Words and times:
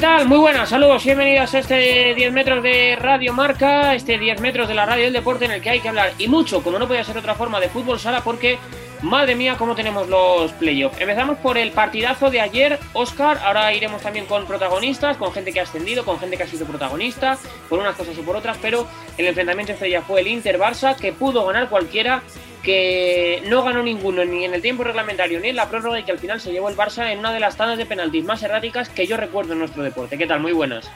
¿Qué 0.00 0.06
tal? 0.06 0.26
Muy 0.28 0.38
buenas, 0.38 0.70
saludos, 0.70 1.04
bienvenidos 1.04 1.54
a 1.54 1.58
este 1.58 2.14
10 2.14 2.32
metros 2.32 2.62
de 2.62 2.96
Radio 2.96 3.34
Marca, 3.34 3.94
este 3.94 4.16
10 4.16 4.40
metros 4.40 4.66
de 4.66 4.72
la 4.72 4.86
radio 4.86 5.04
del 5.04 5.12
deporte 5.12 5.44
en 5.44 5.50
el 5.50 5.60
que 5.60 5.68
hay 5.68 5.80
que 5.80 5.90
hablar 5.90 6.14
y 6.16 6.26
mucho, 6.26 6.62
como 6.62 6.78
no 6.78 6.88
podía 6.88 7.04
ser 7.04 7.18
otra 7.18 7.34
forma, 7.34 7.60
de 7.60 7.68
fútbol 7.68 8.00
sala 8.00 8.24
porque, 8.24 8.58
madre 9.02 9.34
mía, 9.34 9.56
cómo 9.58 9.74
tenemos 9.74 10.08
los 10.08 10.52
playoffs. 10.52 11.00
Empezamos 11.00 11.38
por 11.38 11.58
el 11.58 11.70
partidazo 11.72 12.30
de 12.30 12.40
ayer, 12.40 12.78
Oscar, 12.92 13.38
ahora 13.44 13.72
iremos 13.72 14.02
también 14.02 14.26
con 14.26 14.46
protagonistas, 14.46 15.16
con 15.16 15.32
gente 15.32 15.52
que 15.52 15.60
ha 15.60 15.64
ascendido, 15.64 16.04
con 16.04 16.18
gente 16.18 16.36
que 16.36 16.42
ha 16.42 16.46
sido 16.46 16.66
protagonista, 16.66 17.38
por 17.68 17.78
unas 17.78 17.96
cosas 17.96 18.16
y 18.18 18.22
por 18.22 18.36
otras, 18.36 18.58
pero 18.60 18.86
el 19.16 19.26
enfrentamiento 19.26 19.72
estrella 19.72 20.02
fue 20.02 20.20
el 20.20 20.28
Inter-Barça, 20.28 20.96
que 20.96 21.12
pudo 21.12 21.46
ganar 21.46 21.68
cualquiera 21.68 22.22
que 22.62 23.42
no 23.48 23.62
ganó 23.64 23.82
ninguno 23.82 24.22
ni 24.24 24.44
en 24.44 24.52
el 24.52 24.60
tiempo 24.60 24.84
reglamentario 24.84 25.40
ni 25.40 25.48
en 25.48 25.56
la 25.56 25.70
prórroga 25.70 25.98
y 25.98 26.04
que 26.04 26.12
al 26.12 26.18
final 26.18 26.40
se 26.40 26.52
llevó 26.52 26.68
el 26.68 26.76
Barça 26.76 27.10
en 27.10 27.18
una 27.18 27.32
de 27.32 27.40
las 27.40 27.56
tandas 27.56 27.78
de 27.78 27.86
penaltis 27.86 28.24
más 28.24 28.42
erráticas 28.42 28.90
que 28.90 29.06
yo 29.06 29.16
recuerdo 29.16 29.54
en 29.54 29.60
nuestro 29.60 29.82
deporte. 29.82 30.18
¿Qué 30.18 30.26
tal? 30.26 30.40
Muy 30.40 30.52
buenas. 30.52 30.90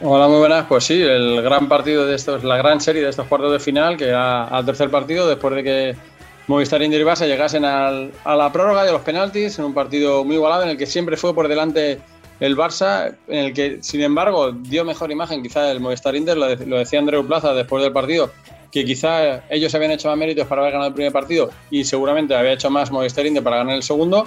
Hola, 0.00 0.28
muy 0.28 0.38
buenas. 0.38 0.66
Pues 0.66 0.84
sí, 0.84 1.02
el 1.02 1.42
gran 1.42 1.68
partido 1.68 2.06
de 2.06 2.14
estos, 2.14 2.44
la 2.44 2.56
gran 2.56 2.80
serie 2.80 3.02
de 3.02 3.10
estos 3.10 3.26
cuartos 3.26 3.50
de 3.50 3.58
final, 3.58 3.96
que 3.96 4.06
era 4.06 4.44
al 4.44 4.64
tercer 4.64 4.90
partido, 4.90 5.28
después 5.28 5.54
de 5.56 5.64
que 5.64 5.96
Movistar 6.48 6.82
Inter 6.82 7.00
y 7.00 7.04
Barça 7.04 7.26
llegasen 7.26 7.64
a 7.64 7.90
la 7.90 8.52
prórroga 8.52 8.82
a 8.82 8.90
los 8.90 9.02
penaltis, 9.02 9.58
en 9.58 9.66
un 9.66 9.74
partido 9.74 10.24
muy 10.24 10.36
igualado 10.36 10.62
en 10.62 10.70
el 10.70 10.76
que 10.76 10.86
siempre 10.86 11.16
fue 11.16 11.34
por 11.34 11.46
delante 11.46 12.00
el 12.40 12.56
Barça, 12.56 13.14
en 13.28 13.38
el 13.46 13.52
que, 13.52 13.78
sin 13.82 14.00
embargo, 14.00 14.52
dio 14.52 14.84
mejor 14.84 15.10
imagen 15.10 15.42
quizá 15.42 15.70
el 15.70 15.80
Movistar 15.80 16.16
Inter, 16.16 16.36
lo, 16.36 16.54
lo 16.54 16.78
decía 16.78 16.98
Andreu 16.98 17.26
Plaza 17.26 17.52
después 17.52 17.82
del 17.82 17.92
partido, 17.92 18.32
que 18.72 18.84
quizá 18.84 19.44
ellos 19.50 19.74
habían 19.74 19.90
hecho 19.90 20.08
más 20.08 20.16
méritos 20.16 20.46
para 20.46 20.62
haber 20.62 20.72
ganado 20.72 20.88
el 20.88 20.94
primer 20.94 21.12
partido 21.12 21.50
y 21.70 21.84
seguramente 21.84 22.34
había 22.34 22.52
hecho 22.52 22.70
más 22.70 22.90
Movistar 22.90 23.26
Inter 23.26 23.42
para 23.42 23.58
ganar 23.58 23.74
el 23.74 23.82
segundo. 23.82 24.26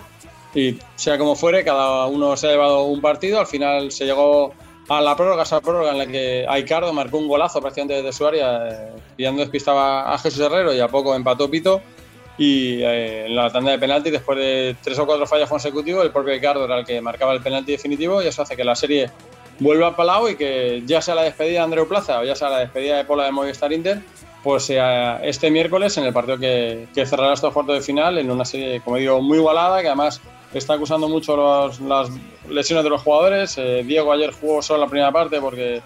Y 0.54 0.78
sea 0.96 1.18
como 1.18 1.36
fuere, 1.36 1.64
cada 1.64 2.08
uno 2.08 2.36
se 2.36 2.48
ha 2.48 2.52
llevado 2.52 2.84
un 2.84 3.00
partido. 3.00 3.40
Al 3.40 3.48
final 3.48 3.92
se 3.92 4.06
llegó 4.06 4.54
a 4.90 5.00
la 5.00 5.16
prórroga, 5.16 5.44
esa 5.44 5.62
prórroga 5.62 5.92
en 5.92 5.98
la 5.98 6.08
que 6.08 6.46
Aicardo 6.48 6.92
marcó 6.92 7.18
un 7.18 7.30
golazo 7.30 7.62
prácticamente 7.62 7.96
desde 7.96 8.12
su 8.12 8.28
área, 8.28 8.68
eh, 8.70 8.92
pillando 9.16 9.42
despistaba 9.42 10.14
a 10.14 10.18
Jesús 10.18 10.42
Herrero 10.42 10.74
y 10.74 10.82
a 10.82 10.90
poco 10.90 11.16
empató 11.16 11.50
Pito. 11.50 11.82
Y 12.38 12.82
eh, 12.82 13.26
en 13.26 13.36
la 13.36 13.52
tanda 13.52 13.72
de 13.72 13.80
penalti, 13.80 14.10
después 14.10 14.38
de 14.38 14.76
tres 14.82 14.98
o 15.00 15.06
cuatro 15.06 15.28
fallos 15.28 15.50
consecutivos, 15.50 16.04
el 16.04 16.12
propio 16.12 16.34
Aicardo 16.34 16.66
era 16.66 16.80
el 16.80 16.86
que 16.86 17.02
marcaba 17.02 17.34
el 17.34 17.42
penalti 17.42 17.74
definitivo 17.74 18.22
y 18.22 18.28
eso 18.28 18.42
hace 18.42 18.56
que 18.56 18.64
la 18.64 18.76
serie 18.76 19.12
vuelva 19.60 19.88
a 19.88 19.96
Palau 19.96 20.28
y 20.28 20.36
que 20.36 20.82
ya 20.86 21.02
sea 21.02 21.14
la 21.14 21.24
despedida 21.24 21.60
de 21.60 21.60
Andreu 21.60 21.88
Plaza 21.88 22.20
o 22.20 22.24
ya 22.24 22.36
sea 22.36 22.50
la 22.50 22.60
despedida 22.60 22.98
de 22.98 23.06
Pola 23.06 23.26
de 23.26 23.32
Movistar 23.32 23.72
Inter, 23.72 24.02
pues 24.44 24.70
eh, 24.70 24.80
este 25.24 25.52
miércoles 25.52 25.98
en 25.98 26.06
el 26.06 26.14
partido 26.14 26.38
que, 26.38 26.88
cerrará 27.06 27.34
estos 27.34 27.54
cuartos 27.54 27.76
de 27.76 27.82
final 27.82 28.18
en 28.18 28.32
una 28.32 28.44
serie, 28.44 28.82
como 28.82 28.98
digo, 28.98 29.22
muy 29.22 29.38
igualada, 29.38 29.82
que 29.82 29.88
además 29.88 30.20
está 30.54 30.74
acusando 30.74 31.08
mucho 31.08 31.70
las 31.88 32.10
lesiones 32.50 32.84
de 32.84 32.90
los 32.90 33.02
jugadores. 33.02 33.58
Eh, 33.58 33.84
Diego 33.86 34.12
ayer 34.12 34.32
jugó 34.32 34.62
solo 34.62 34.82
la 34.82 34.88
primera 34.88 35.12
parte 35.12 35.40
porque 35.40 35.82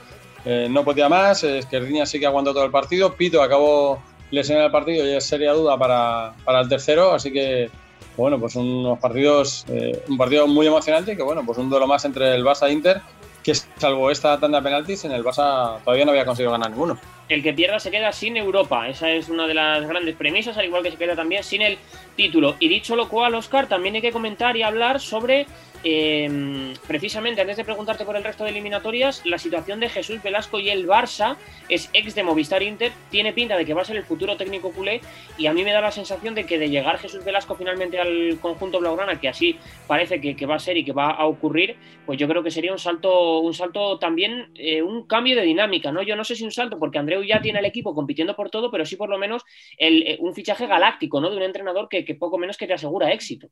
eh, 0.45 0.67
no 0.69 0.85
podía 0.85 1.09
más, 1.09 1.43
Esquerdiña 1.43 2.05
sí 2.05 2.19
que 2.19 2.27
aguantó 2.27 2.53
todo 2.53 2.63
el 2.63 2.71
partido, 2.71 3.13
Pito 3.13 3.41
acabó 3.41 4.01
lesionado 4.35 4.67
el 4.67 4.71
partido 4.71 5.05
y 5.07 5.11
es 5.13 5.25
seria 5.25 5.53
duda 5.53 5.77
para, 5.77 6.33
para 6.43 6.61
el 6.61 6.69
tercero, 6.69 7.13
así 7.13 7.31
que 7.31 7.69
bueno, 8.17 8.39
pues 8.39 8.55
unos 8.55 8.99
partidos, 8.99 9.65
un 10.07 10.17
partido 10.17 10.47
muy 10.47 10.67
emocionante 10.67 11.17
que 11.17 11.23
bueno, 11.23 11.43
pues 11.45 11.57
un 11.57 11.69
duelo 11.69 11.87
más 11.87 12.05
entre 12.05 12.35
el 12.35 12.43
Barça 12.43 12.67
e 12.67 12.71
Inter, 12.71 13.01
que 13.43 13.53
salvo 13.55 14.11
esta 14.11 14.39
tanda 14.39 14.59
de 14.59 14.63
penaltis, 14.63 15.05
en 15.05 15.11
el 15.11 15.23
Barça 15.23 15.79
todavía 15.83 16.05
no 16.05 16.11
había 16.11 16.25
conseguido 16.25 16.51
ganar 16.51 16.71
ninguno 16.71 16.97
el 17.29 17.43
que 17.43 17.53
pierda 17.53 17.79
se 17.79 17.91
queda 17.91 18.11
sin 18.11 18.37
Europa. 18.37 18.87
Esa 18.87 19.11
es 19.11 19.29
una 19.29 19.47
de 19.47 19.53
las 19.53 19.87
grandes 19.87 20.15
premisas, 20.15 20.57
al 20.57 20.65
igual 20.65 20.83
que 20.83 20.91
se 20.91 20.97
queda 20.97 21.15
también 21.15 21.43
sin 21.43 21.61
el 21.61 21.77
título. 22.15 22.55
Y 22.59 22.67
dicho 22.67 22.95
lo 22.95 23.09
cual, 23.09 23.35
Oscar, 23.35 23.67
también 23.67 23.95
hay 23.95 24.01
que 24.01 24.11
comentar 24.11 24.55
y 24.57 24.63
hablar 24.63 24.99
sobre 24.99 25.47
Em, 25.87 26.73
precisamente, 26.87 27.41
antes 27.41 27.57
de 27.57 27.63
preguntarte 27.63 28.05
por 28.05 28.15
el 28.15 28.23
resto 28.23 28.43
de 28.43 28.49
eliminatorias, 28.49 29.23
la 29.23 29.37
situación 29.37 29.79
de 29.79 29.87
Jesús 29.87 30.23
Velasco 30.23 30.59
y 30.59 30.69
el 30.69 30.87
Barça 30.87 31.35
es 31.69 31.91
ex 31.93 32.15
de 32.15 32.23
Movistar 32.23 32.63
Inter, 32.63 32.91
tiene 33.11 33.33
pinta 33.33 33.55
de 33.55 33.65
que 33.65 33.75
va 33.75 33.83
a 33.83 33.85
ser 33.85 33.95
el 33.95 34.03
futuro 34.03 34.35
técnico 34.35 34.71
culé 34.71 35.01
y 35.37 35.45
a 35.45 35.53
mí 35.53 35.63
me 35.63 35.71
da 35.71 35.81
la 35.81 35.91
sensación 35.91 36.33
de 36.33 36.47
que 36.47 36.57
de 36.57 36.71
llegar 36.71 36.97
Jesús 36.97 37.23
Velasco 37.23 37.53
finalmente 37.53 37.99
al 37.99 38.39
conjunto 38.41 38.79
blaugrana, 38.79 39.19
que 39.19 39.29
así 39.29 39.59
parece 39.85 40.19
que, 40.19 40.45
va 40.47 40.55
a 40.55 40.59
ser 40.59 40.75
y 40.75 40.83
que 40.83 40.91
va 40.91 41.11
a 41.11 41.27
ocurrir, 41.27 41.75
pues 42.07 42.17
yo 42.17 42.27
creo 42.27 42.41
que 42.41 42.49
sería 42.49 42.71
un 42.71 42.79
salto, 42.79 43.41
un 43.41 43.53
salto 43.53 43.99
también, 43.99 44.49
eh, 44.55 44.81
un 44.81 45.03
cambio 45.03 45.35
de 45.35 45.43
dinámica, 45.43 45.91
¿no? 45.91 46.01
Yo 46.01 46.15
no 46.15 46.23
sé 46.23 46.35
si 46.35 46.43
un 46.43 46.51
salto, 46.51 46.79
porque 46.79 46.97
Ya 47.23 47.41
tiene 47.41 47.59
el 47.59 47.65
equipo 47.65 47.93
compitiendo 47.93 48.35
por 48.35 48.49
todo, 48.49 48.71
pero 48.71 48.85
sí 48.85 48.95
por 48.95 49.09
lo 49.09 49.17
menos 49.17 49.43
eh, 49.77 50.17
un 50.19 50.33
fichaje 50.33 50.67
galáctico, 50.67 51.19
¿no? 51.21 51.29
De 51.29 51.37
un 51.37 51.43
entrenador 51.43 51.87
que, 51.89 52.03
que 52.03 52.15
poco 52.15 52.37
menos 52.37 52.57
que 52.57 52.67
te 52.67 52.73
asegura 52.73 53.11
éxito. 53.11 53.49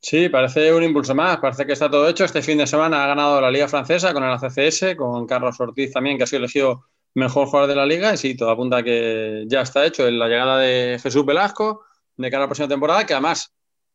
Sí, 0.00 0.28
parece 0.28 0.72
un 0.72 0.84
impulso 0.84 1.14
más, 1.14 1.38
parece 1.38 1.66
que 1.66 1.72
está 1.72 1.90
todo 1.90 2.08
hecho. 2.08 2.24
Este 2.24 2.40
fin 2.40 2.58
de 2.58 2.66
semana 2.66 3.02
ha 3.02 3.08
ganado 3.08 3.40
la 3.40 3.50
Liga 3.50 3.66
Francesa 3.66 4.12
con 4.12 4.22
el 4.22 4.30
ACCS, 4.30 4.94
con 4.96 5.26
Carlos 5.26 5.58
Ortiz 5.60 5.92
también, 5.92 6.16
que 6.16 6.24
ha 6.24 6.26
sido 6.26 6.38
elegido 6.38 6.84
mejor 7.14 7.46
jugador 7.48 7.68
de 7.68 7.76
la 7.76 7.86
liga. 7.86 8.14
Y 8.14 8.16
sí, 8.16 8.36
todo 8.36 8.50
apunta 8.50 8.82
que 8.82 9.44
ya 9.48 9.62
está 9.62 9.84
hecho 9.84 10.08
la 10.10 10.28
llegada 10.28 10.58
de 10.58 10.98
Jesús 11.02 11.26
Velasco 11.26 11.84
de 12.16 12.30
cara 12.30 12.42
a 12.42 12.44
la 12.44 12.48
próxima 12.48 12.68
temporada, 12.68 13.06
que 13.06 13.14
además 13.14 13.52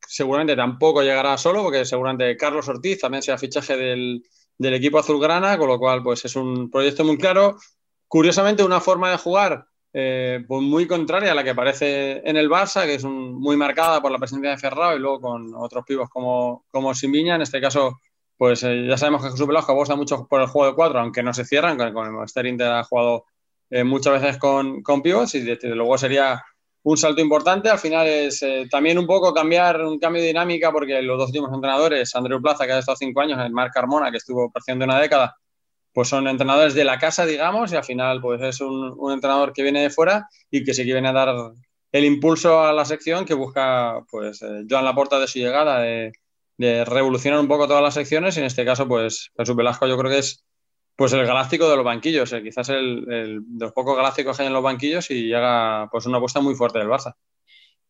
seguramente 0.08 0.56
tampoco 0.56 1.02
llegará 1.02 1.38
solo, 1.38 1.64
porque 1.64 1.86
seguramente 1.86 2.36
Carlos 2.38 2.68
Ortiz 2.68 3.00
también 3.00 3.24
sea 3.24 3.38
fichaje 3.38 3.78
del, 3.78 4.24
del 4.58 4.74
equipo 4.74 5.00
azulgrana, 5.00 5.58
con 5.58 5.68
lo 5.68 5.80
cual 5.80 6.04
pues 6.04 6.26
es 6.26 6.36
un 6.36 6.70
proyecto 6.70 7.04
muy 7.04 7.18
claro. 7.18 7.58
Curiosamente, 8.14 8.64
una 8.64 8.80
forma 8.80 9.10
de 9.10 9.18
jugar 9.18 9.66
eh, 9.92 10.46
pues 10.48 10.62
muy 10.62 10.86
contraria 10.86 11.32
a 11.32 11.34
la 11.34 11.44
que 11.44 11.50
aparece 11.50 12.22
en 12.24 12.38
el 12.38 12.48
Barça, 12.48 12.86
que 12.86 12.94
es 12.94 13.04
muy 13.04 13.58
marcada 13.58 14.04
por 14.04 14.12
la 14.12 14.20
presencia 14.20 14.52
de 14.52 14.58
Ferrao 14.60 14.96
y 14.96 15.00
luego 15.00 15.20
con 15.20 15.56
otros 15.56 15.84
pibos 15.84 16.12
como, 16.12 16.64
como 16.70 16.94
Simbiña. 16.94 17.34
En 17.34 17.42
este 17.42 17.60
caso, 17.60 18.02
pues 18.38 18.62
eh, 18.62 18.86
ya 18.88 19.00
sabemos 19.00 19.24
que 19.24 19.32
Jesús 19.32 19.48
Velasco 19.48 19.72
apuesta 19.72 19.96
mucho 19.96 20.28
por 20.28 20.42
el 20.42 20.46
juego 20.46 20.70
de 20.70 20.76
cuatro, 20.76 21.00
aunque 21.00 21.24
no 21.24 21.34
se 21.34 21.44
cierran, 21.44 21.76
con, 21.76 22.06
el 22.06 22.12
Monster 22.12 22.46
Inter 22.46 22.68
ha 22.68 22.84
jugado 22.84 23.26
eh, 23.72 23.84
muchas 23.84 24.22
veces 24.22 24.38
con, 24.38 24.84
con 24.84 25.02
y 25.04 25.40
desde 25.40 25.70
luego 25.70 25.98
sería 25.98 26.40
un 26.84 26.98
salto 26.98 27.20
importante. 27.20 27.72
Al 27.72 27.80
final 27.80 28.06
es 28.06 28.46
también 28.70 29.00
un 29.00 29.08
poco 29.08 29.34
cambiar, 29.34 29.82
un 29.82 29.98
cambio 29.98 30.22
de 30.22 30.28
dinámica, 30.28 30.72
porque 30.72 31.02
los 31.02 31.18
dos 31.18 31.30
últimos 31.30 31.52
entrenadores, 31.52 32.16
Andreu 32.16 32.40
Plaza, 32.40 32.68
que 32.68 32.74
ha 32.74 32.78
estado 32.78 32.96
cinco 32.96 33.22
años, 33.22 33.40
el 33.44 33.52
Marc 33.52 33.74
Carmona, 33.74 34.12
que 34.12 34.18
estuvo 34.18 34.54
de 34.68 34.74
una 34.76 35.00
década, 35.00 35.36
pues 35.94 36.10
son 36.10 36.28
entrenadores 36.28 36.74
de 36.74 36.84
la 36.84 36.98
casa, 36.98 37.26
digamos, 37.26 37.72
y 37.72 37.76
al 37.76 37.84
final 37.84 38.20
pues 38.20 38.42
es 38.42 38.62
un, 38.62 39.12
entrenador 39.12 39.54
que 39.54 39.64
viene 39.64 39.82
de 39.82 39.90
fuera 39.90 40.28
y 40.50 40.64
que 40.64 40.74
sí 40.74 40.86
que 40.86 40.94
viene 40.94 41.10
a 41.10 41.14
dar 41.14 41.36
el 41.92 42.06
impulso 42.06 42.64
a 42.64 42.74
la 42.74 42.86
sección 42.86 43.26
que 43.26 43.36
busca, 43.36 44.04
pues, 44.10 44.42
eh, 44.42 44.66
Joan 44.70 44.86
Laporta 44.86 45.20
de 45.20 45.28
su 45.28 45.40
llegada, 45.40 45.80
de, 45.80 46.12
revolucionar 46.58 47.40
un 47.40 47.48
poco 47.48 47.68
todas 47.68 47.84
las 47.84 47.94
secciones 47.94 48.38
y 48.38 48.40
en 48.40 48.46
este 48.46 48.66
caso, 48.66 48.88
pues, 48.88 49.32
Jesús 49.38 49.56
Velasco 49.56 49.88
yo 49.88 49.98
creo 49.98 50.12
que 50.12 50.20
es 50.20 50.44
pues 50.96 51.12
el 51.14 51.26
galáctico 51.26 51.70
de 51.70 51.76
los 51.76 51.86
banquillos, 51.86 52.32
eh, 52.34 52.44
quizás 52.44 52.70
el, 52.70 53.12
el, 53.12 53.40
de 53.46 53.66
los 53.66 53.74
pocos 53.74 53.98
galácticos 53.98 54.38
que 54.38 54.44
hay 54.44 54.48
en 54.48 54.54
los 54.54 54.64
banquillos 54.64 55.10
y 55.12 55.24
llega 55.24 55.90
pues 55.92 56.06
una 56.06 56.18
apuesta 56.18 56.40
muy 56.40 56.56
fuerte 56.56 56.80
del 56.80 56.88
Barça. 56.88 57.16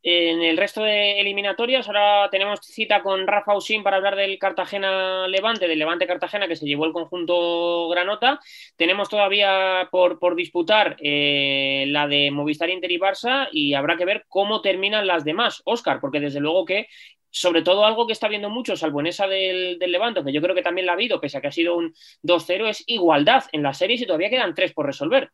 En 0.05 0.41
el 0.41 0.57
resto 0.57 0.83
de 0.83 1.21
eliminatorias, 1.21 1.87
ahora 1.87 2.27
tenemos 2.29 2.59
cita 2.61 3.01
con 3.01 3.25
Rafa 3.25 3.55
Usín 3.55 3.83
para 3.83 3.95
hablar 3.95 4.17
del 4.17 4.37
Cartagena 4.37 5.29
Levante, 5.29 5.65
del 5.65 5.79
Levante 5.79 6.05
Cartagena 6.05 6.45
que 6.49 6.57
se 6.57 6.65
llevó 6.65 6.83
el 6.85 6.91
conjunto 6.91 7.87
Granota. 7.87 8.41
Tenemos 8.75 9.07
todavía 9.07 9.87
por, 9.91 10.19
por 10.19 10.35
disputar 10.35 10.97
eh, 10.99 11.85
la 11.87 12.07
de 12.09 12.31
Movistar 12.31 12.69
Inter 12.69 12.91
y 12.91 12.99
Barça 12.99 13.47
y 13.53 13.75
habrá 13.75 13.95
que 13.95 14.03
ver 14.03 14.25
cómo 14.27 14.61
terminan 14.61 15.07
las 15.07 15.23
demás, 15.23 15.61
Oscar, 15.63 16.01
porque 16.01 16.19
desde 16.19 16.41
luego 16.41 16.65
que 16.65 16.87
sobre 17.31 17.61
todo 17.61 17.85
algo 17.85 18.05
que 18.05 18.13
está 18.13 18.27
viendo 18.27 18.49
mucho, 18.49 18.75
salvo 18.75 18.99
en 18.99 19.07
esa 19.07 19.27
del, 19.27 19.79
del 19.79 19.91
Levante, 19.91 20.21
que 20.23 20.33
yo 20.33 20.41
creo 20.41 20.53
que 20.53 20.61
también 20.61 20.85
la 20.85 20.91
ha 20.91 20.95
habido, 20.95 21.21
pese 21.21 21.37
a 21.37 21.41
que 21.41 21.47
ha 21.47 21.51
sido 21.51 21.77
un 21.77 21.95
2-0, 22.23 22.67
es 22.67 22.83
igualdad 22.87 23.45
en 23.53 23.63
las 23.63 23.77
series 23.77 24.01
y 24.01 24.05
todavía 24.05 24.29
quedan 24.29 24.53
tres 24.53 24.73
por 24.73 24.85
resolver. 24.85 25.31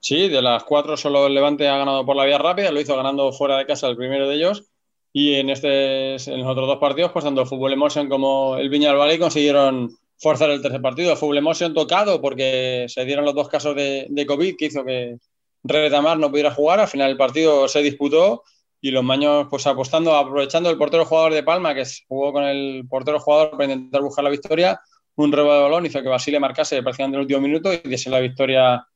Sí, 0.00 0.28
de 0.28 0.42
las 0.42 0.64
cuatro 0.64 0.96
solo 0.96 1.26
el 1.26 1.34
Levante 1.34 1.68
ha 1.68 1.78
ganado 1.78 2.06
por 2.06 2.16
la 2.16 2.24
vía 2.24 2.38
rápida, 2.38 2.70
lo 2.70 2.80
hizo 2.80 2.96
ganando 2.96 3.32
fuera 3.32 3.58
de 3.58 3.66
casa 3.66 3.88
el 3.88 3.96
primero 3.96 4.28
de 4.28 4.36
ellos. 4.36 4.70
Y 5.12 5.34
en, 5.34 5.50
este, 5.50 6.14
en 6.14 6.40
los 6.40 6.48
otros 6.48 6.68
dos 6.68 6.78
partidos, 6.78 7.12
pues 7.12 7.24
tanto 7.24 7.46
Fútbol 7.46 7.72
Emotion 7.72 8.08
como 8.08 8.56
el 8.56 8.68
Viña 8.68 8.88
del 8.88 8.98
Valle 8.98 9.18
consiguieron 9.18 9.90
forzar 10.18 10.50
el 10.50 10.62
tercer 10.62 10.80
partido. 10.80 11.16
Fútbol 11.16 11.38
Emotion 11.38 11.74
tocado 11.74 12.20
porque 12.20 12.86
se 12.88 13.04
dieron 13.04 13.24
los 13.24 13.34
dos 13.34 13.48
casos 13.48 13.74
de, 13.74 14.06
de 14.08 14.26
COVID 14.26 14.56
que 14.56 14.66
hizo 14.66 14.84
que 14.84 15.16
Retamar 15.64 16.18
no 16.18 16.30
pudiera 16.30 16.52
jugar. 16.52 16.80
Al 16.80 16.88
final 16.88 17.10
el 17.10 17.16
partido 17.16 17.66
se 17.68 17.82
disputó 17.82 18.44
y 18.80 18.90
los 18.90 19.02
maños 19.02 19.46
pues 19.50 19.66
apostando, 19.66 20.14
aprovechando 20.14 20.70
el 20.70 20.78
portero 20.78 21.04
jugador 21.04 21.34
de 21.34 21.42
Palma 21.42 21.74
que 21.74 21.84
jugó 22.06 22.32
con 22.32 22.44
el 22.44 22.86
portero 22.88 23.18
jugador 23.18 23.50
para 23.52 23.64
intentar 23.64 24.02
buscar 24.02 24.24
la 24.24 24.30
victoria. 24.30 24.80
Un 25.16 25.32
rebote 25.32 25.56
de 25.56 25.62
balón 25.62 25.86
hizo 25.86 26.00
que 26.00 26.08
Basile 26.08 26.38
marcase 26.38 26.82
prácticamente 26.82 27.16
en 27.16 27.20
el 27.20 27.24
último 27.24 27.40
minuto 27.40 27.72
y 27.72 27.78
diese 27.78 28.08
la 28.08 28.20
victoria 28.20 28.86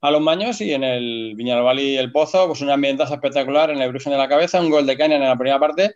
a 0.00 0.10
los 0.10 0.20
Maños 0.20 0.60
y 0.60 0.72
en 0.72 0.84
el 0.84 1.34
Viñalbal 1.36 1.78
y 1.78 1.96
el 1.96 2.12
Pozo, 2.12 2.46
pues 2.46 2.60
un 2.62 2.70
ambientazo 2.70 3.14
espectacular 3.14 3.70
en 3.70 3.80
el 3.80 3.90
Brujen 3.90 4.12
de 4.12 4.18
la 4.18 4.28
cabeza, 4.28 4.60
un 4.60 4.70
gol 4.70 4.86
de 4.86 4.96
Caña 4.96 5.16
en 5.16 5.22
la 5.22 5.36
primera 5.36 5.60
parte 5.60 5.94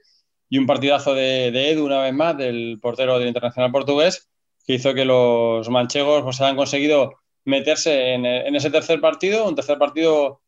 y 0.48 0.58
un 0.58 0.66
partidazo 0.66 1.14
de, 1.14 1.48
Edu 1.70 1.84
una 1.84 2.00
vez 2.02 2.12
más, 2.12 2.36
del 2.36 2.78
portero 2.80 3.18
del 3.18 3.28
Internacional 3.28 3.72
Portugués, 3.72 4.28
que 4.66 4.74
hizo 4.74 4.94
que 4.94 5.04
los 5.04 5.68
manchegos 5.70 6.22
pues 6.22 6.40
hayan 6.40 6.56
conseguido 6.56 7.14
meterse 7.44 8.12
en, 8.14 8.26
ese 8.54 8.70
tercer 8.70 9.00
partido, 9.00 9.48
un 9.48 9.54
tercer 9.54 9.78
partido 9.78 10.40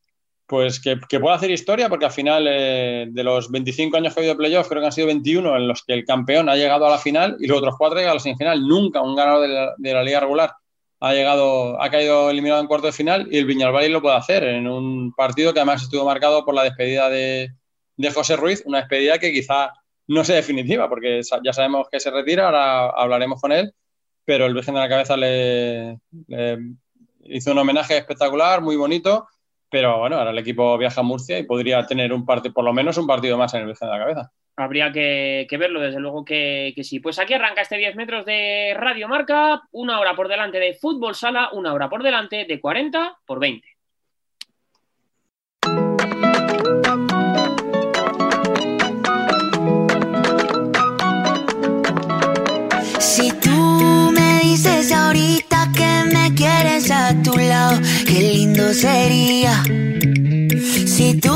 pues 0.47 0.79
que, 0.79 1.01
que 1.09 1.19
pueda 1.19 1.35
hacer 1.35 1.51
historia, 1.51 1.89
porque 1.89 2.05
al 2.05 2.13
final 2.13 2.47
eh, 2.49 3.07
de 3.11 3.25
los 3.25 3.51
25 3.51 3.97
años 3.97 4.15
que 4.15 4.21
ha 4.21 4.23
habido 4.23 4.37
playoff, 4.37 4.69
creo 4.69 4.81
que 4.81 4.87
han 4.87 4.93
sido 4.93 5.09
21 5.09 5.57
en 5.57 5.67
los 5.67 5.83
que 5.83 5.95
el 5.95 6.05
campeón 6.05 6.49
ha 6.49 6.55
llegado 6.55 6.87
a 6.87 6.91
la 6.91 6.99
final 6.99 7.37
y 7.41 7.49
los 7.49 7.59
otros 7.59 7.75
cuatro 7.77 7.97
han 7.97 8.03
llegado 8.03 8.13
a 8.13 8.19
la 8.19 8.23
semifinal. 8.23 8.61
Nunca 8.61 9.03
un 9.03 9.17
ganador 9.17 9.49
de 9.49 9.71
de 9.77 9.95
la 9.95 10.05
liga 10.05 10.21
regular 10.21 10.53
ha 11.01 11.13
llegado, 11.13 11.81
ha 11.81 11.91
caído 11.91 12.31
eliminado 12.31 12.61
en 12.61 12.67
cuarto 12.67 12.87
de 12.87 12.93
final 12.93 13.29
y 13.31 13.39
el 13.39 13.45
Viñalbal 13.45 13.93
lo 13.93 14.03
puede 14.03 14.17
hacer 14.17 14.45
en 14.45 14.67
un 14.67 15.13
partido 15.13 15.53
que 15.53 15.61
además 15.61 15.83
estuvo 15.83 16.05
marcado 16.05 16.45
por 16.45 16.55
la 16.55 16.65
despedida 16.65 17.09
de, 17.11 17.51
de 17.97 18.11
José 18.11 18.37
Ruiz, 18.37 18.63
una 18.65 18.79
despedida 18.79 19.19
que 19.19 19.33
quizá 19.33 19.73
no 20.09 20.25
sea 20.25 20.37
definitiva, 20.37 20.89
porque 20.89 21.21
ya 21.43 21.53
sabemos 21.53 21.89
que 21.91 22.01
se 22.01 22.11
retira, 22.11 22.47
ahora 22.47 22.91
hablaremos 22.91 23.41
con 23.41 23.53
él, 23.53 23.75
pero 24.25 24.47
el 24.47 24.55
Virgen 24.55 24.75
de 24.75 24.81
la 24.81 24.89
Cabeza 24.89 25.17
le, 25.17 25.99
le 26.29 26.59
hizo 27.25 27.53
un 27.53 27.59
homenaje 27.59 27.97
espectacular, 27.97 28.61
muy 28.63 28.77
bonito, 28.77 29.27
pero 29.69 29.99
bueno, 29.99 30.17
ahora 30.17 30.31
el 30.31 30.39
equipo 30.39 30.79
viaja 30.79 31.01
a 31.01 31.05
Murcia 31.05 31.39
y 31.39 31.45
podría 31.45 31.85
tener 31.87 32.13
un 32.13 32.25
partido, 32.25 32.55
por 32.55 32.65
lo 32.65 32.73
menos 32.73 32.97
un 32.99 33.07
partido 33.07 33.37
más 33.37 33.53
en 33.55 33.61
el 33.61 33.67
Virgen 33.67 33.89
de 33.89 33.93
la 33.93 34.01
Cabeza. 34.01 34.33
Habría 34.59 34.91
que, 34.91 35.47
verlo, 35.59 35.81
desde 35.81 36.01
luego 36.01 36.25
que, 36.25 36.73
que, 36.75 36.83
sí. 36.83 36.99
Pues 36.99 37.19
aquí 37.19 37.35
arranca 37.35 37.61
este 37.61 37.77
10 37.77 37.95
metros 37.95 38.25
de 38.25 38.75
Radio 38.75 39.07
Marca, 39.07 39.63
una 39.73 40.01
hora 40.01 40.17
por 40.17 40.29
delante 40.29 40.59
de 40.59 40.75
fútbol 40.75 41.15
sala, 41.15 41.51
una 41.53 41.75
hora 41.75 41.91
por 41.91 42.03
delante 42.03 42.47
de 42.47 42.61
40 42.61 43.19
por 43.27 43.39
20. 43.39 43.69
Si 52.99 53.33
tú 53.41 54.11
me 54.15 54.41
dices 54.43 54.93
ahorita 54.93 55.71
que 55.77 56.15
me 56.15 56.35
quieres 56.35 56.91
a 56.91 57.15
tu 57.23 57.37
lado, 57.37 57.79
qué 58.07 58.21
lindo 58.21 58.73
sería. 58.73 59.63
Si 60.97 61.21
tú 61.21 61.29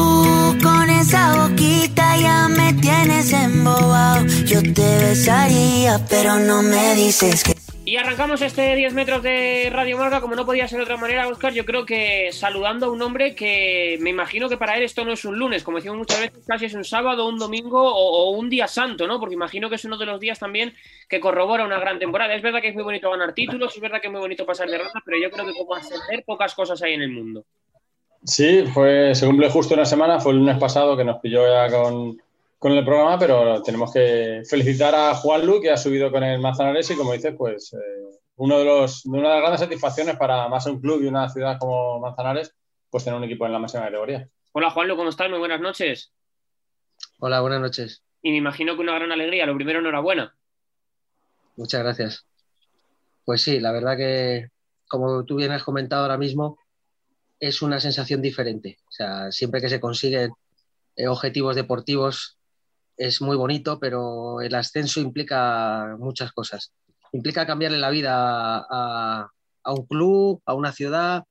con 0.63 0.89
esa 0.89 1.37
boquita 1.37 2.17
ya 2.17 2.49
me 2.49 2.73
tienes 2.81 3.31
embobado, 3.31 4.25
yo 4.47 4.63
te 4.63 5.05
besaría, 5.05 6.01
pero 6.09 6.39
no 6.39 6.63
me 6.63 6.95
dices 6.95 7.45
que... 7.45 7.53
Y 7.85 7.99
arrancamos 7.99 8.41
este 8.41 8.75
10 8.75 8.95
metros 8.95 9.23
de 9.23 9.69
Radio 9.71 9.99
Marca, 9.99 10.23
como 10.23 10.35
no 10.35 10.47
podía 10.47 10.67
ser 10.67 10.79
de 10.79 10.85
otra 10.85 10.97
manera, 10.97 11.29
Oscar, 11.29 11.53
yo 11.53 11.67
creo 11.67 11.85
que 11.85 12.33
saludando 12.33 12.87
a 12.87 12.91
un 12.91 13.03
hombre 13.03 13.35
que 13.35 13.99
me 14.01 14.09
imagino 14.09 14.49
que 14.49 14.57
para 14.57 14.79
él 14.79 14.83
esto 14.83 15.05
no 15.05 15.13
es 15.13 15.27
un 15.27 15.39
lunes, 15.39 15.63
como 15.63 15.77
decimos 15.77 15.99
muchas 15.99 16.21
veces, 16.21 16.43
casi 16.47 16.65
es 16.65 16.75
un 16.75 16.85
sábado, 16.85 17.29
un 17.29 17.39
domingo 17.39 17.83
o, 17.83 18.31
un 18.31 18.49
día 18.49 18.67
santo, 18.67 19.07
¿no? 19.07 19.21
Porque 19.21 19.35
imagino 19.35 19.69
que 19.69 19.75
es 19.75 19.85
uno 19.85 19.99
de 19.99 20.07
los 20.07 20.21
días 20.21 20.39
también 20.39 20.73
que 21.07 21.21
corrobora 21.21 21.67
una 21.67 21.79
gran 21.79 21.99
temporada. 21.99 22.35
Es 22.35 22.41
verdad 22.41 22.63
que 22.63 22.69
es 22.69 22.75
muy 22.75 22.85
bonito 22.85 23.11
ganar 23.11 23.35
títulos, 23.35 23.75
es 23.75 23.83
verdad 23.83 24.01
que 24.01 24.07
es 24.07 24.13
muy 24.13 24.23
bonito 24.23 24.47
pasar 24.47 24.71
de 24.71 24.79
ronda, 24.79 25.03
pero 25.05 25.19
yo 25.21 25.31
creo 25.31 25.45
que 25.45 25.53
como 25.53 25.75
ascender 25.75 26.25
pocas 26.25 26.55
cosas 26.55 26.81
hay 26.81 26.95
en 26.95 27.03
el 27.03 27.11
mundo. 27.11 27.45
Sí, 28.23 28.65
fue, 28.73 29.15
se 29.15 29.27
cumple 29.27 29.51
justo 29.51 29.75
una 29.75 29.87
semana, 29.87 30.21
fue 30.21 30.33
el 30.33 30.39
lunes 30.39 30.59
pasado 30.59 30.97
que 30.97 31.05
nos 31.05 31.21
pilló 31.21 31.47
ya 31.47 31.71
con, 31.71 32.21
con 32.59 32.73
el 32.73 32.85
programa, 32.85 33.19
pero 33.19 33.63
tenemos 33.63 33.93
que 33.93 34.43
felicitar 34.49 34.95
a 34.95 35.15
Juan 35.15 35.47
Lu, 35.47 35.61
que 35.61 35.71
ha 35.71 35.77
subido 35.77 36.11
con 36.11 36.23
el 36.23 36.41
Manzanares 36.41 36.91
y, 36.91 36.97
como 36.97 37.13
dices, 37.13 37.35
pues 37.37 37.73
eh, 37.73 38.19
uno 38.37 38.59
de 38.59 38.65
los, 38.65 39.03
de 39.05 39.19
una 39.19 39.29
de 39.29 39.35
las 39.35 39.41
grandes 39.41 39.61
satisfacciones 39.61 40.17
para 40.17 40.49
más 40.49 40.67
un 40.67 40.81
club 40.81 41.03
y 41.03 41.07
una 41.07 41.29
ciudad 41.29 41.59
como 41.59 41.99
Manzanares, 42.01 42.55
pues 42.91 43.05
tener 43.05 43.19
un 43.19 43.25
equipo 43.25 43.47
en 43.47 43.53
la 43.53 43.59
máxima 43.59 43.85
categoría. 43.85 44.29
Hola 44.53 44.71
Juan 44.71 44.89
Lu, 44.89 44.97
¿cómo 44.97 45.09
estás? 45.09 45.31
Muy 45.31 45.39
buenas 45.39 45.61
noches. 45.61 46.13
Hola, 47.19 47.41
buenas 47.41 47.61
noches. 47.61 48.03
Y 48.23 48.31
me 48.31 48.39
imagino 48.39 48.75
que 48.75 48.83
una 48.83 48.95
gran 48.95 49.13
alegría. 49.13 49.47
Lo 49.47 49.55
primero, 49.55 49.79
enhorabuena. 49.79 50.35
Muchas 51.57 51.83
gracias. 51.83 52.27
Pues 53.25 53.43
sí, 53.43 53.61
la 53.61 53.73
verdad 53.73 53.97
que, 53.97 54.49
como 54.89 55.25
tú 55.25 55.37
bien 55.37 55.53
has 55.53 55.63
comentado 55.63 56.03
ahora 56.03 56.19
mismo, 56.19 56.59
es 57.41 57.63
una 57.63 57.81
sensación 57.81 58.21
diferente. 58.21 58.79
O 58.87 58.93
sea, 58.93 59.33
siempre 59.33 59.61
que 59.61 59.71
se 59.71 59.81
consiguen 59.81 60.33
eh, 60.95 61.09
objetivos 61.09 61.57
deportivos 61.57 62.39
es 62.97 63.23
muy 63.23 63.37
bonito, 63.37 63.81
pero 63.81 64.43
el 64.43 64.55
ascenso 64.55 65.01
implica 65.01 65.97
muchas 65.99 66.33
cosas. 66.33 66.73
Implica 67.13 67.47
cambiarle 67.47 67.79
la 67.79 67.89
vida 67.89 68.13
a, 68.69 69.31
un 69.65 69.87
club, 69.87 70.43
a 70.45 70.53
una 70.55 70.73
ciudad, 70.73 71.25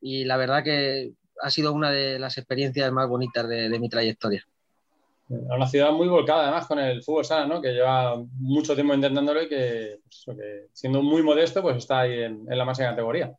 y 0.00 0.24
la 0.24 0.36
verdad 0.36 0.62
que 0.62 1.12
ha 1.42 1.50
sido 1.50 1.72
una 1.72 1.90
de 1.90 2.20
las 2.20 2.38
experiencias 2.38 2.90
más 2.92 3.08
bonitas 3.08 3.48
de, 3.48 3.78
mi 3.80 3.88
trayectoria. 3.88 4.46
Una 5.28 5.66
ciudad 5.66 5.90
muy 5.90 6.08
volcada 6.08 6.44
además 6.44 6.66
con 6.66 6.78
el 6.78 7.02
fútbol 7.02 7.24
sala, 7.24 7.46
¿no? 7.46 7.60
que 7.60 7.72
lleva 7.72 8.16
mucho 8.38 8.74
tiempo 8.74 8.94
intentándolo 8.94 9.42
y 9.42 9.48
que, 9.48 9.98
pues, 10.24 10.38
siendo 10.72 11.02
muy 11.02 11.22
modesto 11.22 11.60
pues 11.60 11.76
está 11.76 12.00
ahí 12.00 12.22
en, 12.22 12.46
en 12.48 12.58
la 12.58 12.64
máxima 12.64 12.90
categoría. 12.90 13.36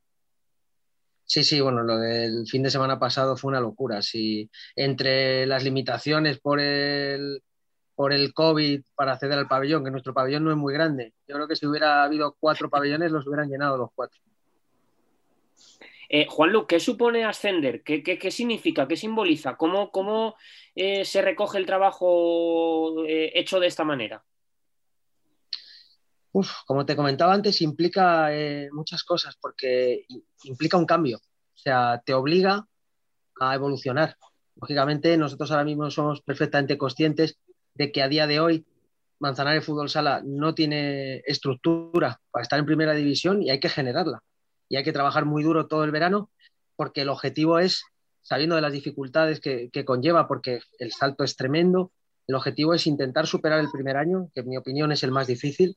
Sí, 1.30 1.44
sí, 1.44 1.62
bueno, 1.62 1.84
lo 1.84 2.00
del 2.00 2.48
fin 2.48 2.64
de 2.64 2.72
semana 2.72 2.98
pasado 2.98 3.38
fue 3.38 3.50
una 3.50 3.60
locura. 3.62 4.02
Sí, 4.02 4.50
entre 4.76 5.46
las 5.46 5.64
limitaciones 5.64 6.40
por 6.40 6.60
el, 6.60 7.44
por 7.94 8.14
el 8.14 8.34
COVID 8.34 8.81
para 8.96 9.14
acceder 9.14 9.38
al 9.38 9.48
pabellón, 9.48 9.84
que 9.84 9.92
nuestro 9.92 10.12
pabellón 10.12 10.44
no 10.44 10.50
es 10.50 10.58
muy 10.58 10.74
grande. 10.74 11.14
Yo 11.28 11.36
creo 11.36 11.48
que 11.48 11.56
si 11.56 11.68
hubiera 11.68 12.02
habido 12.04 12.36
cuatro 12.40 12.68
pabellones, 12.68 13.12
los 13.12 13.28
hubieran 13.28 13.48
llenado 13.48 13.78
los 13.78 13.92
cuatro. 13.94 14.20
Eh, 16.10 16.26
Juanlu, 16.28 16.66
¿qué 16.66 16.80
supone 16.80 17.24
ascender? 17.24 17.84
¿Qué, 17.84 18.02
qué, 18.02 18.18
qué 18.18 18.31
significa? 18.31 18.88
¿Qué 18.88 18.98
simboliza? 18.98 19.56
¿Cómo, 19.56 19.92
cómo 19.92 20.36
eh, 20.74 21.06
se 21.06 21.22
recoge 21.22 21.60
el 21.60 21.68
trabajo 21.68 23.06
eh, 23.06 23.34
hecho 23.36 23.60
de 23.60 23.68
esta 23.68 23.84
manera? 23.84 24.24
Como 26.31 26.86
te 26.86 26.96
comentaba 26.96 27.34
antes, 27.34 27.62
implica 27.62 28.34
eh, 28.34 28.70
muchas 28.72 29.04
cosas 29.04 29.36
porque 29.42 30.06
implica 30.44 30.78
un 30.78 30.86
cambio. 30.86 31.18
O 31.18 31.58
sea, 31.58 32.02
te 32.06 32.14
obliga 32.14 32.68
a 33.40 33.56
evolucionar. 33.56 34.16
Lógicamente, 34.56 35.18
nosotros 35.18 35.52
ahora 35.52 35.64
mismo 35.64 35.90
somos 35.90 36.22
perfectamente 36.22 36.78
conscientes 36.78 37.40
de 37.74 37.92
que 37.92 38.04
a 38.04 38.09
día 38.09 38.28
de 38.28 38.40
hoy 38.40 38.66
Manzanares 39.19 39.66
Fútbol 39.66 39.90
Sala 39.90 40.21
no 40.24 40.54
tiene 40.54 41.18
estructura 41.26 42.21
para 42.31 42.44
estar 42.44 42.59
en 42.59 42.66
primera 42.66 42.94
división 42.94 43.42
y 43.42 43.50
hay 43.50 43.59
que 43.59 43.69
generarla. 43.69 44.21
Y 44.69 44.76
hay 44.78 44.83
que 44.83 44.94
trabajar 44.94 45.26
muy 45.26 45.44
duro 45.44 45.68
todo 45.68 45.83
el 45.83 45.92
verano 45.92 46.30
porque 46.76 47.02
el 47.02 47.09
objetivo 47.09 47.59
es, 47.59 47.83
sabiendo 48.21 48.56
de 48.56 48.62
las 48.62 48.71
dificultades 48.71 49.40
que, 49.40 49.69
que 49.71 49.83
conlleva, 49.83 50.28
porque 50.28 50.62
el 50.78 50.92
salto 50.92 51.24
es 51.24 51.36
tremendo, 51.36 51.92
el 52.28 52.36
objetivo 52.36 52.74
es 52.74 52.88
intentar 52.88 53.28
superar 53.28 53.59
el 53.59 53.71
primer 53.71 53.98
año, 53.98 54.30
que 54.33 54.42
en 54.42 54.50
mi 54.50 54.57
opinión 54.57 54.92
es 54.92 55.04
el 55.04 55.12
más 55.12 55.28
difícil, 55.28 55.76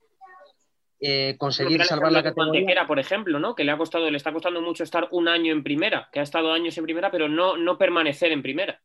eh, 1.04 1.37
conseguir 1.37 1.82
salvar 1.85 2.12
la 2.12 2.23
categoría. 2.23 2.61
Antequera, 2.61 2.87
por 2.87 3.00
ejemplo, 3.00 3.40
¿no? 3.40 3.56
Que 3.56 3.64
le 3.64 3.73
ha 3.73 3.76
costado, 3.76 4.09
le 4.09 4.16
está 4.16 4.32
costando 4.32 4.61
mucho 4.61 4.85
estar 4.85 5.09
un 5.11 5.26
año 5.26 5.52
en 5.52 5.64
primera, 5.64 6.09
que 6.12 6.21
ha 6.21 6.23
estado 6.23 6.52
años 6.52 6.78
en 6.78 6.85
primera, 6.85 7.11
pero 7.11 7.28
no, 7.28 7.56
no 7.56 7.76
permanecer 7.76 8.30
en 8.30 8.40
primera. 8.40 8.80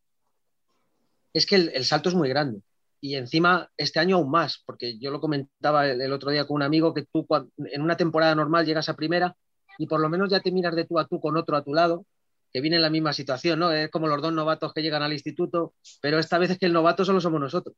Es 1.32 1.46
que 1.46 1.56
el, 1.56 1.72
el, 1.76 1.86
salto 1.86 2.10
es 2.10 2.16
muy 2.16 2.28
grande. 2.28 2.62
Y 3.00 3.16
encima, 3.16 3.70
este 3.78 4.00
año 4.00 4.16
aún 4.16 4.32
más, 4.32 4.64
porque 4.66 4.98
yo 4.98 5.12
lo 5.12 5.22
comentaba 5.22 5.88
el, 5.88 6.02
el, 6.02 6.12
otro 6.12 6.32
día 6.32 6.48
con 6.48 6.56
un 6.56 6.64
amigo 6.64 6.92
que 6.92 7.06
tú 7.06 7.28
en 7.72 7.84
una 7.84 7.96
temporada 7.96 8.34
normal 8.34 8.66
llegas 8.66 8.90
a 8.90 8.96
primera 8.96 9.36
y 9.78 9.86
por 9.86 10.00
lo 10.00 10.10
menos 10.10 10.32
ya 10.32 10.40
te 10.40 10.52
miras 10.52 10.76
de 10.76 10.86
tú 10.86 10.98
a 10.98 11.06
tú 11.06 11.20
con 11.20 11.38
otro 11.38 11.56
a 11.56 11.64
tu 11.64 11.76
lado, 11.76 12.04
que 12.52 12.62
viene 12.62 12.78
en 12.78 12.82
la 12.82 12.90
misma 12.90 13.14
situación, 13.14 13.60
¿no? 13.60 13.72
Es 13.72 13.92
como 13.92 14.08
los 14.08 14.24
dos 14.24 14.34
novatos 14.34 14.74
que 14.74 14.82
llegan 14.82 15.04
al 15.04 15.14
instituto, 15.14 15.76
pero 16.02 16.18
esta 16.18 16.40
vez 16.40 16.50
es 16.50 16.58
que 16.58 16.66
el 16.66 16.74
novato 16.74 17.06
solo 17.06 17.22
somos 17.22 17.40
nosotros. 17.40 17.76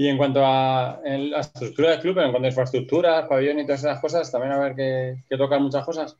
Y 0.00 0.08
en 0.08 0.16
cuanto 0.16 0.42
a 0.42 0.98
la 1.04 1.40
estructura 1.40 1.90
del 1.90 2.00
club, 2.00 2.20
en 2.20 2.30
cuanto 2.30 2.46
a 2.46 2.48
infraestructuras, 2.48 3.28
pabellón 3.28 3.58
y 3.58 3.66
todas 3.66 3.80
esas 3.80 4.00
cosas, 4.00 4.32
también 4.32 4.54
a 4.54 4.58
ver 4.58 4.74
que, 4.74 5.24
que 5.28 5.36
tocan 5.36 5.62
muchas 5.62 5.84
cosas. 5.84 6.16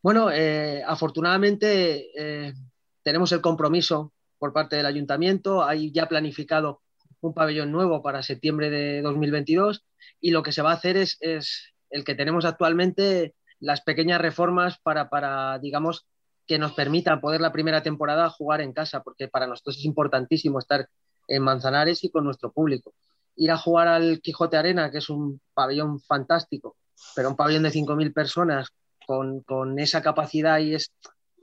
Bueno, 0.00 0.30
eh, 0.32 0.82
afortunadamente 0.86 2.08
eh, 2.16 2.54
tenemos 3.02 3.32
el 3.32 3.42
compromiso 3.42 4.14
por 4.38 4.54
parte 4.54 4.76
del 4.76 4.86
ayuntamiento, 4.86 5.62
hay 5.62 5.92
ya 5.92 6.08
planificado 6.08 6.80
un 7.20 7.34
pabellón 7.34 7.70
nuevo 7.70 8.02
para 8.02 8.22
septiembre 8.22 8.70
de 8.70 9.02
2022 9.02 9.84
y 10.18 10.30
lo 10.30 10.42
que 10.42 10.52
se 10.52 10.62
va 10.62 10.70
a 10.70 10.76
hacer 10.76 10.96
es, 10.96 11.18
el 11.20 12.02
que 12.02 12.14
tenemos 12.14 12.46
actualmente, 12.46 13.34
las 13.60 13.82
pequeñas 13.82 14.22
reformas 14.22 14.78
para, 14.78 15.58
digamos, 15.58 16.06
que 16.46 16.58
nos 16.58 16.72
permitan 16.72 17.20
poder 17.20 17.42
la 17.42 17.52
primera 17.52 17.82
temporada 17.82 18.30
jugar 18.30 18.62
en 18.62 18.72
casa, 18.72 19.02
porque 19.02 19.28
para 19.28 19.46
nosotros 19.46 19.76
es 19.76 19.84
importantísimo 19.84 20.58
estar 20.58 20.88
en 21.28 21.42
Manzanares 21.42 22.02
y 22.04 22.10
con 22.10 22.24
nuestro 22.24 22.52
público. 22.52 22.92
Ir 23.36 23.50
a 23.50 23.56
jugar 23.56 23.88
al 23.88 24.20
Quijote 24.20 24.56
Arena, 24.56 24.90
que 24.90 24.98
es 24.98 25.10
un 25.10 25.40
pabellón 25.54 26.00
fantástico, 26.00 26.76
pero 27.14 27.28
un 27.28 27.36
pabellón 27.36 27.64
de 27.64 27.70
5.000 27.70 28.12
personas 28.12 28.68
con, 29.06 29.40
con, 29.42 29.78
esa 29.78 30.02
capacidad 30.02 30.58
y, 30.58 30.74
es, 30.74 30.92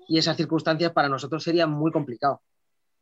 y 0.07 0.17
esas 0.17 0.35
circunstancias 0.35 0.91
para 0.91 1.09
nosotros 1.09 1.43
sería 1.43 1.67
muy 1.67 1.91
complicado. 1.91 2.41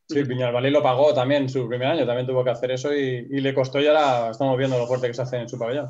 Sí, 0.07 0.25
Piñalbalí 0.25 0.69
lo 0.71 0.83
pagó 0.83 1.13
también 1.13 1.47
su 1.47 1.67
primer 1.69 1.87
año, 1.87 2.05
también 2.05 2.27
tuvo 2.27 2.43
que 2.43 2.49
hacer 2.49 2.71
eso 2.71 2.93
y, 2.93 3.27
y, 3.29 3.39
le 3.39 3.53
costó 3.53 3.79
y 3.79 3.87
ahora 3.87 4.31
estamos 4.31 4.57
viendo 4.57 4.77
lo 4.77 4.85
fuerte 4.85 5.07
que 5.07 5.13
se 5.13 5.21
hace 5.21 5.37
en 5.37 5.47
su 5.47 5.57
pabellón. 5.57 5.87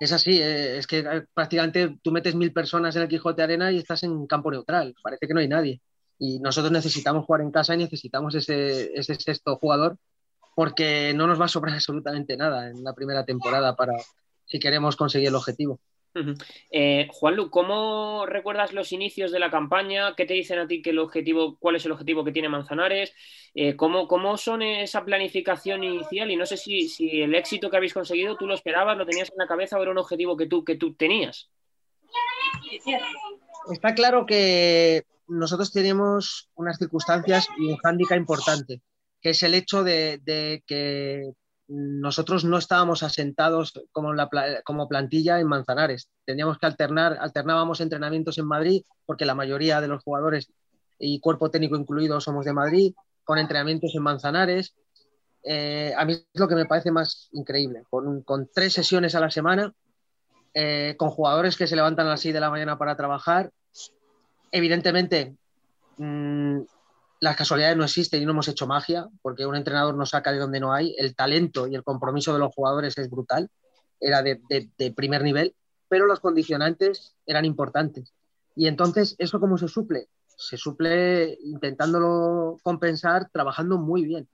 Es 0.00 0.10
así, 0.10 0.42
eh, 0.42 0.78
es 0.78 0.88
que 0.88 1.04
prácticamente 1.32 1.96
tú 2.02 2.10
metes 2.10 2.34
mil 2.34 2.52
personas 2.52 2.96
en 2.96 3.02
el 3.02 3.08
Quijote 3.08 3.42
Arena 3.42 3.70
y 3.70 3.78
estás 3.78 4.02
en 4.02 4.26
campo 4.26 4.50
neutral, 4.50 4.96
parece 5.00 5.28
que 5.28 5.34
no 5.34 5.38
hay 5.38 5.46
nadie 5.46 5.80
y 6.22 6.38
nosotros 6.38 6.70
necesitamos 6.70 7.24
jugar 7.24 7.40
en 7.40 7.50
casa 7.50 7.74
y 7.74 7.78
necesitamos 7.78 8.36
ese, 8.36 8.92
ese 8.94 9.16
sexto 9.16 9.56
jugador 9.56 9.98
porque 10.54 11.12
no 11.16 11.26
nos 11.26 11.40
va 11.40 11.46
a 11.46 11.48
sobrar 11.48 11.74
absolutamente 11.74 12.36
nada 12.36 12.70
en 12.70 12.84
la 12.84 12.94
primera 12.94 13.24
temporada 13.24 13.74
para 13.74 13.94
si 14.46 14.60
queremos 14.60 14.94
conseguir 14.94 15.28
el 15.28 15.34
objetivo. 15.34 15.80
Eh, 16.70 17.08
Juanlu, 17.10 17.50
¿cómo 17.50 18.24
recuerdas 18.26 18.72
los 18.72 18.92
inicios 18.92 19.32
de 19.32 19.40
la 19.40 19.50
campaña? 19.50 20.14
¿Qué 20.14 20.24
te 20.24 20.34
dicen 20.34 20.60
a 20.60 20.68
ti 20.68 20.80
que 20.80 20.90
el 20.90 21.00
objetivo, 21.00 21.56
cuál 21.58 21.76
es 21.76 21.86
el 21.86 21.92
objetivo 21.92 22.22
que 22.22 22.32
tiene 22.32 22.50
Manzanares? 22.50 23.12
Eh, 23.54 23.74
¿cómo, 23.74 24.06
¿cómo, 24.06 24.36
son 24.36 24.62
esa 24.62 25.04
planificación 25.04 25.82
inicial? 25.82 26.30
Y 26.30 26.36
no 26.36 26.46
sé 26.46 26.56
si, 26.56 26.88
si, 26.88 27.22
el 27.22 27.34
éxito 27.34 27.68
que 27.68 27.78
habéis 27.78 27.94
conseguido 27.94 28.36
tú 28.36 28.46
lo 28.46 28.54
esperabas, 28.54 28.96
lo 28.96 29.06
tenías 29.06 29.30
en 29.30 29.38
la 29.38 29.48
cabeza 29.48 29.76
o 29.76 29.82
era 29.82 29.90
un 29.90 29.98
objetivo 29.98 30.36
que 30.36 30.46
tú, 30.46 30.64
que 30.64 30.76
tú 30.76 30.94
tenías. 30.94 31.50
Está 33.72 33.94
claro 33.94 34.26
que 34.26 35.04
nosotros 35.28 35.72
tenemos 35.72 36.50
unas 36.54 36.78
circunstancias 36.78 37.46
y 37.58 37.70
un 37.70 37.76
hándicap 37.78 38.18
importante, 38.18 38.82
que 39.20 39.30
es 39.30 39.42
el 39.42 39.54
hecho 39.54 39.84
de, 39.84 40.20
de 40.24 40.62
que 40.66 41.32
nosotros 41.68 42.44
no 42.44 42.58
estábamos 42.58 43.02
asentados 43.02 43.72
como, 43.92 44.12
la, 44.12 44.28
como 44.64 44.88
plantilla 44.88 45.40
en 45.40 45.46
Manzanares. 45.46 46.08
Teníamos 46.24 46.58
que 46.58 46.66
alternar, 46.66 47.16
alternábamos 47.20 47.80
entrenamientos 47.80 48.38
en 48.38 48.46
Madrid, 48.46 48.82
porque 49.06 49.24
la 49.24 49.34
mayoría 49.34 49.80
de 49.80 49.88
los 49.88 50.02
jugadores 50.02 50.52
y 50.98 51.20
cuerpo 51.20 51.50
técnico 51.50 51.76
incluido 51.76 52.20
somos 52.20 52.44
de 52.44 52.52
Madrid, 52.52 52.94
con 53.24 53.38
entrenamientos 53.38 53.94
en 53.94 54.02
Manzanares. 54.02 54.74
Eh, 55.44 55.94
a 55.96 56.04
mí 56.04 56.12
es 56.12 56.26
lo 56.34 56.46
que 56.46 56.54
me 56.54 56.66
parece 56.66 56.90
más 56.90 57.28
increíble, 57.32 57.84
con, 57.88 58.22
con 58.22 58.50
tres 58.52 58.74
sesiones 58.74 59.14
a 59.14 59.20
la 59.20 59.30
semana, 59.30 59.72
eh, 60.54 60.94
con 60.98 61.10
jugadores 61.10 61.56
que 61.56 61.66
se 61.66 61.76
levantan 61.76 62.06
a 62.06 62.10
las 62.10 62.20
6 62.20 62.34
de 62.34 62.40
la 62.40 62.50
mañana 62.50 62.76
para 62.76 62.96
trabajar. 62.96 63.50
Evidentemente, 64.52 65.34
mmm, 65.96 66.60
las 67.20 67.36
casualidades 67.36 67.76
no 67.76 67.84
existen 67.84 68.20
y 68.20 68.24
no 68.24 68.32
hemos 68.32 68.48
hecho 68.48 68.66
magia, 68.66 69.08
porque 69.22 69.46
un 69.46 69.56
entrenador 69.56 69.94
no 69.94 70.04
saca 70.04 70.32
de 70.32 70.38
donde 70.38 70.60
no 70.60 70.72
hay. 70.72 70.94
El 70.98 71.14
talento 71.14 71.66
y 71.68 71.74
el 71.74 71.84
compromiso 71.84 72.32
de 72.32 72.40
los 72.40 72.52
jugadores 72.52 72.98
es 72.98 73.08
brutal, 73.08 73.48
era 74.00 74.22
de, 74.22 74.40
primer 74.96 75.22
nivel, 75.22 75.54
pero 75.88 76.06
los 76.06 76.18
condicionantes 76.18 77.14
eran 77.24 77.44
importantes. 77.44 78.12
Y 78.56 78.66
entonces, 78.66 79.14
¿eso 79.18 79.38
cómo 79.38 79.56
se 79.56 79.68
suple? 79.68 80.08
Se 80.36 80.56
suple 80.56 81.38
intentándolo 81.44 82.58
compensar, 82.64 83.30
trabajando 83.30 83.78
muy 83.78 84.04
bien. 84.04 84.28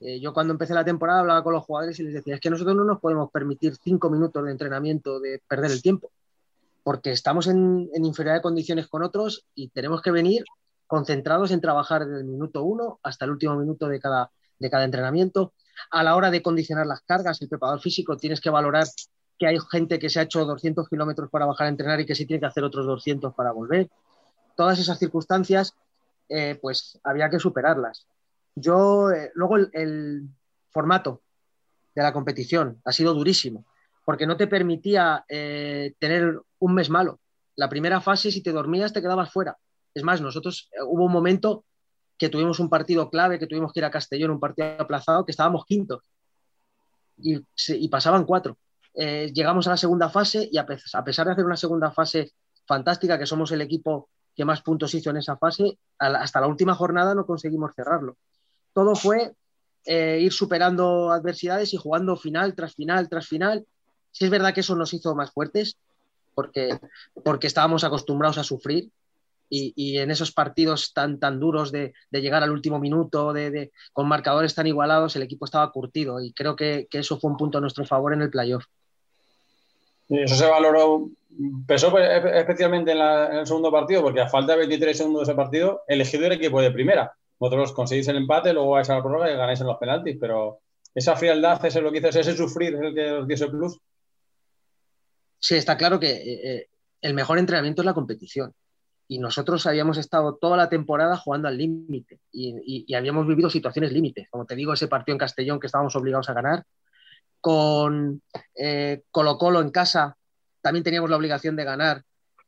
Eh, 0.00 0.18
yo 0.20 0.34
cuando 0.34 0.52
empecé 0.52 0.74
la 0.74 0.84
temporada 0.84 1.20
hablaba 1.20 1.44
con 1.44 1.52
los 1.52 1.64
jugadores 1.64 1.98
y 2.00 2.02
les 2.02 2.14
decía, 2.14 2.34
es 2.34 2.40
que 2.40 2.50
nosotros 2.50 2.74
no 2.74 2.82
nos 2.82 2.98
podemos 2.98 3.30
permitir 3.30 3.76
cinco 3.76 4.10
minutos 4.10 4.44
de 4.44 4.50
entrenamiento, 4.50 5.20
de 5.20 5.40
perder 5.46 5.70
el 5.70 5.80
tiempo, 5.80 6.10
porque 6.82 7.10
estamos 7.12 7.46
en, 7.46 7.88
en 7.94 8.04
inferioridad 8.04 8.38
de 8.38 8.42
condiciones 8.42 8.88
con 8.88 9.02
otros 9.02 9.46
y 9.54 9.68
tenemos 9.68 10.02
que 10.02 10.10
venir 10.10 10.44
concentrados 10.86 11.50
en 11.52 11.60
trabajar 11.60 12.04
desde 12.06 12.20
el 12.20 12.26
minuto 12.26 12.64
uno 12.64 13.00
hasta 13.02 13.24
el 13.24 13.30
último 13.30 13.56
minuto 13.56 13.88
de 13.88 13.98
cada, 13.98 14.30
de 14.58 14.70
cada 14.70 14.84
entrenamiento. 14.84 15.54
A 15.90 16.02
la 16.02 16.16
hora 16.16 16.30
de 16.30 16.42
condicionar 16.42 16.86
las 16.86 17.00
cargas, 17.00 17.40
el 17.40 17.48
preparador 17.48 17.80
físico 17.80 18.16
tienes 18.16 18.40
que 18.40 18.50
valorar 18.50 18.86
que 19.38 19.46
hay 19.46 19.58
gente 19.70 19.98
que 19.98 20.10
se 20.10 20.20
ha 20.20 20.24
hecho 20.24 20.44
200 20.44 20.88
kilómetros 20.88 21.30
para 21.30 21.46
bajar 21.46 21.66
a 21.66 21.70
entrenar 21.70 22.00
y 22.00 22.06
que 22.06 22.14
sí 22.14 22.26
tiene 22.26 22.40
que 22.40 22.46
hacer 22.46 22.62
otros 22.62 22.86
200 22.86 23.34
para 23.34 23.52
volver. 23.52 23.90
Todas 24.56 24.78
esas 24.78 24.98
circunstancias, 24.98 25.74
eh, 26.28 26.58
pues 26.60 26.98
había 27.02 27.30
que 27.30 27.38
superarlas. 27.38 28.06
Yo, 28.54 29.10
eh, 29.10 29.32
luego 29.34 29.56
el, 29.56 30.28
formato 30.70 31.22
de 31.94 32.02
la 32.02 32.12
competición 32.12 32.80
ha 32.84 32.92
sido 32.92 33.12
durísimo, 33.14 33.64
porque 34.04 34.26
no 34.26 34.36
te 34.36 34.46
permitía 34.46 35.24
eh, 35.28 35.94
tener 35.98 36.40
un 36.58 36.74
mes 36.74 36.90
malo. 36.90 37.20
La 37.56 37.68
primera 37.68 38.00
fase, 38.00 38.30
si 38.30 38.42
te 38.42 38.52
dormías, 38.52 38.92
te 38.92 39.00
quedabas 39.00 39.30
fuera. 39.30 39.56
Es 39.94 40.02
más, 40.02 40.20
nosotros 40.20 40.68
eh, 40.72 40.82
hubo 40.84 41.04
un 41.04 41.12
momento 41.12 41.64
que 42.18 42.28
tuvimos 42.28 42.60
un 42.60 42.68
partido 42.68 43.10
clave, 43.10 43.38
que 43.38 43.46
tuvimos 43.46 43.72
que 43.72 43.80
ir 43.80 43.84
a 43.84 43.90
Castellón, 43.90 44.30
un 44.30 44.40
partido 44.40 44.74
aplazado, 44.78 45.24
que 45.24 45.32
estábamos 45.32 45.64
quintos 45.66 46.02
y, 47.16 47.88
pasaban 47.88 48.24
cuatro. 48.24 48.58
Eh, 48.94 49.30
llegamos 49.34 49.66
a 49.66 49.70
la 49.70 49.76
segunda 49.76 50.08
fase 50.08 50.48
y 50.50 50.58
a, 50.58 50.66
pesar 50.66 51.26
de 51.26 51.32
hacer 51.32 51.44
una 51.44 51.56
segunda 51.56 51.90
fase 51.90 52.32
fantástica, 52.66 53.18
que 53.18 53.26
somos 53.26 53.50
el 53.52 53.60
equipo 53.60 54.08
que 54.34 54.44
más 54.44 54.62
puntos 54.62 54.94
hizo 54.94 55.10
en 55.10 55.18
esa 55.18 55.36
fase, 55.36 55.78
hasta 55.98 56.40
la 56.40 56.46
última 56.46 56.74
jornada 56.74 57.14
no 57.14 57.26
conseguimos 57.26 57.74
cerrarlo. 57.74 58.16
Todo 58.72 58.94
fue 58.94 59.34
ir 59.84 60.32
superando 60.32 61.10
adversidades 61.10 61.74
y 61.74 61.76
jugando 61.76 62.16
final 62.16 62.54
tras 62.54 62.74
final 62.74 63.08
tras 63.08 63.26
final. 63.26 63.66
Sí 64.12 64.24
es 64.24 64.30
verdad 64.30 64.54
que 64.54 64.60
eso 64.60 64.76
nos 64.76 64.94
hizo 64.94 65.14
más 65.14 65.32
fuertes, 65.32 65.76
porque, 66.34 66.78
porque 67.24 67.46
estábamos 67.46 67.84
acostumbrados 67.84 68.38
a 68.38 68.44
sufrir, 68.44 68.90
y, 69.54 69.98
en 69.98 70.10
esos 70.10 70.32
partidos 70.32 70.94
tan, 70.94 71.20
tan 71.20 71.38
duros 71.38 71.72
de, 71.72 71.92
llegar 72.10 72.42
al 72.42 72.52
último 72.52 72.78
minuto, 72.78 73.34
de, 73.34 73.70
con 73.92 74.08
marcadores 74.08 74.54
tan 74.54 74.66
igualados, 74.66 75.14
el 75.14 75.22
equipo 75.22 75.44
estaba 75.44 75.70
curtido 75.70 76.20
y 76.20 76.32
creo 76.32 76.56
que, 76.56 76.88
eso 76.90 77.18
fue 77.20 77.30
un 77.30 77.36
punto 77.36 77.58
a 77.58 77.60
nuestro 77.60 77.84
favor 77.84 78.14
en 78.14 78.22
el 78.22 78.30
playoff. 78.30 78.64
Y 80.08 80.22
eso 80.22 80.34
se 80.36 80.46
valoró, 80.46 81.10
pesó 81.66 81.96
especialmente 81.98 82.92
en, 82.92 82.98
el 83.00 83.46
segundo 83.46 83.70
partido, 83.70 84.02
porque 84.02 84.22
a 84.22 84.28
falta 84.28 84.52
de 84.52 84.60
23 84.60 84.96
segundos 84.96 85.26
de 85.26 85.32
ese 85.32 85.36
partido, 85.36 85.82
elegido 85.86 86.26
el 86.26 86.32
equipo 86.32 86.60
de 86.60 86.70
primera. 86.70 87.12
Vosotros 87.38 87.72
conseguís 87.72 88.08
el 88.08 88.16
empate, 88.16 88.54
luego 88.54 88.70
vais 88.70 88.88
a 88.88 88.96
la 88.96 89.02
prórroga 89.02 89.30
y 89.30 89.36
ganáis 89.36 89.60
en 89.60 89.66
los 89.66 89.76
penaltis, 89.76 90.16
pero 90.18 90.60
esa 90.94 91.14
frialdad, 91.14 91.64
ese 91.64 91.82
lo 91.82 91.92
que 91.92 91.98
hizo, 91.98 92.08
ese 92.08 92.36
sufrir 92.36 92.74
es 92.74 92.80
el 92.80 92.94
que 92.94 93.12
os 93.12 93.26
dio 93.26 93.34
ese 93.34 93.48
plus. 93.48 93.78
Sí, 95.42 95.56
está 95.56 95.76
claro 95.76 95.98
que 95.98 96.08
eh, 96.10 96.40
eh, 96.44 96.68
el 97.00 97.14
mejor 97.14 97.36
entrenamiento 97.36 97.82
es 97.82 97.86
la 97.86 97.94
competición 97.94 98.54
y 99.08 99.18
nosotros 99.18 99.66
habíamos 99.66 99.98
estado 99.98 100.36
toda 100.40 100.56
la 100.56 100.68
temporada 100.68 101.16
jugando 101.16 101.48
al 101.48 101.58
límite 101.58 102.20
y, 102.30 102.94
habíamos 102.94 103.26
vivido 103.26 103.50
situaciones 103.50 103.92
límite. 103.92 104.28
Como 104.30 104.46
te 104.46 104.54
digo, 104.54 104.72
ese 104.72 104.86
partido 104.86 105.14
en 105.14 105.18
Castellón 105.18 105.58
que 105.58 105.66
estábamos 105.66 105.96
obligados 105.96 106.28
a 106.28 106.32
ganar, 106.32 106.64
con 107.40 108.22
eh, 108.54 109.02
Colo 109.10 109.36
Colo 109.36 109.60
en 109.60 109.70
casa 109.70 110.16
también 110.60 110.84
teníamos 110.84 111.10
la 111.10 111.16
obligación 111.16 111.56
de 111.56 111.64
ganar 111.64 112.04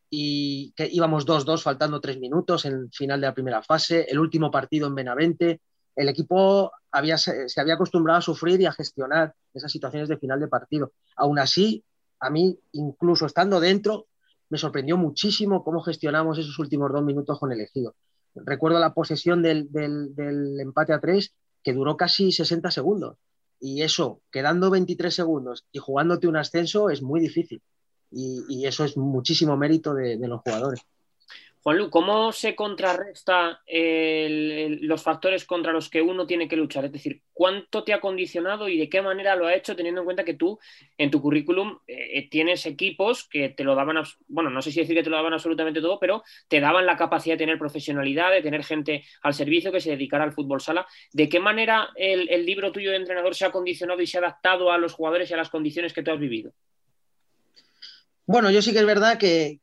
y 0.09 0.73
que 0.77 0.89
íbamos 0.91 1.27
2-2 1.27 1.65
faltando 1.65 2.01
tres 2.01 2.21
minutos 2.21 2.65
en 2.65 2.75
el 2.75 2.91
final 2.93 3.21
de 3.21 3.27
la 3.27 3.35
primera 3.35 3.61
fase, 3.61 4.07
el 4.09 4.21
último 4.21 4.53
partido 4.53 4.87
en 4.87 4.95
Benavente, 4.95 5.61
el 5.97 6.09
equipo 6.09 6.71
había, 6.93 7.19
se 7.19 7.61
había 7.61 7.75
acostumbrado 7.75 8.21
a 8.21 8.23
sufrir 8.23 8.61
y 8.61 8.67
a 8.67 8.73
gestionar 8.73 9.35
esas 9.53 9.73
situaciones 9.73 10.09
de 10.09 10.17
final 10.17 10.39
de 10.39 10.47
partido. 10.47 10.93
Aún 11.17 11.41
así, 11.41 11.85
a 12.25 12.31
mí, 12.31 12.59
incluso 12.73 13.26
estando 13.26 13.61
dentro, 13.61 14.07
me 14.49 14.59
sorprendió 14.59 14.97
muchísimo 14.97 15.62
cómo 15.62 15.83
gestionamos 15.83 16.38
esos 16.38 16.59
últimos 16.59 16.93
dos 16.93 17.02
minutos 17.02 17.38
con 17.38 17.52
el 17.52 17.61
ejido. 17.61 17.95
Recuerdo 18.35 18.78
la 18.78 18.95
posesión 18.95 19.43
del, 19.43 19.69
empate 20.61 20.93
a 20.93 21.00
tres 21.00 21.35
que 21.62 21.73
duró 21.73 21.97
casi 21.97 22.33
60 22.33 22.71
segundos. 22.71 23.16
Y 23.61 23.83
eso, 23.83 24.21
quedando 24.31 24.71
23 24.71 25.14
segundos 25.14 25.64
y 25.73 25.78
jugándote 25.78 26.26
un 26.26 26.37
ascenso, 26.37 26.90
es 26.90 27.02
muy 27.02 27.21
difícil. 27.21 27.62
Y, 28.11 28.66
eso 28.66 28.85
es 28.85 28.97
muchísimo 28.97 29.57
mérito 29.57 29.95
de 29.95 30.28
los 30.28 30.40
jugadores. 30.40 30.81
Juanlu, 31.64 31.88
¿cómo 31.88 32.30
se 32.30 32.54
contrarresta 32.54 33.62
los 33.66 35.02
factores 35.02 35.47
contra 35.47 35.73
los 35.73 35.88
que 35.88 36.02
uno 36.02 36.26
tiene 36.26 36.47
que 36.47 36.56
luchar? 36.56 36.85
Es 36.85 36.92
decir, 36.92 37.23
¿cuánto 37.33 37.85
te 37.85 37.94
ha 37.94 38.02
condicionado 38.02 38.68
y 38.68 38.76
de 38.76 38.90
qué 38.90 39.00
manera 39.00 39.35
lo 39.35 39.47
ha 39.47 39.54
hecho, 39.54 39.75
teniendo 39.75 40.02
en 40.02 40.04
cuenta 40.04 40.25
que 40.25 40.35
tú 40.35 40.59
en 40.99 41.11
tu 41.11 41.23
currículum 41.23 41.78
eh, 41.87 42.18
eh, 42.18 42.28
tienes 42.28 42.66
equipos 42.66 43.26
que 43.26 43.49
te 43.49 43.64
lo 43.64 43.75
daban, 43.75 43.97
bueno, 44.28 44.50
no 44.50 44.61
sé 44.61 44.73
si 44.73 44.80
decir 44.80 44.94
que 44.94 45.02
te 45.02 45.09
lo 45.09 45.16
daban 45.16 45.33
absolutamente 45.33 45.80
todo, 45.80 45.99
pero 45.99 46.23
te 46.49 46.61
daban 46.61 46.85
la 46.85 46.99
capacidad 46.99 47.33
de 47.33 47.44
tener 47.44 47.59
profesionalidad, 47.59 48.30
de 48.30 48.42
tener 48.42 48.62
gente 48.62 49.02
al 49.23 49.33
servicio 49.33 49.73
que 49.73 49.80
se 49.80 49.88
dedicara 49.88 50.25
al 50.25 50.35
fútbol 50.35 50.61
sala. 50.61 50.87
¿De 51.14 51.30
qué 51.30 51.40
manera 51.40 51.88
el, 51.97 52.44
libro 52.44 52.73
tuyo 52.73 52.90
de 52.90 52.99
entrenador 52.99 53.35
se 53.35 53.47
ha 53.47 53.50
condicionado 53.50 54.02
y 54.02 54.06
se 54.06 54.18
ha 54.18 54.21
adaptado 54.21 54.71
a 54.71 54.76
los 54.76 54.92
jugadores 54.92 55.30
y 55.30 55.33
a 55.33 55.38
las 55.38 55.49
condiciones 55.49 55.94
que 55.94 56.02
tú 56.02 56.11
has 56.11 56.21
vivido? 56.21 56.52
Bueno, 58.26 58.50
yo 58.50 58.61
sí 58.61 58.75
que 58.75 58.80
es 58.80 58.87
verdad 58.87 59.16
que 59.16 59.61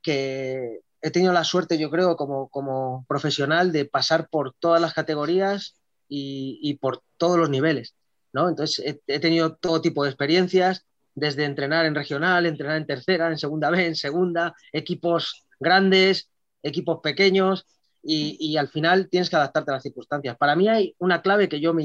he 1.02 1.12
tenido 1.12 1.34
la 1.34 1.44
suerte, 1.44 1.78
yo 1.78 1.90
creo, 1.90 2.16
como, 2.16 3.06
profesional 3.08 3.72
de 3.72 3.86
pasar 3.86 4.30
por 4.30 4.54
todas 4.54 4.82
las 4.82 4.94
categorías 4.94 5.76
y, 6.08 6.76
por 6.76 7.04
todos 7.18 7.38
los 7.38 7.50
niveles. 7.50 7.96
¿no? 8.34 8.50
Entonces, 8.50 9.00
he, 9.08 9.20
tenido 9.20 9.56
todo 9.56 9.82
tipo 9.82 10.04
de 10.04 10.10
experiencias, 10.10 10.86
desde 11.16 11.44
entrenar 11.44 11.86
en 11.86 11.96
regional, 11.96 12.46
entrenar 12.46 12.78
en 12.78 12.86
tercera, 12.86 13.28
en 13.30 13.38
segunda 13.38 13.70
B, 13.70 13.86
en 13.86 13.96
segunda, 13.96 14.56
equipos 14.72 15.46
grandes, 15.60 16.30
equipos 16.64 17.00
pequeños, 17.02 17.66
y, 18.04 18.58
al 18.58 18.68
final 18.68 19.10
tienes 19.10 19.30
que 19.30 19.36
adaptarte 19.36 19.72
a 19.72 19.76
las 19.76 19.84
circunstancias. 19.84 20.38
Para 20.38 20.56
mí 20.56 20.68
hay 20.68 20.96
una 21.00 21.22
clave 21.22 21.50
que 21.50 21.60
yo 21.60 21.74
me, 21.74 21.84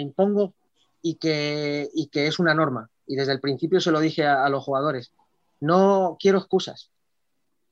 impongo 0.00 0.54
y 1.02 1.16
que, 1.16 1.90
es 2.12 2.38
una 2.38 2.54
norma, 2.54 2.90
y 3.06 3.16
desde 3.16 3.32
el 3.32 3.40
principio 3.40 3.80
se 3.80 3.90
lo 3.90 4.00
dije 4.00 4.26
a 4.26 4.48
los 4.48 4.64
jugadores. 4.64 5.12
No 5.60 6.16
quiero 6.18 6.38
excusas, 6.38 6.90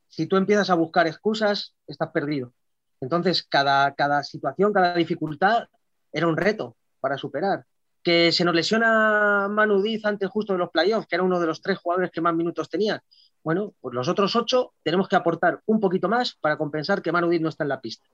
si 0.09 0.27
tú 0.27 0.37
empiezas 0.37 0.71
a 0.71 0.75
buscar 0.75 1.07
excusas, 1.07 1.75
estás 1.87 2.11
perdido. 2.11 2.53
Entonces, 3.01 3.43
cada, 3.43 3.95
cada 3.95 4.23
situación, 4.25 4.73
cada 4.73 4.95
dificultad 4.95 5.69
era 6.13 6.27
un 6.27 6.37
reto 6.37 6.77
para 7.01 7.17
superar. 7.17 7.65
Que 8.03 8.33
se 8.33 8.45
nos 8.45 8.55
lesiona 8.55 9.49
Manu 9.51 9.83
Diz 9.83 10.05
antes 10.05 10.29
justo 10.31 10.53
de 10.53 10.59
los 10.59 10.71
playoffs, 10.71 11.07
que 11.07 11.17
era 11.17 11.23
uno 11.23 11.39
de 11.39 11.47
los 11.47 11.61
tres 11.61 11.79
jugadores 11.79 12.11
que 12.11 12.21
más 12.21 12.35
minutos 12.35 12.69
tenía. 12.69 13.03
Bueno, 13.45 13.75
pues 13.81 13.95
los 13.95 14.09
otros 14.09 14.35
ocho 14.35 14.73
tenemos 14.83 15.09
que 15.09 15.17
aportar 15.17 15.61
un 15.67 15.81
poquito 15.81 16.09
más 16.09 16.35
para 16.41 16.57
compensar 16.57 17.03
que 17.03 17.13
Manu 17.13 17.29
Diz 17.29 17.41
no 17.41 17.49
está 17.49 17.65
en 17.65 17.69
la 17.69 17.81
pista. 17.81 18.09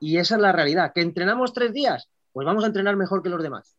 Y 0.00 0.18
esa 0.18 0.34
es 0.34 0.40
la 0.40 0.52
realidad. 0.52 0.92
¿Que 0.94 1.00
entrenamos 1.00 1.52
tres 1.52 1.72
días? 1.72 2.08
Pues 2.32 2.44
vamos 2.44 2.64
a 2.64 2.66
entrenar 2.66 2.96
mejor 2.96 3.22
que 3.22 3.28
los 3.28 3.42
demás. 3.42 3.76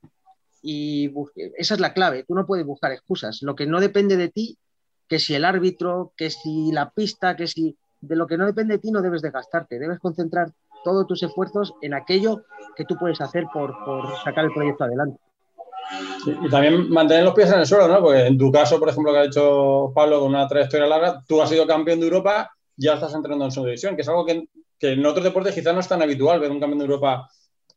Y 0.61 1.13
esa 1.57 1.73
es 1.73 1.79
la 1.79 1.93
clave. 1.93 2.23
Tú 2.23 2.33
no 2.33 2.45
puedes 2.45 2.65
buscar 2.65 2.91
excusas. 2.91 3.41
Lo 3.41 3.55
que 3.55 3.67
no 3.67 3.81
depende 3.81 4.15
de 4.15 4.29
ti 4.29 4.57
que 5.07 5.19
si 5.19 5.35
el 5.35 5.45
árbitro, 5.45 6.13
que 6.15 6.29
si 6.29 6.71
la 6.71 6.89
pista, 6.89 7.35
que 7.35 7.47
si 7.47 7.75
de 8.01 8.15
lo 8.15 8.27
que 8.27 8.37
no 8.37 8.45
depende 8.45 8.75
de 8.75 8.79
ti 8.79 8.91
no 8.91 9.01
debes 9.01 9.21
de 9.21 9.31
gastarte, 9.31 9.79
debes 9.79 9.99
concentrar 9.99 10.51
todos 10.83 11.07
tus 11.07 11.23
esfuerzos 11.23 11.73
en 11.81 11.93
aquello 11.93 12.43
que 12.75 12.85
tú 12.85 12.97
puedes 12.97 13.21
hacer 13.21 13.45
por, 13.53 13.73
sacar 14.23 14.45
el 14.45 14.53
proyecto 14.53 14.83
adelante. 14.83 15.19
y 16.25 16.49
también 16.49 16.89
mantener 16.89 17.23
los 17.23 17.33
pies 17.33 17.51
en 17.51 17.59
el 17.59 17.65
suelo, 17.65 17.87
¿no? 17.87 18.01
Porque 18.01 18.27
en 18.27 18.37
tu 18.37 18.51
caso, 18.51 18.79
por 18.79 18.89
ejemplo, 18.89 19.13
que 19.13 19.19
ha 19.19 19.23
dicho 19.23 19.91
Pablo 19.95 20.19
con 20.19 20.29
una 20.29 20.47
trayectoria 20.47 20.87
larga, 20.87 21.23
tú 21.27 21.41
has 21.41 21.49
sido 21.49 21.65
campeón 21.65 21.99
de 21.99 22.07
Europa, 22.07 22.51
ya 22.75 22.95
estás 22.95 23.13
entrenando 23.13 23.45
en 23.45 23.51
su 23.51 23.63
división, 23.63 23.95
que 23.95 24.01
es 24.01 24.09
algo 24.09 24.25
que, 24.25 24.47
en 24.81 25.05
otros 25.05 25.23
deportes 25.23 25.55
quizás 25.55 25.73
no 25.73 25.79
es 25.79 25.87
tan 25.87 26.01
habitual 26.01 26.41
ver 26.41 26.51
un 26.51 26.59
campeón 26.59 26.79
de 26.79 26.85
Europa 26.85 27.29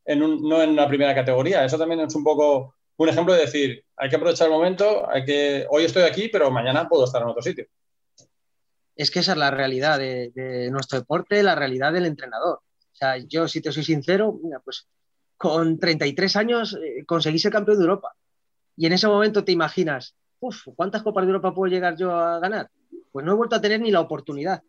en 0.05 0.19
no 0.19 0.61
en 0.61 0.71
una 0.71 0.89
primera 0.89 1.15
categoría. 1.15 1.65
Eso 1.65 1.79
también 1.79 2.01
es 2.01 2.15
un 2.17 2.25
poco 2.25 2.75
un 2.99 3.09
ejemplo 3.09 3.35
de 3.35 3.41
decir, 3.41 3.85
hay 3.97 4.09
que 4.09 4.17
aprovechar 4.17 4.47
el 4.47 4.53
momento, 4.53 5.09
hay 5.11 5.25
que, 5.25 5.67
hoy 5.71 5.85
estoy 5.85 6.05
aquí, 6.05 6.29
pero 6.29 6.51
mañana 6.51 6.89
puedo 6.89 7.05
estar 7.05 7.23
en 7.23 7.29
otro 7.29 7.43
sitio. 7.43 7.67
Es 8.95 9.11
que 9.11 9.19
esa 9.19 9.33
es 9.33 9.39
la 9.39 9.51
realidad 9.51 9.99
de, 9.99 10.69
nuestro 10.71 10.99
deporte, 10.99 11.43
la 11.43 11.55
realidad 11.55 11.93
del 11.93 12.07
entrenador. 12.07 12.61
O 12.61 12.97
sea, 12.97 13.19
yo, 13.19 13.47
si 13.47 13.61
te 13.61 13.73
soy 13.73 13.85
sincero, 13.85 14.41
pues 14.65 14.89
con 15.37 15.79
33 15.79 16.37
años 16.37 16.79
eh, 16.83 17.05
conseguí 17.05 17.39
ser 17.39 17.53
campeón 17.53 17.77
de 17.77 17.85
Europa. 17.85 18.15
Y 18.75 18.87
en 18.87 18.95
ese 18.95 19.07
momento 19.07 19.45
te 19.45 19.53
imaginas, 19.53 20.15
uff, 20.41 20.69
¿cuántas 20.75 21.03
Copas 21.03 21.27
de 21.27 21.33
Europa 21.33 21.55
puedo 21.55 21.71
llegar 21.71 21.97
yo 21.97 22.15
a 22.15 22.41
ganar? 22.41 22.71
Pues 23.13 23.25
no 23.27 23.33
he 23.33 23.37
vuelto 23.37 23.57
a 23.57 23.61
tener 23.61 23.81
ni 23.81 23.91
la 23.91 24.01
oportunidad 24.01 24.63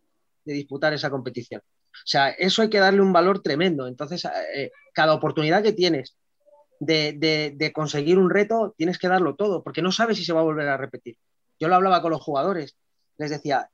de 0.44 0.54
disputar 0.54 0.94
esa 0.94 1.10
competición. 1.10 1.62
O 1.62 2.06
sea, 2.06 2.30
eso 2.30 2.62
hay 2.62 2.70
que 2.70 2.80
darle 2.80 3.02
un 3.02 3.14
valor 3.14 3.42
tremendo. 3.42 3.88
Entonces, 3.88 4.26
eh, 4.54 4.72
cada 4.94 5.14
oportunidad 5.14 5.64
que 5.64 5.74
tienes 5.74 6.18
de, 6.80 7.72
conseguir 7.74 8.18
un 8.18 8.30
reto, 8.30 8.74
tienes 8.78 8.98
que 8.98 9.08
darlo 9.08 9.36
todo, 9.36 9.64
porque 9.64 9.82
no 9.82 9.92
sabes 9.92 10.18
si 10.18 10.26
se 10.26 10.34
va 10.34 10.42
a 10.42 10.44
volver 10.44 10.68
a 10.68 10.78
repetir. 10.78 11.18
Yo 11.60 11.68
lo 11.68 11.76
hablaba 11.76 12.02
con 12.02 12.12
los 12.12 12.22
jugadores, 12.22 12.78
les 13.18 13.32
decía, 13.32 13.70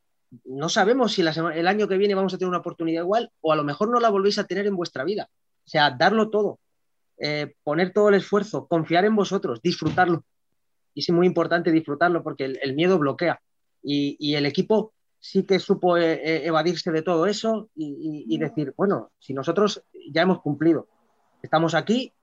no 0.45 0.69
sabemos 0.69 1.13
si 1.13 1.21
el 1.21 1.67
año 1.67 1.87
que 1.87 1.97
viene 1.97 2.15
vamos 2.15 2.33
a 2.33 2.37
tener 2.37 2.49
una 2.49 2.59
oportunidad 2.59 3.03
igual 3.03 3.31
o 3.41 3.51
a 3.51 3.55
lo 3.55 3.63
mejor 3.63 3.89
no 3.89 3.99
la 3.99 4.09
volvéis 4.09 4.39
a 4.39 4.45
tener 4.45 4.65
en 4.65 4.75
vuestra 4.75 5.03
vida. 5.03 5.29
O 5.65 5.69
sea, 5.69 5.91
darlo 5.91 6.29
todo, 6.29 6.59
eh, 7.17 7.55
poner 7.63 7.93
todo 7.93 8.09
el 8.09 8.15
esfuerzo, 8.15 8.67
confiar 8.67 9.05
en 9.05 9.15
vosotros, 9.15 9.61
disfrutarlo. 9.61 10.25
Y 10.93 11.01
es 11.01 11.09
muy 11.09 11.27
importante 11.27 11.71
disfrutarlo 11.71 12.23
porque 12.23 12.45
el, 12.45 12.73
miedo 12.75 12.97
bloquea. 12.97 13.41
Y, 13.81 14.35
el 14.35 14.45
equipo 14.45 14.93
sí 15.19 15.43
que 15.43 15.59
supo 15.59 15.97
eh, 15.97 16.13
eh, 16.13 16.41
evadirse 16.45 16.91
de 16.91 17.01
todo 17.01 17.25
eso 17.27 17.69
y 17.75 18.37
decir, 18.37 18.73
bueno, 18.77 19.11
si 19.19 19.33
nosotros 19.33 19.83
ya 20.11 20.21
hemos 20.21 20.41
cumplido, 20.41 20.87
estamos 21.41 21.75
aquí 21.75 22.13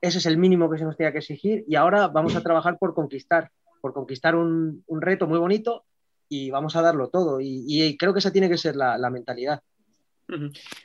ese 0.00 0.18
es 0.18 0.26
el 0.26 0.38
mínimo 0.38 0.70
que 0.70 0.78
se 0.78 0.84
nos 0.84 0.96
tenía 0.96 1.12
que 1.12 1.18
exigir 1.18 1.64
y 1.68 1.74
ahora 1.76 2.08
vamos 2.08 2.36
a 2.36 2.42
trabajar 2.42 2.78
por 2.78 2.94
conquistar, 2.94 3.50
por 3.80 3.92
conquistar 3.92 4.34
un, 4.34 4.84
reto 4.88 5.26
muy 5.26 5.38
bonito 5.38 5.84
y 6.28 6.50
vamos 6.50 6.76
a 6.76 6.82
darlo 6.82 7.08
todo. 7.08 7.38
Y, 7.40 7.96
creo 7.98 8.12
que 8.12 8.18
esa 8.18 8.32
tiene 8.32 8.48
que 8.48 8.58
ser 8.58 8.76
la, 8.76 9.10
mentalidad. 9.10 9.60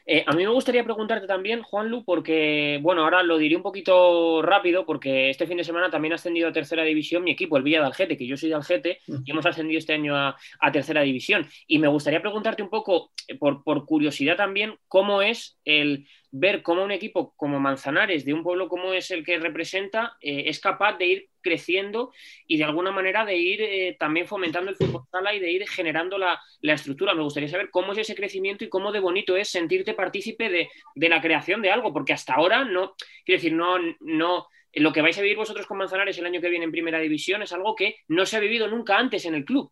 Eh, 0.05 0.23
a 0.27 0.33
mí 0.33 0.43
me 0.43 0.51
gustaría 0.51 0.83
preguntarte 0.83 1.25
también, 1.25 1.63
Juanlu, 1.63 2.05
porque, 2.05 2.79
bueno, 2.83 3.03
ahora 3.03 3.23
lo 3.23 3.39
diré 3.39 3.55
un 3.55 3.63
poquito 3.63 4.43
rápido, 4.43 4.85
porque 4.85 5.31
este 5.31 5.47
fin 5.47 5.57
de 5.57 5.63
semana 5.63 5.89
también 5.89 6.11
ha 6.11 6.15
ascendido 6.15 6.47
a 6.47 6.53
tercera 6.53 6.83
división 6.83 7.23
mi 7.23 7.31
equipo, 7.31 7.57
el 7.57 7.63
Villa 7.63 7.79
de 7.79 7.87
Algete, 7.87 8.17
que 8.17 8.27
yo 8.27 8.37
soy 8.37 8.49
de 8.49 8.55
Algete, 8.55 8.99
y 9.25 9.31
hemos 9.31 9.45
ascendido 9.47 9.79
este 9.79 9.93
año 9.93 10.15
a, 10.15 10.37
tercera 10.71 11.01
división. 11.01 11.47
Y 11.65 11.79
me 11.79 11.87
gustaría 11.87 12.21
preguntarte 12.21 12.61
un 12.61 12.69
poco, 12.69 13.11
eh, 13.27 13.35
por, 13.35 13.63
por 13.63 13.85
curiosidad 13.85 14.37
también, 14.37 14.75
cómo 14.87 15.23
es 15.23 15.57
el 15.65 16.05
ver 16.31 16.63
cómo 16.63 16.83
un 16.83 16.91
equipo 16.91 17.33
como 17.35 17.59
Manzanares, 17.59 18.23
de 18.23 18.33
un 18.33 18.41
pueblo 18.41 18.69
como 18.69 18.93
es 18.93 19.11
el 19.11 19.23
que 19.25 19.37
representa, 19.37 20.17
eh, 20.21 20.43
es 20.47 20.59
capaz 20.59 20.97
de 20.97 21.05
ir 21.05 21.29
creciendo 21.41 22.11
y 22.47 22.57
de 22.57 22.63
alguna 22.63 22.91
manera 22.91 23.25
de 23.25 23.35
ir 23.35 23.61
eh, 23.61 23.97
también 23.99 24.27
fomentando 24.27 24.69
el 24.69 24.77
fútbol 24.77 25.03
sala 25.11 25.33
y 25.33 25.39
de 25.39 25.51
ir 25.51 25.67
generando 25.67 26.17
la, 26.17 26.39
estructura. 26.61 27.13
Me 27.13 27.23
gustaría 27.23 27.49
saber 27.49 27.69
cómo 27.69 27.91
es 27.91 27.97
ese 27.97 28.15
crecimiento 28.15 28.63
y 28.63 28.69
cómo 28.69 28.91
de 28.91 28.99
bonito 28.99 29.35
es 29.35 29.49
sentirte 29.49 29.93
partícipe 29.93 30.49
de, 30.49 31.09
la 31.09 31.21
creación 31.21 31.61
de 31.61 31.71
algo, 31.71 31.91
porque 31.91 32.13
hasta 32.13 32.33
ahora 32.33 32.63
no, 32.63 32.95
quiero 33.25 33.37
decir, 33.37 33.53
no, 33.53 33.77
no, 33.99 34.47
lo 34.73 34.93
que 34.93 35.01
vais 35.01 35.17
a 35.17 35.21
vivir 35.21 35.37
vosotros 35.37 35.65
con 35.65 35.77
Manzanares 35.77 36.17
el 36.17 36.25
año 36.25 36.39
que 36.39 36.49
viene 36.49 36.65
en 36.65 36.71
Primera 36.71 36.99
División 36.99 37.41
es 37.41 37.51
algo 37.51 37.75
que 37.75 37.97
no 38.07 38.25
se 38.25 38.37
ha 38.37 38.39
vivido 38.39 38.67
nunca 38.69 38.97
antes 38.97 39.25
en 39.25 39.35
el 39.35 39.43
club. 39.43 39.69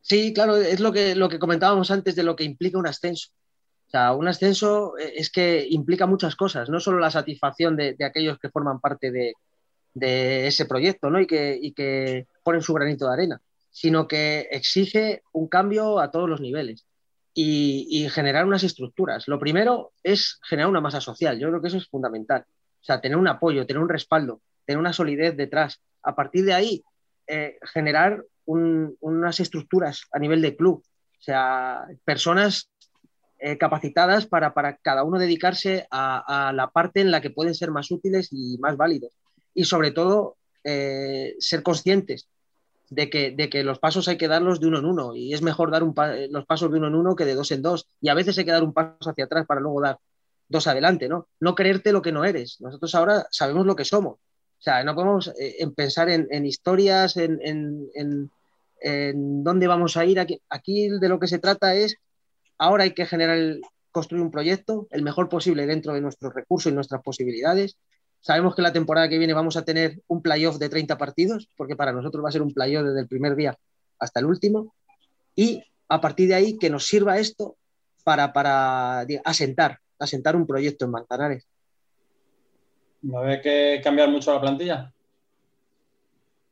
Sí, 0.00 0.32
claro, 0.32 0.56
es 0.56 0.80
lo 0.80 0.92
que, 0.92 1.14
lo 1.14 1.28
que 1.28 1.38
comentábamos 1.38 1.90
antes 1.90 2.14
de 2.14 2.22
lo 2.22 2.36
que 2.36 2.44
implica 2.44 2.78
un 2.78 2.86
ascenso 2.86 3.30
sea, 3.94 4.12
un 4.12 4.26
ascenso 4.26 4.98
eh, 4.98 5.14
es 5.16 5.30
que 5.30 5.66
implica 5.70 6.06
muchas 6.06 6.34
cosas, 6.34 6.68
no 6.68 6.80
solo 6.80 6.98
la 6.98 7.10
satisfacción 7.10 7.76
de, 7.76 7.96
aquellos 8.04 8.38
que 8.38 8.50
forman 8.50 8.80
parte 8.80 9.10
de, 9.12 9.34
ese 9.94 10.66
proyecto 10.66 11.08
¿no? 11.08 11.20
y, 11.20 11.26
que, 11.26 12.26
ponen 12.42 12.62
su 12.62 12.74
granito 12.74 13.06
de 13.06 13.12
arena, 13.12 13.40
sino 13.70 14.08
que 14.08 14.48
exige 14.50 15.22
un 15.32 15.46
cambio 15.46 16.00
a 16.00 16.10
todos 16.10 16.28
los 16.28 16.40
niveles 16.40 16.86
y, 17.32 18.08
generar 18.10 18.44
unas 18.46 18.64
estructuras. 18.64 19.28
Lo 19.28 19.38
primero 19.38 19.92
es 20.02 20.40
generar 20.42 20.68
una 20.68 20.80
masa 20.80 21.00
social, 21.00 21.38
yo 21.38 21.48
creo 21.48 21.62
que 21.62 21.68
eso 21.68 21.78
es 21.78 21.88
fundamental. 21.88 22.44
O 22.48 22.84
sea, 22.84 23.00
tener 23.00 23.16
un 23.16 23.28
apoyo, 23.28 23.66
tener 23.66 23.82
un 23.82 23.88
respaldo, 23.88 24.40
tener 24.66 24.78
una 24.78 24.92
solidez 24.92 25.36
detrás. 25.36 25.80
A 26.02 26.14
partir 26.14 26.44
de 26.44 26.52
ahí, 26.52 26.84
eh, 27.26 27.58
generar 27.62 28.24
unas 28.46 29.40
estructuras 29.40 30.02
a 30.12 30.18
nivel 30.18 30.42
de 30.42 30.56
club. 30.56 30.82
O 30.84 31.22
sea, 31.22 31.86
personas 32.04 32.68
eh, 33.46 33.58
capacitadas 33.58 34.24
para, 34.24 34.54
cada 34.80 35.04
uno 35.04 35.18
dedicarse 35.18 35.86
a, 35.90 36.50
la 36.54 36.70
parte 36.70 37.02
en 37.02 37.10
la 37.10 37.20
que 37.20 37.28
pueden 37.28 37.54
ser 37.54 37.70
más 37.70 37.90
útiles 37.90 38.30
y 38.32 38.56
más 38.56 38.78
válidos. 38.78 39.12
Y 39.52 39.64
sobre 39.64 39.90
todo, 39.90 40.38
eh, 40.64 41.36
ser 41.40 41.62
conscientes 41.62 42.26
de 42.88 43.10
que, 43.10 43.32
de 43.32 43.50
que, 43.50 43.62
los 43.62 43.78
pasos 43.78 44.08
hay 44.08 44.16
que 44.16 44.28
darlos 44.28 44.60
de 44.60 44.68
uno 44.68 44.78
en 44.78 44.86
uno. 44.86 45.14
Y 45.14 45.34
es 45.34 45.42
mejor 45.42 45.70
dar 45.70 45.82
los 45.82 46.46
pasos 46.46 46.72
de 46.72 46.78
uno 46.78 46.86
en 46.86 46.94
uno 46.94 47.14
que 47.14 47.26
de 47.26 47.34
dos 47.34 47.50
en 47.50 47.60
dos. 47.60 47.86
Y 48.00 48.08
a 48.08 48.14
veces 48.14 48.38
hay 48.38 48.46
que 48.46 48.50
dar 48.50 48.64
un 48.64 48.72
paso 48.72 49.10
hacia 49.10 49.26
atrás 49.26 49.44
para 49.46 49.60
luego 49.60 49.82
dar 49.82 49.98
dos 50.48 50.66
adelante, 50.66 51.06
¿no? 51.06 51.28
No 51.38 51.54
creerte 51.54 51.92
lo 51.92 52.00
que 52.00 52.12
no 52.12 52.24
eres. 52.24 52.62
Nosotros 52.62 52.94
ahora 52.94 53.26
sabemos 53.30 53.66
lo 53.66 53.76
que 53.76 53.84
somos. 53.84 54.14
O 54.14 54.62
sea, 54.64 54.82
no 54.84 54.94
podemos 54.94 55.30
eh, 55.38 55.66
pensar 55.76 56.08
en, 56.08 56.46
historias, 56.46 57.18
en, 57.18 57.38
en, 57.92 59.44
dónde 59.44 59.66
vamos 59.66 59.98
a 59.98 60.06
ir. 60.06 60.18
Aquí, 60.18 60.40
aquí 60.48 60.88
de 60.88 61.08
lo 61.10 61.20
que 61.20 61.26
se 61.26 61.38
trata 61.38 61.74
es 61.74 61.98
Ahora 62.58 62.84
hay 62.84 62.92
que 62.92 63.06
generar, 63.06 63.38
construir 63.90 64.22
un 64.22 64.30
proyecto 64.30 64.86
el 64.90 65.02
mejor 65.02 65.28
posible 65.28 65.66
dentro 65.66 65.94
de 65.94 66.00
nuestros 66.00 66.34
recursos 66.34 66.70
y 66.70 66.74
nuestras 66.74 67.02
posibilidades. 67.02 67.76
Sabemos 68.20 68.54
que 68.54 68.62
la 68.62 68.72
temporada 68.72 69.08
que 69.08 69.18
viene 69.18 69.34
vamos 69.34 69.56
a 69.56 69.64
tener 69.64 70.00
un 70.08 70.22
playoff 70.22 70.58
de 70.58 70.68
30 70.68 70.96
partidos, 70.96 71.48
porque 71.56 71.76
para 71.76 71.92
nosotros 71.92 72.24
va 72.24 72.28
a 72.28 72.32
ser 72.32 72.42
un 72.42 72.52
playoff 72.52 72.84
desde 72.84 73.00
el 73.00 73.08
primer 73.08 73.36
día 73.36 73.56
hasta 73.98 74.20
el 74.20 74.26
último. 74.26 74.74
Y 75.36 75.62
a 75.88 76.00
partir 76.00 76.28
de 76.28 76.34
ahí 76.34 76.58
que 76.58 76.70
nos 76.70 76.86
sirva 76.86 77.18
esto 77.18 77.56
para, 78.02 78.32
para 78.32 79.06
asentar, 79.24 79.78
asentar 79.98 80.36
un 80.36 80.46
proyecto 80.46 80.84
en 80.84 80.90
Manzanares. 80.90 81.46
¿No 83.02 83.20
ve 83.20 83.40
que 83.40 83.80
cambiar 83.84 84.08
mucho 84.08 84.32
la 84.32 84.40
plantilla? 84.40 84.92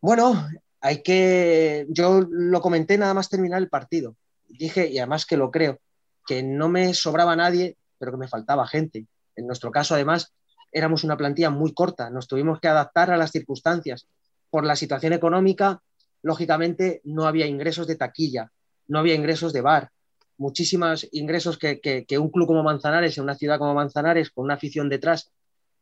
Bueno, 0.00 0.48
hay 0.80 1.02
que. 1.02 1.86
Yo 1.88 2.20
lo 2.28 2.60
comenté 2.60 2.98
nada 2.98 3.14
más 3.14 3.30
terminar 3.30 3.62
el 3.62 3.68
partido. 3.68 4.16
Dije, 4.48 4.88
y 4.88 4.98
además 4.98 5.24
que 5.24 5.38
lo 5.38 5.50
creo, 5.50 5.78
que 6.26 6.42
no 6.42 6.68
me 6.68 6.94
sobraba 6.94 7.36
nadie, 7.36 7.76
pero 7.98 8.12
que 8.12 8.18
me 8.18 8.28
faltaba 8.28 8.66
gente. 8.66 9.06
En 9.36 9.46
nuestro 9.46 9.70
caso, 9.70 9.94
además, 9.94 10.32
éramos 10.70 11.04
una 11.04 11.16
plantilla 11.16 11.50
muy 11.50 11.74
corta, 11.74 12.10
nos 12.10 12.26
tuvimos 12.28 12.60
que 12.60 12.68
adaptar 12.68 13.10
a 13.10 13.16
las 13.16 13.30
circunstancias. 13.30 14.06
Por 14.50 14.64
la 14.64 14.76
situación 14.76 15.12
económica, 15.12 15.82
lógicamente, 16.22 17.00
no 17.04 17.26
había 17.26 17.46
ingresos 17.46 17.86
de 17.86 17.96
taquilla, 17.96 18.52
no 18.88 18.98
había 18.98 19.14
ingresos 19.14 19.52
de 19.52 19.60
bar, 19.60 19.90
muchísimos 20.38 21.08
ingresos 21.12 21.58
que, 21.58 22.18
un 22.18 22.30
club 22.30 22.46
como 22.46 22.62
Manzanares, 22.62 23.16
en 23.16 23.24
una 23.24 23.36
ciudad 23.36 23.58
como 23.58 23.74
Manzanares, 23.74 24.30
con 24.30 24.44
una 24.44 24.54
afición 24.54 24.88
detrás, 24.88 25.30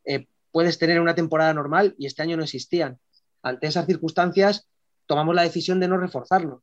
eh, 0.04 0.26
puedes 0.52 0.78
tener 0.78 0.96
en 0.96 1.02
una 1.02 1.14
temporada 1.14 1.54
normal 1.54 1.94
y 1.98 2.06
este 2.06 2.22
año 2.22 2.36
no 2.36 2.44
existían. 2.44 2.98
Ante 3.42 3.66
esas 3.66 3.86
circunstancias, 3.86 4.68
tomamos 5.06 5.34
la 5.34 5.42
decisión 5.42 5.80
de 5.80 5.88
no 5.88 5.96
reforzarlo. 5.96 6.62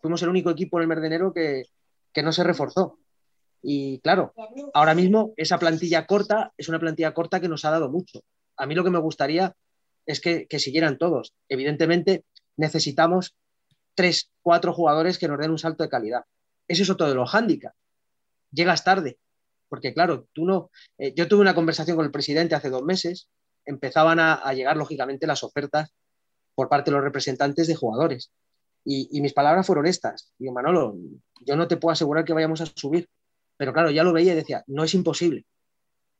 Fuimos 0.00 0.22
el 0.22 0.30
único 0.30 0.50
equipo 0.50 0.78
en 0.78 0.82
el 0.82 0.88
mes 0.88 1.00
de 1.00 1.06
enero 1.06 1.32
que 1.34 2.22
no 2.22 2.32
se 2.32 2.44
reforzó. 2.44 2.98
Y 3.66 3.98
claro, 4.00 4.34
ahora 4.74 4.94
mismo 4.94 5.32
esa 5.38 5.58
plantilla 5.58 6.06
corta 6.06 6.52
es 6.58 6.68
una 6.68 6.78
plantilla 6.78 7.14
corta 7.14 7.40
que 7.40 7.48
nos 7.48 7.64
ha 7.64 7.70
dado 7.70 7.90
mucho. 7.90 8.20
A 8.58 8.66
mí 8.66 8.74
lo 8.74 8.84
que 8.84 8.90
me 8.90 8.98
gustaría 8.98 9.56
es 10.04 10.20
que, 10.20 10.46
siguieran 10.58 10.98
todos. 10.98 11.32
Evidentemente 11.48 12.26
necesitamos 12.58 13.34
tres, 13.94 14.30
cuatro 14.42 14.74
jugadores 14.74 15.18
que 15.18 15.28
nos 15.28 15.38
den 15.38 15.50
un 15.50 15.58
salto 15.58 15.82
de 15.82 15.88
calidad. 15.88 16.24
Eso 16.68 16.82
es 16.82 16.90
otro 16.90 17.08
de 17.08 17.14
los 17.14 17.30
hándicaps. 17.30 17.74
Llegas 18.52 18.84
tarde, 18.84 19.16
porque 19.70 19.94
claro, 19.94 20.28
tú 20.34 20.44
no... 20.44 20.70
Eh, 20.98 21.14
yo 21.16 21.26
tuve 21.26 21.40
una 21.40 21.54
conversación 21.54 21.96
con 21.96 22.04
el 22.04 22.12
presidente 22.12 22.54
hace 22.54 22.68
dos 22.68 22.82
meses, 22.82 23.30
empezaban 23.64 24.20
a, 24.20 24.52
llegar 24.52 24.76
lógicamente 24.76 25.26
las 25.26 25.42
ofertas 25.42 25.90
por 26.54 26.68
parte 26.68 26.90
de 26.90 26.96
los 26.98 27.04
representantes 27.04 27.66
de 27.66 27.76
jugadores. 27.76 28.30
Y, 28.84 29.08
y, 29.10 29.22
mis 29.22 29.32
palabras 29.32 29.66
fueron 29.66 29.86
estas. 29.86 30.34
Digo, 30.36 30.52
Manolo, 30.52 30.98
yo 31.40 31.56
no 31.56 31.66
te 31.66 31.78
puedo 31.78 31.94
asegurar 31.94 32.26
que 32.26 32.34
vayamos 32.34 32.60
a 32.60 32.66
subir, 32.66 33.08
pero 33.56 33.72
claro, 33.72 33.90
ya 33.90 34.04
lo 34.04 34.12
veía 34.12 34.32
y 34.32 34.36
decía, 34.36 34.64
no 34.66 34.84
es 34.84 34.94
imposible. 34.94 35.44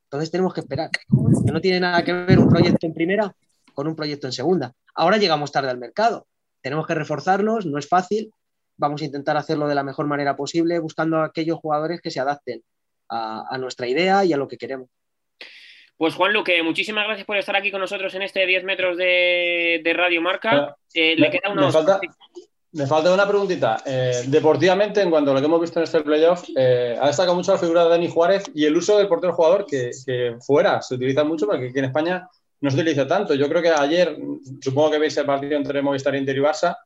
Entonces 0.05 0.31
tenemos 0.31 0.55
que 0.55 0.61
esperar. 0.61 0.91
Que 0.91 1.53
no 1.53 1.61
tiene 1.61 1.81
nada 1.81 2.05
que 2.05 2.13
ver 2.13 2.39
un 2.39 2.49
proyecto 2.49 2.87
en 2.87 2.95
primera 2.95 3.35
con 3.75 3.89
un 3.89 3.97
proyecto 3.97 4.27
en 4.27 4.33
segunda. 4.33 4.73
Ahora 4.95 5.17
llegamos 5.17 5.53
tarde 5.53 5.71
al 5.71 5.79
mercado. 5.79 6.27
tenemos 6.63 6.87
que 6.87 6.95
reforzarnos, 6.95 7.67
no 7.67 7.79
es 7.79 7.87
fácil, 7.87 8.33
vamos 8.77 9.03
a 9.03 9.05
intentar 9.05 9.37
hacerlo 9.37 9.69
de 9.69 9.75
la 9.75 9.83
mejor 9.83 10.07
manera 10.07 10.35
posible, 10.37 10.79
buscando 10.79 11.19
a 11.19 11.27
aquellos 11.27 11.59
jugadores 11.59 12.01
que 12.01 12.11
se 12.11 12.21
adapten 12.21 12.63
a, 13.11 13.59
nuestra 13.59 13.87
idea 13.87 14.25
y 14.25 14.33
a 14.33 14.37
lo 14.37 14.49
que 14.49 14.57
queremos. 14.57 14.89
Pues 15.97 16.15
Juan 16.15 16.33
Luque, 16.33 16.63
muchísimas 16.63 17.07
gracias 17.07 17.27
por 17.27 17.37
estar 17.37 17.55
aquí 17.55 17.71
con 17.71 17.81
nosotros 17.81 18.15
en 18.15 18.23
este 18.23 18.47
10 18.47 18.65
metros 18.65 18.97
de, 18.97 19.93
Radio 19.95 20.23
Marca. 20.23 20.75
Eh, 20.95 21.15
le 21.17 21.31
queda 21.31 21.51
una... 21.51 21.71
Me 22.75 22.89
falta, 22.89 23.15
una 23.15 23.29
preguntita. 23.29 23.83
Eh, 23.87 24.25
deportivamente, 24.27 25.01
en 25.01 25.09
cuanto 25.09 25.31
a 25.31 25.35
lo 25.35 25.41
que 25.41 25.47
hemos 25.47 25.61
visto 25.61 25.79
en 25.79 25.85
este 25.85 26.01
playoff, 26.01 26.43
eh, 26.57 26.99
ha 27.01 27.07
destacado 27.07 27.37
mucho 27.37 27.53
la 27.53 27.59
figura 27.59 27.85
de 27.85 27.91
Dani 27.91 28.09
Juárez 28.09 28.45
y 28.53 28.65
el 28.65 28.77
uso 28.77 28.99
del 28.99 29.07
portero 29.07 29.33
jugador 29.33 29.65
que, 29.65 29.93
fuera 30.41 30.83
se 30.83 30.97
utiliza 30.97 31.23
mucho, 31.23 31.47
porque 31.47 31.69
aquí 31.69 31.79
en 31.79 31.85
España 31.85 32.29
no 32.61 32.71
se 32.71 32.77
utiliza 32.77 33.07
tanto. 33.07 33.35
Yo 33.35 33.49
creo 33.49 33.63
que 33.63 33.71
ayer, 33.71 34.17
supongo 34.61 34.91
que 34.91 34.99
veis 34.99 35.17
el 35.17 35.25
partido 35.25 35.57
entre 35.57 35.83
Movistar 35.83 36.17
Inter 36.17 36.37
y 36.37 36.41
Barça, 36.41 36.77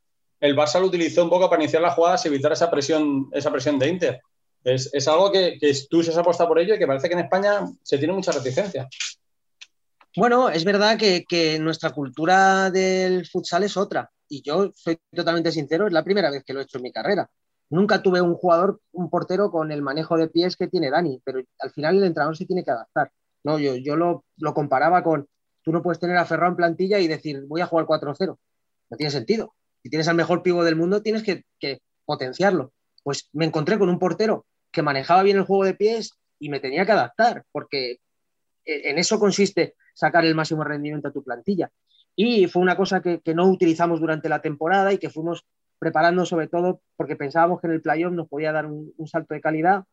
el 0.41 0.55
Barça 0.55 0.79
lo 0.79 0.89
utilizó 0.89 1.25
un 1.25 1.31
poco 1.31 1.49
para 1.49 1.63
iniciar 1.63 1.81
las 1.81 1.95
jugadas 1.95 2.23
y 2.25 2.29
evitar 2.29 2.53
esa 2.53 2.71
presión, 2.71 3.31
esa 3.33 3.51
presión 3.51 3.79
de 3.79 3.89
Inter. 3.89 4.21
Es, 4.65 5.09
algo 5.09 5.33
que, 5.33 5.59
tú 5.89 6.03
se 6.03 6.11
has 6.11 6.19
apostado 6.19 6.49
por 6.49 6.59
ello 6.59 6.75
y 6.75 6.79
que 6.79 6.87
parece 6.87 7.09
que 7.09 7.15
en 7.15 7.21
España 7.21 7.67
se 7.83 7.97
tiene 7.97 8.13
mucha 8.13 8.33
reticencia. 8.33 8.87
Bueno, 10.15 10.51
es 10.51 10.65
verdad 10.65 10.99
que, 10.99 11.59
nuestra 11.59 11.91
cultura 11.91 12.71
del 12.71 13.27
futsal 13.27 13.63
es 13.63 13.77
otra. 13.79 14.11
Y 14.29 14.43
yo 14.43 14.73
soy 14.75 14.99
totalmente 15.13 15.53
sincero, 15.53 15.87
es 15.87 15.93
la 15.93 16.05
primera 16.05 16.31
vez 16.31 16.45
que 16.45 16.53
lo 16.53 16.61
he 16.61 16.65
hecho 16.65 16.79
en 16.79 16.85
mi 16.85 16.93
carrera. 16.93 17.31
Nunca 17.71 18.03
tuve 18.03 18.21
un 18.21 18.35
jugador, 18.35 18.81
un 18.93 19.11
portero 19.11 19.51
con 19.51 19.73
el 19.73 19.83
manejo 19.83 20.17
de 20.17 20.29
pies 20.29 20.57
que 20.57 20.69
tiene 20.69 20.91
Dani, 20.91 21.21
pero 21.25 21.41
al 21.59 21.71
final 21.71 21.99
el 21.99 22.05
entrenador 22.05 22.37
se 22.37 22.47
tiene 22.47 22.65
que 22.65 22.71
adaptar. 22.71 23.11
No, 23.45 23.59
yo, 23.59 23.77
yo 23.77 23.97
lo, 23.97 24.25
lo 24.37 24.55
comparaba 24.55 25.03
con, 25.03 25.29
tú 25.63 25.73
no 25.73 25.83
puedes 25.83 26.01
tener 26.01 26.17
a 26.17 26.25
Ferran 26.25 26.53
en 26.53 26.57
plantilla 26.57 26.99
y 26.99 27.09
decir, 27.09 27.45
voy 27.47 27.61
a 27.61 27.67
jugar 27.67 27.87
4-0. 27.87 28.39
No 28.91 28.97
tiene 28.97 29.11
sentido. 29.11 29.55
Si 29.83 29.91
tienes 29.91 30.09
al 30.09 30.17
mejor 30.17 30.43
pivo 30.43 30.65
del 30.65 30.77
mundo, 30.77 31.03
tienes 31.03 31.23
que, 31.23 31.45
potenciarlo. 32.05 32.73
Pues 33.05 33.29
me 33.33 33.45
encontré 33.45 33.79
con 33.79 33.91
un 33.91 33.99
portero 33.99 34.47
que 34.73 34.81
manejaba 34.81 35.23
bien 35.23 35.37
el 35.37 35.45
juego 35.45 35.65
de 35.65 35.75
pies 35.75 36.13
y 36.39 36.49
me 36.49 36.59
tenía 36.59 36.87
que 36.87 36.93
adaptar, 36.93 37.45
porque 37.53 37.99
e, 38.65 38.91
en 38.91 38.99
eso 38.99 39.19
consiste 39.19 39.75
sacar 39.95 40.25
el 40.25 40.35
máximo 40.35 40.65
rendimiento 40.65 41.09
a 41.09 41.13
tu 41.13 41.23
plantilla. 41.23 41.71
Y 42.21 42.49
fue 42.49 42.63
una 42.63 42.77
cosa 42.77 43.01
que, 43.01 43.23
no 43.33 43.47
utilizamos 43.47 44.01
durante 44.01 44.29
la 44.29 44.43
temporada 44.43 44.93
y 44.93 44.99
que 44.99 45.09
fuimos 45.09 45.47
preparando 45.79 46.27
sobre 46.27 46.49
todo 46.49 46.81
porque 46.97 47.15
pensábamos 47.15 47.61
que 47.61 47.69
en 47.69 47.75
el 47.75 47.81
playoff 47.81 48.13
nos 48.13 48.29
podía 48.29 48.51
dar 48.51 48.67
un, 48.67 48.93
salto 49.07 49.35
de 49.35 49.41
calidad. 49.41 49.85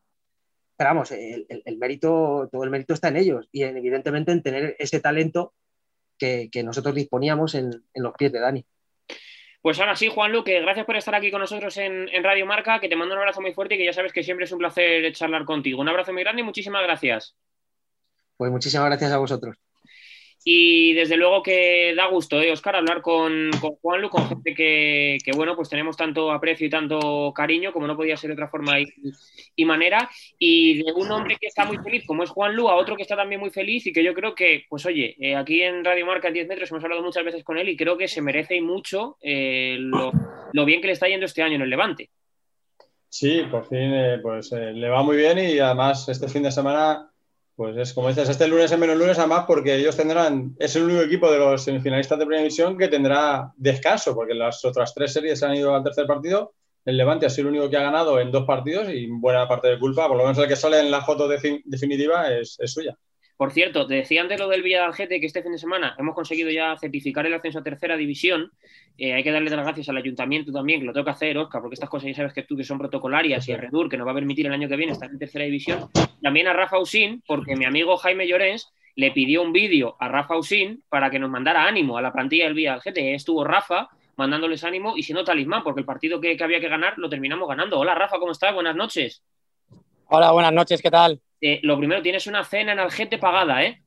Pero 0.75 0.89
vamos, 0.89 1.11
el, 1.11 1.77
mérito, 1.77 2.49
todo 2.51 2.63
el 2.63 2.71
mérito 2.71 2.95
está 2.95 3.09
en 3.09 3.17
ellos 3.17 3.47
y 3.51 3.61
evidentemente 3.61 4.31
en 4.31 4.41
tener 4.41 4.75
ese 4.79 4.99
talento 4.99 5.53
que, 6.17 6.49
nosotros 6.63 6.95
disponíamos 6.95 7.53
en 7.53 7.83
los 7.93 8.13
pies 8.15 8.31
de 8.31 8.39
Dani. 8.39 8.65
Pues 9.61 9.79
ahora 9.79 9.95
sí, 9.95 10.09
Juan 10.09 10.31
Luque, 10.31 10.61
gracias 10.61 10.87
por 10.87 10.95
estar 10.95 11.13
aquí 11.13 11.29
con 11.29 11.41
nosotros 11.41 11.77
en, 11.77 12.07
Radio 12.23 12.47
Marca, 12.47 12.79
que 12.79 12.89
te 12.89 12.95
mando 12.95 13.13
un 13.13 13.19
abrazo 13.19 13.41
muy 13.41 13.53
fuerte 13.53 13.75
y 13.75 13.77
que 13.77 13.85
ya 13.85 13.93
sabes 13.93 14.13
que 14.13 14.23
siempre 14.23 14.45
es 14.45 14.51
un 14.51 14.59
placer 14.59 15.11
charlar 15.13 15.45
contigo. 15.45 15.79
Un 15.81 15.89
abrazo 15.89 16.11
muy 16.11 16.23
grande 16.23 16.41
y 16.41 16.45
muchísimas 16.45 16.81
gracias. 16.83 17.35
Pues 18.37 18.51
muchísimas 18.51 18.87
gracias 18.87 19.11
a 19.11 19.17
vosotros. 19.17 19.57
Y 20.47 20.93
desde 20.93 21.17
luego 21.17 21.41
que 21.41 21.95
da 21.97 22.05
gusto, 22.05 22.39
¿eh, 22.39 22.51
Oscar, 22.51 22.75
hablar 22.75 23.01
con, 23.01 23.49
con 23.59 23.77
Juanlu, 23.77 24.11
con 24.11 24.29
gente 24.29 24.53
que, 24.53 25.17
bueno, 25.35 25.55
pues 25.55 25.69
tenemos 25.69 25.97
tanto 25.97 26.31
aprecio 26.31 26.67
y 26.67 26.69
tanto 26.69 27.33
cariño, 27.35 27.73
como 27.73 27.87
no 27.87 27.97
podía 27.97 28.15
ser 28.15 28.27
de 28.27 28.33
otra 28.35 28.47
forma 28.47 28.75
y, 29.55 29.65
manera, 29.65 30.07
y 30.37 30.83
de 30.83 30.93
un 30.93 31.09
hombre 31.09 31.37
que 31.41 31.47
está 31.47 31.65
muy 31.65 31.79
feliz, 31.79 32.05
como 32.05 32.21
es 32.21 32.29
Juanlu, 32.29 32.69
a 32.69 32.75
otro 32.75 32.95
que 32.95 33.01
está 33.01 33.15
también 33.15 33.41
muy 33.41 33.49
feliz 33.49 33.87
y 33.87 33.91
que 33.91 34.03
yo 34.03 34.13
creo 34.13 34.35
que, 34.35 34.65
pues 34.69 34.85
oye, 34.85 35.15
eh, 35.19 35.35
aquí 35.35 35.63
en 35.63 35.83
Radio 35.83 36.05
Marca 36.05 36.29
10 36.29 36.47
metros 36.47 36.69
hemos 36.69 36.83
hablado 36.83 37.01
muchas 37.01 37.25
veces 37.25 37.43
con 37.43 37.57
él 37.57 37.67
y 37.67 37.75
creo 37.75 37.97
que 37.97 38.07
se 38.07 38.21
merece 38.21 38.61
mucho 38.61 39.17
eh, 39.23 39.77
lo, 39.79 40.11
bien 40.63 40.79
que 40.79 40.87
le 40.87 40.93
está 40.93 41.07
yendo 41.07 41.25
este 41.25 41.41
año 41.41 41.55
en 41.55 41.63
el 41.63 41.71
Levante. 41.71 42.11
Sí, 43.09 43.41
por 43.49 43.67
fin, 43.67 43.95
eh, 43.95 44.19
pues 44.21 44.51
le 44.51 44.89
va 44.89 45.01
muy 45.01 45.17
bien 45.17 45.39
y 45.39 45.57
además 45.57 46.07
este 46.07 46.27
fin 46.27 46.43
de 46.43 46.51
semana 46.51 47.09
pues 47.55 47.77
es 47.77 47.93
como 47.93 48.09
dices, 48.09 48.27
este 48.27 48.47
lunes 48.47 48.71
es 48.71 48.77
menos 48.77 48.97
lunes, 48.97 49.17
además, 49.17 49.45
porque 49.47 49.75
ellos 49.75 49.95
tendrán, 49.95 50.55
es 50.59 50.75
el 50.75 50.83
único 50.83 51.01
equipo 51.01 51.31
de 51.31 51.39
los 51.39 51.63
semifinalistas 51.63 52.19
de 52.19 52.25
primera 52.25 52.41
división 52.41 52.77
que 52.77 52.89
tendrá 52.89 53.53
descanso, 53.55 54.13
porque 54.13 54.33
las 54.33 54.63
otras 54.65 54.93
tres 54.93 55.13
series 55.13 55.41
han 55.43 55.55
ido 55.55 55.73
al 55.73 55.83
tercer 55.83 56.05
partido. 56.05 56.53
El 56.83 56.97
Levante 56.97 57.25
ha 57.25 57.29
sido 57.29 57.47
el 57.47 57.55
único 57.55 57.69
que 57.69 57.77
ha 57.77 57.81
ganado 57.83 58.19
en 58.19 58.31
dos 58.31 58.45
partidos 58.45 58.89
y 58.89 59.07
buena 59.07 59.47
parte 59.47 59.69
de 59.69 59.79
culpa, 59.79 60.07
por 60.07 60.17
lo 60.17 60.23
menos 60.23 60.37
el 60.37 60.47
que 60.47 60.55
sale 60.55 60.79
en 60.79 60.91
la 60.91 61.01
foto 61.01 61.27
definitiva, 61.27 62.31
es 62.31 62.57
suya. 62.65 62.97
Por 63.37 63.51
cierto, 63.51 63.85
te 63.85 63.95
decía 63.95 64.21
antes 64.21 64.39
lo 64.39 64.47
del 64.47 64.63
Villa 64.63 64.89
de 64.89 65.19
que 65.19 65.25
este 65.25 65.43
fin 65.43 65.51
de 65.51 65.57
semana 65.57 65.93
hemos 65.97 66.15
conseguido 66.15 66.49
ya 66.49 66.77
certificar 66.77 67.25
el 67.25 67.33
ascenso 67.33 67.59
a 67.59 67.63
tercera 67.63 67.97
división. 67.97 68.51
Eh, 68.97 69.13
hay 69.13 69.23
que 69.23 69.31
darle 69.31 69.49
las 69.49 69.65
gracias 69.65 69.89
al 69.89 69.97
ayuntamiento 69.97 70.53
también, 70.53 70.79
que 70.79 70.85
lo 70.85 70.93
tengo 70.93 71.03
que 71.03 71.11
hacer, 71.11 71.37
Oscar, 71.37 71.61
porque 71.61 71.73
estas 71.73 71.89
cosas 71.89 72.07
ya 72.07 72.15
sabes 72.15 72.33
que 72.33 72.43
tú 72.43 72.55
que 72.55 72.63
son 72.63 72.77
protocolarias 72.77 73.45
y 73.49 73.51
a 73.51 73.57
Redur, 73.57 73.89
que 73.89 73.97
nos 73.97 74.07
va 74.07 74.11
a 74.11 74.15
permitir 74.15 74.45
el 74.45 74.53
año 74.53 74.69
que 74.69 74.77
viene 74.77 74.93
estar 74.93 75.09
en 75.09 75.19
tercera 75.19 75.43
división. 75.43 75.89
También 76.21 76.47
a 76.47 76.53
Rafa 76.53 76.79
Usín, 76.79 77.23
porque 77.27 77.57
mi 77.57 77.65
amigo 77.65 77.97
Jaime 77.97 78.25
Llorens 78.25 78.71
le 78.95 79.11
pidió 79.11 79.41
un 79.41 79.51
vídeo 79.51 79.97
a 79.99 80.07
Rafa 80.07 80.37
Usín 80.37 80.81
para 80.87 81.09
que 81.09 81.19
nos 81.19 81.29
mandara 81.29 81.67
ánimo 81.67 81.97
a 81.97 82.01
la 82.01 82.13
plantilla 82.13 82.45
del 82.45 82.53
Villa 82.53 82.75
Algete. 82.75 83.15
Estuvo 83.15 83.43
Rafa 83.43 83.89
mandándoles 84.15 84.63
ánimo 84.63 84.95
y 84.95 85.03
si 85.03 85.11
no 85.11 85.25
talismán, 85.25 85.61
porque 85.61 85.81
el 85.81 85.85
partido 85.85 86.21
que, 86.21 86.37
que 86.37 86.43
había 86.45 86.61
que 86.61 86.69
ganar 86.69 86.93
lo 86.95 87.09
terminamos 87.09 87.49
ganando. 87.49 87.77
Hola 87.77 87.95
Rafa, 87.95 88.17
¿cómo 88.17 88.31
estás? 88.31 88.53
Buenas 88.53 88.77
noches. 88.77 89.21
Hola, 90.07 90.31
buenas 90.31 90.53
noches, 90.53 90.81
¿qué 90.81 90.89
tal? 90.89 91.19
Eh, 91.41 91.59
lo 91.63 91.77
primero, 91.77 92.01
tienes 92.01 92.27
una 92.27 92.43
cena 92.43 92.73
en 92.73 92.79
Algete 92.79 93.17
pagada, 93.17 93.63
¿eh? 93.63 93.81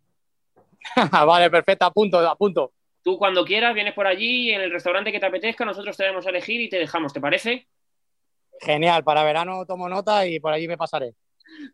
vale, 1.27 1.51
perfecto, 1.51 1.85
a 1.87 1.93
punto, 1.93 2.19
a 2.19 2.37
punto. 2.37 2.73
Tú 3.03 3.19
cuando 3.19 3.45
quieras 3.45 3.75
vienes 3.75 3.95
por 3.95 4.07
allí 4.07 4.51
en 4.51 4.61
el 4.61 4.71
restaurante 4.71 5.13
que 5.13 5.21
te 5.21 5.27
apetezca, 5.27 5.65
nosotros 5.65 5.97
te 5.97 6.05
debemos 6.05 6.27
a 6.27 6.31
elegir 6.31 6.61
y 6.61 6.69
te 6.69 6.79
dejamos, 6.79 7.13
¿te 7.13 7.21
parece? 7.21 7.67
Genial, 8.61 9.05
para 9.05 9.23
verano 9.23 9.65
tomo 9.67 9.89
nota 9.89 10.27
y 10.27 10.41
por 10.41 10.53
allí 10.53 10.69
me 10.69 10.77
pasaré. 10.77 11.15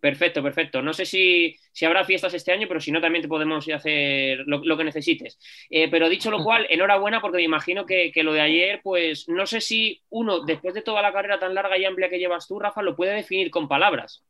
Perfecto, 0.00 0.42
perfecto. 0.42 0.82
No 0.82 0.92
sé 0.92 1.04
si, 1.04 1.56
habrá 1.84 2.04
fiestas 2.04 2.32
este 2.34 2.52
año, 2.52 2.68
pero 2.68 2.80
si 2.80 2.92
no, 2.92 3.00
también 3.00 3.22
te 3.22 3.28
podemos 3.28 3.68
hacer 3.68 4.44
lo, 4.46 4.76
que 4.76 4.84
necesites. 4.84 5.38
Eh, 5.68 5.88
pero 5.90 6.08
dicho 6.08 6.30
lo 6.30 6.38
cual, 6.44 6.66
enhorabuena 6.70 7.20
porque 7.20 7.38
me 7.38 7.42
imagino 7.42 7.84
que, 7.84 8.12
que, 8.12 8.22
lo 8.22 8.32
de 8.32 8.40
ayer, 8.40 8.80
pues 8.82 9.28
no 9.28 9.46
sé 9.46 9.60
si 9.60 10.02
uno, 10.10 10.40
después 10.40 10.74
de 10.74 10.82
toda 10.82 11.02
la 11.02 11.12
carrera 11.12 11.38
tan 11.38 11.54
larga 11.54 11.76
y 11.76 11.84
amplia 11.84 12.08
que 12.08 12.18
llevas 12.18 12.46
tú, 12.46 12.58
Rafa, 12.58 12.82
lo 12.82 12.96
puede 12.96 13.14
definir 13.14 13.50
con 13.50 13.68
palabras. 13.68 14.22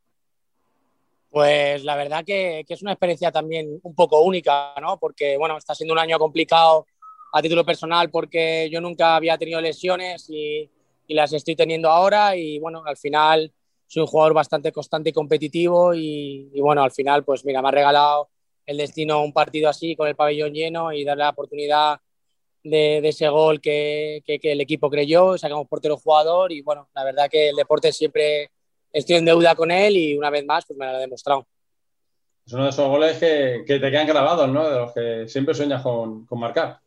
Pues 1.35 1.83
la 1.83 1.97
verdad 1.97 2.23
que, 2.23 2.63
es 2.65 2.81
una 2.81 2.93
experiencia 2.93 3.29
también 3.29 3.81
un 3.83 3.93
poco 3.93 4.21
única, 4.21 4.73
¿no? 4.79 4.97
Porque, 4.97 5.35
bueno, 5.35 5.57
está 5.57 5.75
siendo 5.75 5.91
un 5.93 5.99
año 5.99 6.17
complicado 6.17 6.87
a 7.33 7.41
título 7.41 7.65
personal 7.65 8.09
porque 8.09 8.69
yo 8.71 8.79
nunca 8.79 9.17
había 9.17 9.37
tenido 9.37 9.59
lesiones 9.59 10.29
y, 10.29 10.71
las 11.09 11.33
estoy 11.33 11.57
teniendo 11.57 11.89
ahora 11.89 12.37
y, 12.37 12.57
bueno, 12.59 12.83
al 12.85 12.95
final 12.95 13.51
soy 13.85 14.03
un 14.03 14.07
jugador 14.07 14.33
bastante 14.33 14.71
constante 14.71 15.09
y 15.09 15.11
competitivo 15.11 15.93
y, 15.93 16.49
bueno, 16.61 16.81
al 16.81 16.91
final, 16.91 17.25
pues 17.25 17.43
mira, 17.43 17.61
me 17.61 17.67
ha 17.67 17.71
regalado 17.71 18.29
el 18.65 18.77
destino 18.77 19.21
un 19.21 19.33
partido 19.33 19.67
así 19.67 19.93
con 19.93 20.07
el 20.07 20.15
pabellón 20.15 20.53
lleno 20.53 20.93
y 20.93 21.03
darle 21.03 21.25
la 21.25 21.31
oportunidad 21.31 21.99
de, 22.63 23.05
ese 23.05 23.27
gol 23.27 23.59
que, 23.59 24.23
que, 24.25 24.39
el 24.41 24.61
equipo 24.61 24.89
creyó, 24.89 25.37
sacamos 25.37 25.67
portero 25.67 25.97
jugador 25.97 26.53
y 26.53 26.61
bueno, 26.61 26.87
la 26.95 27.03
verdad 27.03 27.27
que 27.29 27.49
el 27.49 27.57
deporte 27.57 27.91
siempre 27.91 28.51
estoy 28.95 29.17
en 29.17 29.25
deuda 29.25 29.55
con 29.55 29.71
él 29.71 29.97
y 29.97 30.17
una 30.17 30.29
vez 30.29 30.45
más 30.45 30.65
pues 30.65 30.79
me 30.79 30.85
lo 30.85 30.93
ha 30.93 30.99
demostrado. 30.99 31.45
Es 32.45 32.53
uno 32.53 32.63
de 32.63 32.69
esos 32.69 32.87
goles 32.87 33.17
que, 33.17 33.63
te 33.67 33.79
quedan 33.91 34.07
grabados, 34.07 34.47
¿no? 34.49 34.69
De 34.69 34.79
los 34.79 34.93
que 34.93 35.27
siempre 35.27 35.53
sueñas 35.53 35.81
con, 35.83 36.25
marcar. 36.31 36.79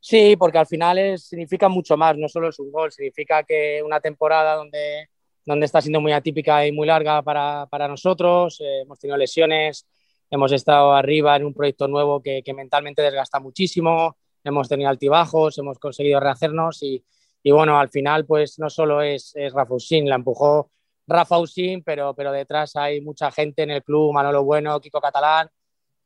Sí, 0.00 0.34
porque 0.36 0.58
al 0.58 0.66
final 0.66 1.18
significa 1.18 1.68
mucho 1.68 1.96
más, 1.96 2.16
no 2.16 2.28
solo 2.28 2.48
es 2.48 2.58
un 2.58 2.72
gol, 2.72 2.90
significa 2.90 3.42
que 3.44 3.82
una 3.84 4.00
temporada 4.00 4.56
donde, 4.56 5.08
donde 5.44 5.66
está 5.66 5.80
siendo 5.80 6.00
muy 6.00 6.12
atípica 6.12 6.66
y 6.66 6.72
muy 6.72 6.86
larga 6.86 7.22
para, 7.22 7.88
nosotros, 7.88 8.58
eh, 8.60 8.80
hemos 8.80 8.98
tenido 8.98 9.18
lesiones, 9.18 9.86
hemos 10.30 10.50
estado 10.52 10.94
arriba 10.94 11.36
en 11.36 11.44
un 11.44 11.54
proyecto 11.54 11.86
nuevo 11.86 12.22
que, 12.22 12.42
mentalmente 12.56 13.02
desgasta 13.02 13.38
muchísimo, 13.38 14.16
hemos 14.42 14.68
tenido 14.68 14.88
altibajos, 14.88 15.58
hemos 15.58 15.78
conseguido 15.78 16.18
rehacernos 16.18 16.82
y, 16.82 17.04
bueno, 17.44 17.78
al 17.78 17.90
final 17.90 18.24
pues 18.24 18.58
no 18.58 18.70
solo 18.70 19.02
es, 19.02 19.32
es 19.36 19.52
Rafa 19.52 19.74
la 19.90 20.14
empujó 20.14 20.70
Rafa 21.10 21.38
Usín, 21.38 21.82
pero, 21.82 22.14
pero 22.14 22.32
detrás 22.32 22.76
hay 22.76 23.00
mucha 23.00 23.30
gente 23.30 23.62
en 23.62 23.70
el 23.70 23.82
club, 23.82 24.12
Manolo 24.12 24.44
Bueno, 24.44 24.80
Kiko 24.80 25.00
Catalán, 25.00 25.48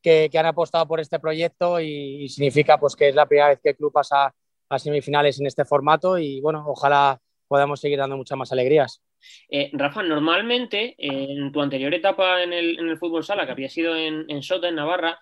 que, 0.03 0.31
han 0.35 0.47
apostado 0.47 0.87
por 0.89 0.99
este 0.99 1.21
proyecto 1.21 1.81
y, 1.81 2.29
significa 2.29 2.79
pues, 2.79 2.97
que 2.97 3.11
es 3.11 3.15
la 3.15 3.27
primera 3.27 3.49
vez 3.49 3.61
que 3.63 3.71
el 3.71 3.77
club 3.77 3.93
pasa 3.93 4.35
a 4.69 4.79
semifinales 4.79 5.39
en 5.41 5.47
este 5.47 5.65
formato 5.65 6.19
y 6.19 6.41
bueno, 6.41 6.65
ojalá 6.67 7.21
podamos 7.47 7.81
seguir 7.81 7.99
dando 7.99 8.17
muchas 8.17 8.39
más 8.39 8.51
alegrías. 8.51 9.03
Eh, 9.49 9.71
Rafa, 9.73 10.03
normalmente 10.03 10.95
en 10.99 11.53
tu 11.53 11.61
anterior 11.61 11.93
etapa 11.95 12.43
en 12.43 12.53
el, 12.53 12.99
fútbol 12.99 13.25
sala, 13.25 13.47
que 13.47 13.53
había 13.53 13.69
sido 13.69 13.95
en, 13.97 14.25
en 14.29 14.43
Sota, 14.43 14.69
en 14.69 14.75
Navarra, 14.75 15.19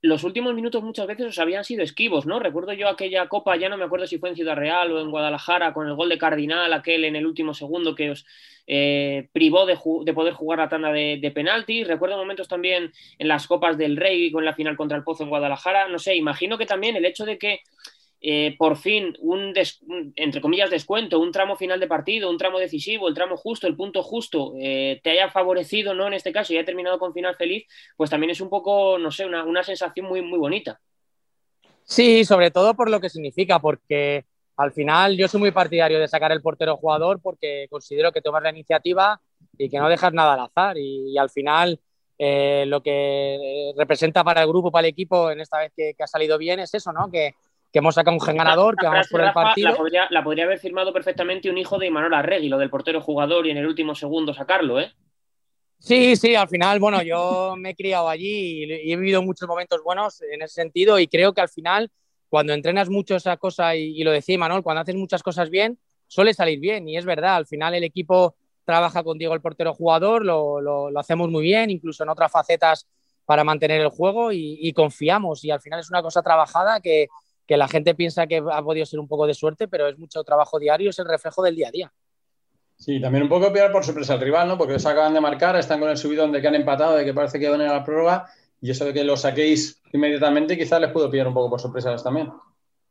los 0.00 0.22
últimos 0.22 0.54
minutos 0.54 0.82
muchas 0.82 1.06
veces 1.06 1.26
os 1.26 1.38
habían 1.38 1.64
sido 1.64 1.82
esquivos, 1.82 2.24
¿no? 2.24 2.38
Recuerdo 2.38 2.72
yo 2.72 2.88
aquella 2.88 3.26
copa, 3.28 3.56
ya 3.56 3.68
no 3.68 3.76
me 3.76 3.84
acuerdo 3.84 4.06
si 4.06 4.18
fue 4.18 4.28
en 4.28 4.36
Ciudad 4.36 4.54
Real 4.54 4.92
o 4.92 5.00
en 5.00 5.10
Guadalajara, 5.10 5.72
con 5.72 5.88
el 5.88 5.94
gol 5.94 6.08
de 6.08 6.18
Cardinal, 6.18 6.72
aquel 6.72 7.04
en 7.04 7.16
el 7.16 7.26
último 7.26 7.52
segundo 7.52 7.96
que 7.96 8.12
os 8.12 8.24
eh, 8.68 9.28
privó 9.32 9.66
de, 9.66 9.76
poder 10.12 10.34
jugar 10.34 10.60
la 10.60 10.68
tanda 10.68 10.92
de, 10.92 11.18
de 11.20 11.30
penaltis. 11.32 11.88
Recuerdo 11.88 12.16
momentos 12.16 12.46
también 12.46 12.92
en 13.18 13.28
las 13.28 13.48
copas 13.48 13.76
del 13.76 13.96
Rey 13.96 14.30
con 14.30 14.44
la 14.44 14.54
final 14.54 14.76
contra 14.76 14.96
el 14.96 15.02
Pozo 15.02 15.24
en 15.24 15.30
Guadalajara. 15.30 15.88
No 15.88 15.98
sé, 15.98 16.14
imagino 16.14 16.58
que 16.58 16.66
también 16.66 16.94
el 16.94 17.04
hecho 17.04 17.24
de 17.24 17.38
que 17.38 17.60
eh, 18.20 18.56
por 18.58 18.76
fin 18.76 19.16
un, 19.20 19.54
entre 20.16 20.40
comillas, 20.40 20.70
descuento, 20.70 21.20
un 21.20 21.32
tramo 21.32 21.56
final 21.56 21.78
de 21.78 21.86
partido, 21.86 22.30
un 22.30 22.38
tramo 22.38 22.58
decisivo, 22.58 23.08
el 23.08 23.14
tramo 23.14 23.36
justo, 23.36 23.66
el 23.66 23.76
punto 23.76 24.02
justo, 24.02 24.54
eh, 24.58 25.00
te 25.02 25.10
haya 25.10 25.30
favorecido, 25.30 25.94
¿no? 25.94 26.06
En 26.06 26.14
este 26.14 26.32
caso, 26.32 26.52
y 26.52 26.56
haya 26.56 26.66
terminado 26.66 26.98
con 26.98 27.14
final 27.14 27.36
feliz, 27.36 27.66
pues 27.96 28.10
también 28.10 28.30
es 28.30 28.40
un 28.40 28.48
poco, 28.48 28.98
no 28.98 29.10
sé, 29.10 29.24
una, 29.24 29.44
una 29.44 29.62
sensación 29.62 30.06
muy, 30.06 30.22
muy 30.22 30.38
bonita. 30.38 30.80
Sí, 31.84 32.24
sobre 32.24 32.50
todo 32.50 32.74
por 32.74 32.90
lo 32.90 33.00
que 33.00 33.08
significa, 33.08 33.60
porque 33.60 34.26
al 34.58 34.72
final 34.72 35.16
yo 35.16 35.28
soy 35.28 35.40
muy 35.40 35.52
partidario 35.52 36.00
de 36.00 36.08
sacar 36.08 36.32
el 36.32 36.42
portero 36.42 36.76
jugador 36.76 37.20
porque 37.22 37.66
considero 37.70 38.10
que 38.10 38.20
tomas 38.20 38.42
la 38.42 38.50
iniciativa 38.50 39.20
y 39.56 39.70
que 39.70 39.78
no 39.78 39.88
dejas 39.88 40.12
nada 40.12 40.34
al 40.34 40.40
azar. 40.40 40.76
Y, 40.76 41.16
al 41.16 41.30
final 41.30 41.80
eh, 42.18 42.64
lo 42.66 42.82
que 42.82 43.72
representa 43.76 44.24
para 44.24 44.42
el 44.42 44.48
grupo, 44.48 44.72
para 44.72 44.86
el 44.86 44.92
equipo, 44.92 45.30
en 45.30 45.40
esta 45.40 45.58
vez 45.58 45.72
que, 45.76 45.94
ha 45.98 46.06
salido 46.08 46.36
bien, 46.38 46.58
es 46.58 46.74
eso, 46.74 46.92
¿no? 46.92 47.08
Que, 47.10 47.36
hemos 47.72 47.94
sacado 47.94 48.14
un 48.14 48.20
gen 48.20 48.36
ganador, 48.36 48.76
que 48.76 48.86
vamos 48.86 49.08
por 49.08 49.20
el 49.20 49.32
partido. 49.32 49.70
La 50.10 50.22
podría, 50.22 50.44
haber 50.44 50.58
firmado 50.58 50.92
perfectamente 50.92 51.50
un 51.50 51.58
hijo 51.58 51.78
de 51.78 51.86
Imanol 51.86 52.14
Arregui, 52.14 52.48
lo 52.48 52.58
del 52.58 52.70
portero 52.70 53.00
jugador, 53.00 53.46
y 53.46 53.50
en 53.50 53.58
el 53.58 53.66
último 53.66 53.94
segundo 53.94 54.32
sacarlo, 54.32 54.80
¿eh? 54.80 54.92
Sí, 55.78 56.16
sí, 56.16 56.34
al 56.34 56.48
final, 56.48 56.80
bueno, 56.80 57.02
yo 57.02 57.54
me 57.56 57.70
he 57.70 57.74
criado 57.76 58.08
allí 58.08 58.64
y 58.64 58.92
he 58.92 58.96
vivido 58.96 59.22
muchos 59.22 59.48
momentos 59.48 59.80
buenos 59.82 60.20
en 60.22 60.42
ese 60.42 60.54
sentido 60.54 60.98
y 60.98 61.06
creo 61.06 61.32
que 61.32 61.40
al 61.40 61.48
final, 61.48 61.90
cuando 62.28 62.52
entrenas 62.52 62.88
mucho 62.88 63.14
esa 63.14 63.36
cosa, 63.36 63.76
y, 63.76 64.02
lo 64.02 64.10
decía 64.10 64.36
Manuel, 64.38 64.64
cuando 64.64 64.80
haces 64.80 64.96
muchas 64.96 65.22
cosas 65.22 65.50
bien, 65.50 65.78
suele 66.08 66.34
salir 66.34 66.58
bien 66.58 66.88
y 66.88 66.96
es 66.96 67.04
verdad, 67.04 67.36
al 67.36 67.46
final 67.46 67.74
el 67.74 67.84
equipo 67.84 68.34
trabaja 68.64 69.04
con 69.04 69.18
Diego 69.18 69.34
el 69.34 69.40
portero 69.40 69.72
jugador, 69.72 70.24
lo, 70.24 70.60
lo, 70.60 70.98
hacemos 70.98 71.30
muy 71.30 71.42
bien, 71.42 71.70
incluso 71.70 72.02
en 72.02 72.08
otras 72.08 72.32
facetas 72.32 72.86
para 73.24 73.44
mantener 73.44 73.80
el 73.80 73.88
juego 73.88 74.32
y, 74.32 74.72
confiamos 74.72 75.44
y 75.44 75.50
al 75.50 75.60
final 75.60 75.80
es 75.80 75.90
una 75.90 76.02
cosa 76.02 76.22
trabajada 76.22 76.80
que, 76.80 77.08
que 77.48 77.56
la 77.56 77.66
gente 77.66 77.94
piensa 77.94 78.26
que 78.26 78.36
ha 78.36 78.62
podido 78.62 78.86
ser 78.86 79.00
un 79.00 79.08
poco 79.08 79.26
de 79.26 79.34
suerte, 79.34 79.66
pero 79.66 79.88
es 79.88 79.98
mucho 79.98 80.22
trabajo 80.22 80.60
diario, 80.60 80.90
es 80.90 80.98
el 80.98 81.08
reflejo 81.08 81.42
del 81.42 81.56
día 81.56 81.68
a 81.68 81.70
día. 81.72 81.92
Sí, 82.76 83.00
también 83.00 83.24
un 83.24 83.28
poco 83.28 83.52
peor 83.52 83.72
por 83.72 83.84
sorpresa 83.84 84.12
al 84.12 84.20
rival, 84.20 84.46
¿no? 84.46 84.58
Porque 84.58 84.78
se 84.78 84.88
acaban 84.88 85.14
de 85.14 85.20
marcar, 85.20 85.56
están 85.56 85.80
con 85.80 85.88
el 85.88 85.96
subidón 85.96 86.30
de 86.30 86.40
que 86.40 86.46
han 86.46 86.54
empatado, 86.54 86.94
de 86.94 87.04
que 87.04 87.14
parece 87.14 87.40
que 87.40 87.48
van 87.48 87.62
a 87.62 87.72
la 87.72 87.82
prórroga, 87.82 88.26
y 88.60 88.70
eso 88.70 88.84
de 88.84 88.92
que 88.92 89.02
lo 89.02 89.16
saquéis 89.16 89.82
inmediatamente 89.92 90.56
quizás 90.56 90.80
les 90.80 90.92
puedo 90.92 91.10
pillar 91.10 91.26
un 91.26 91.34
poco 91.34 91.50
por 91.50 91.60
sorpresa 91.60 91.96
también. 91.96 92.30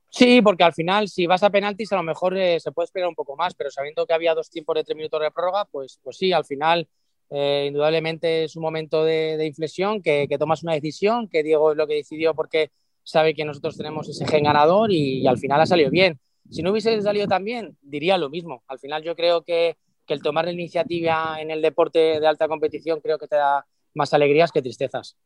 Sí, 0.09 0.41
porque 0.41 0.63
al 0.63 0.73
final, 0.73 1.07
si 1.07 1.27
vas 1.27 1.43
a 1.43 1.49
penaltis, 1.51 1.91
a 1.91 1.97
lo 1.97 2.03
mejor 2.03 2.35
eh, 2.37 2.59
se 2.59 2.71
puede 2.71 2.85
esperar 2.85 3.09
un 3.09 3.15
poco 3.15 3.35
más, 3.35 3.53
pero 3.53 3.69
sabiendo 3.69 4.07
que 4.07 4.13
había 4.13 4.33
dos 4.33 4.49
tiempos 4.49 4.75
de 4.75 4.83
tres 4.83 4.95
minutos 4.95 5.21
de 5.21 5.31
prórroga, 5.31 5.65
pues, 5.65 5.99
pues 6.01 6.17
sí, 6.17 6.33
al 6.33 6.45
final, 6.45 6.87
eh, 7.29 7.65
indudablemente 7.67 8.45
es 8.45 8.55
un 8.55 8.63
momento 8.63 9.03
de, 9.03 9.45
inflexión, 9.45 10.01
que, 10.01 10.27
tomas 10.39 10.63
una 10.63 10.73
decisión, 10.73 11.27
que 11.27 11.43
Diego 11.43 11.71
es 11.71 11.77
lo 11.77 11.85
que 11.85 11.95
decidió 11.95 12.33
porque 12.33 12.71
sabe 13.07 13.33
que 13.33 13.45
nosotros 13.45 13.77
tenemos 13.77 14.09
ese 14.09 14.27
gen 14.27 14.43
ganador 14.43 14.91
y 14.91 15.25
al 15.27 15.37
final 15.37 15.61
ha 15.61 15.65
salido 15.65 15.89
bien. 15.89 16.19
Si 16.49 16.61
no 16.61 16.71
hubiese 16.71 17.01
salido 17.01 17.25
tan 17.25 17.45
bien, 17.45 17.77
diría 17.81 18.17
lo 18.17 18.29
mismo. 18.29 18.63
Al 18.67 18.79
final 18.79 19.01
yo 19.01 19.15
creo 19.15 19.43
que, 19.43 19.77
el 20.07 20.21
tomar 20.21 20.45
la 20.45 20.51
iniciativa 20.51 21.35
en 21.41 21.51
el 21.51 21.61
deporte 21.61 22.19
de 22.21 22.27
alta 22.27 22.47
competición 22.47 23.01
creo 23.01 23.17
que 23.17 23.27
te 23.27 23.35
da 23.35 23.65
más 23.93 24.13
alegrías 24.13 24.51
que 24.51 24.61
tristezas. 24.61 25.17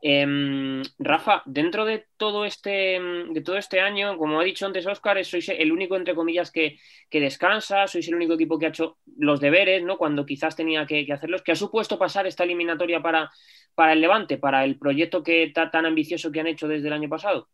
Em, 0.00 0.82
Rafa, 0.98 1.42
dentro 1.46 1.86
de 1.86 2.04
todo 2.18 2.44
este 2.44 3.00
de 3.00 3.40
todo 3.40 3.56
este 3.56 3.80
año, 3.80 4.18
como 4.18 4.38
ha 4.38 4.44
dicho 4.44 4.66
antes 4.66 4.86
Óscar, 4.86 5.24
sois 5.24 5.48
el 5.48 5.72
único, 5.72 5.96
entre 5.96 6.14
comillas, 6.14 6.50
que, 6.50 6.78
descansa, 7.10 7.86
sois 7.86 8.06
el 8.08 8.14
único 8.14 8.34
equipo 8.34 8.58
que 8.58 8.66
ha 8.66 8.68
hecho 8.68 8.98
los 9.16 9.40
deberes, 9.40 9.82
¿no? 9.82 9.96
Cuando 9.96 10.26
quizás 10.26 10.54
tenía 10.56 10.84
que, 10.84 11.10
hacerlos. 11.10 11.42
¿Qué 11.42 11.52
ha 11.52 11.56
supuesto 11.56 11.98
pasar 11.98 12.26
esta 12.26 12.44
eliminatoria 12.44 13.00
para, 13.00 13.30
para 13.74 13.94
el 13.94 14.00
Levante, 14.02 14.36
para 14.36 14.64
el 14.64 14.78
proyecto 14.78 15.22
que 15.22 15.50
tan 15.54 15.86
ambicioso 15.86 16.30
que 16.30 16.40
han 16.40 16.48
hecho 16.48 16.68
desde 16.68 16.88
el 16.88 16.92
año 16.92 17.08
pasado? 17.08 17.48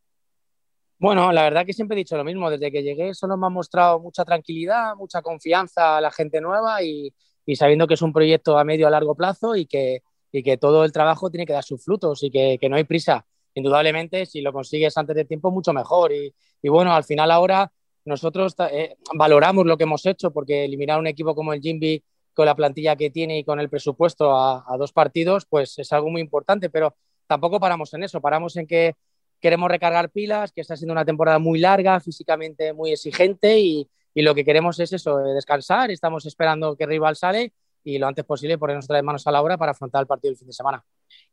Bueno, 1.00 1.32
la 1.32 1.44
verdad 1.44 1.64
que 1.64 1.72
siempre 1.72 1.94
he 1.94 2.04
dicho 2.04 2.16
lo 2.18 2.24
mismo. 2.24 2.50
Desde 2.50 2.70
que 2.70 2.82
llegué 2.82 3.14
solo 3.14 3.38
me 3.38 3.46
ha 3.46 3.48
mostrado 3.48 4.00
mucha 4.00 4.22
tranquilidad, 4.22 4.94
mucha 4.96 5.22
confianza 5.22 5.96
a 5.96 6.00
la 6.00 6.10
gente 6.10 6.42
nueva 6.42 6.82
y, 6.82 7.14
sabiendo 7.54 7.86
que 7.86 7.94
es 7.94 8.02
un 8.02 8.12
proyecto 8.12 8.58
a 8.58 8.64
medio 8.64 8.86
a 8.86 8.90
largo 8.90 9.14
plazo 9.14 9.56
y 9.56 9.64
que, 9.66 10.02
que 10.30 10.56
todo 10.56 10.84
el 10.84 10.92
trabajo 10.92 11.30
tiene 11.30 11.46
que 11.46 11.52
dar 11.52 11.64
sus 11.64 11.84
frutos 11.84 12.22
y 12.22 12.30
que, 12.30 12.68
no 12.68 12.76
hay 12.76 12.84
prisa. 12.84 13.26
Indudablemente, 13.54 14.26
si 14.26 14.40
lo 14.40 14.52
consigues 14.52 14.96
antes 14.96 15.16
de 15.16 15.24
tiempo, 15.24 15.50
mucho 15.50 15.72
mejor. 15.72 16.12
Y, 16.12 16.32
bueno, 16.68 16.94
al 16.94 17.04
final 17.04 17.30
ahora 17.30 17.70
nosotros 18.04 18.54
eh, 18.70 18.96
valoramos 19.14 19.66
lo 19.66 19.76
que 19.76 19.84
hemos 19.84 20.06
hecho 20.06 20.30
porque 20.32 20.64
eliminar 20.64 20.98
un 20.98 21.06
equipo 21.06 21.34
como 21.34 21.52
el 21.52 21.60
Jimby 21.60 22.02
con 22.32 22.46
la 22.46 22.54
plantilla 22.54 22.96
que 22.96 23.10
tiene 23.10 23.38
y 23.38 23.44
con 23.44 23.60
el 23.60 23.68
presupuesto 23.68 24.34
a, 24.36 24.76
dos 24.78 24.92
partidos, 24.92 25.46
pues 25.46 25.78
es 25.78 25.92
algo 25.92 26.10
muy 26.10 26.20
importante, 26.20 26.70
pero 26.70 26.96
tampoco 27.26 27.60
paramos 27.60 27.92
en 27.94 28.04
eso, 28.04 28.20
paramos 28.20 28.56
en 28.56 28.66
que 28.66 28.94
queremos 29.40 29.70
recargar 29.70 30.10
pilas, 30.10 30.52
que 30.52 30.60
está 30.60 30.76
siendo 30.76 30.92
una 30.92 31.04
temporada 31.04 31.38
muy 31.38 31.58
larga, 31.58 32.00
físicamente 32.00 32.72
muy 32.72 32.92
exigente 32.92 33.58
y, 33.58 33.88
lo 34.14 34.34
que 34.34 34.44
queremos 34.44 34.78
es 34.80 34.92
eso, 34.92 35.18
descansar. 35.18 35.90
Estamos 35.90 36.26
esperando 36.26 36.76
que 36.76 36.84
rival 36.84 37.16
sale 37.16 37.54
y 37.84 37.98
lo 37.98 38.06
antes 38.06 38.24
posible 38.24 38.58
ponernos 38.58 38.84
otra 38.84 38.96
vez 38.96 39.04
manos 39.04 39.26
a 39.26 39.32
la 39.32 39.42
obra 39.42 39.56
para 39.56 39.72
afrontar 39.72 40.02
el 40.02 40.06
partido 40.06 40.30
del 40.30 40.38
fin 40.38 40.48
de 40.48 40.52
semana. 40.52 40.84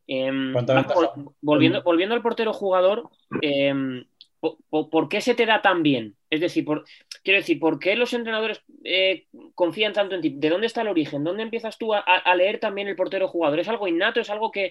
Em, 0.07 0.53
volviendo, 1.41 1.83
volviendo 1.83 2.15
al 2.15 2.21
portero 2.21 2.53
jugador, 2.53 3.09
em, 3.41 4.05
¿por, 4.39 5.09
qué 5.09 5.21
se 5.21 5.35
te 5.35 5.45
da 5.45 5.61
tan 5.61 5.83
bien? 5.83 6.15
Es 6.29 6.41
decir, 6.41 6.65
quiero 7.23 7.39
decir, 7.39 7.59
¿por 7.59 7.79
qué 7.79 7.95
los 7.95 8.13
entrenadores 8.13 8.61
eh, 8.83 9.25
confían 9.55 9.93
tanto 9.93 10.15
en 10.15 10.21
ti? 10.21 10.33
¿De 10.37 10.49
dónde 10.49 10.67
está 10.67 10.81
el 10.81 10.87
origen? 10.89 11.23
¿Dónde 11.23 11.43
empiezas 11.43 11.77
tú 11.77 11.93
a, 11.93 12.35
leer 12.35 12.59
también 12.59 12.87
el 12.87 12.95
portero 12.95 13.27
jugador? 13.27 13.59
¿Es 13.59 13.67
algo 13.67 13.87
innato? 13.87 14.19
¿Es 14.19 14.29
algo 14.29 14.51
que...? 14.51 14.65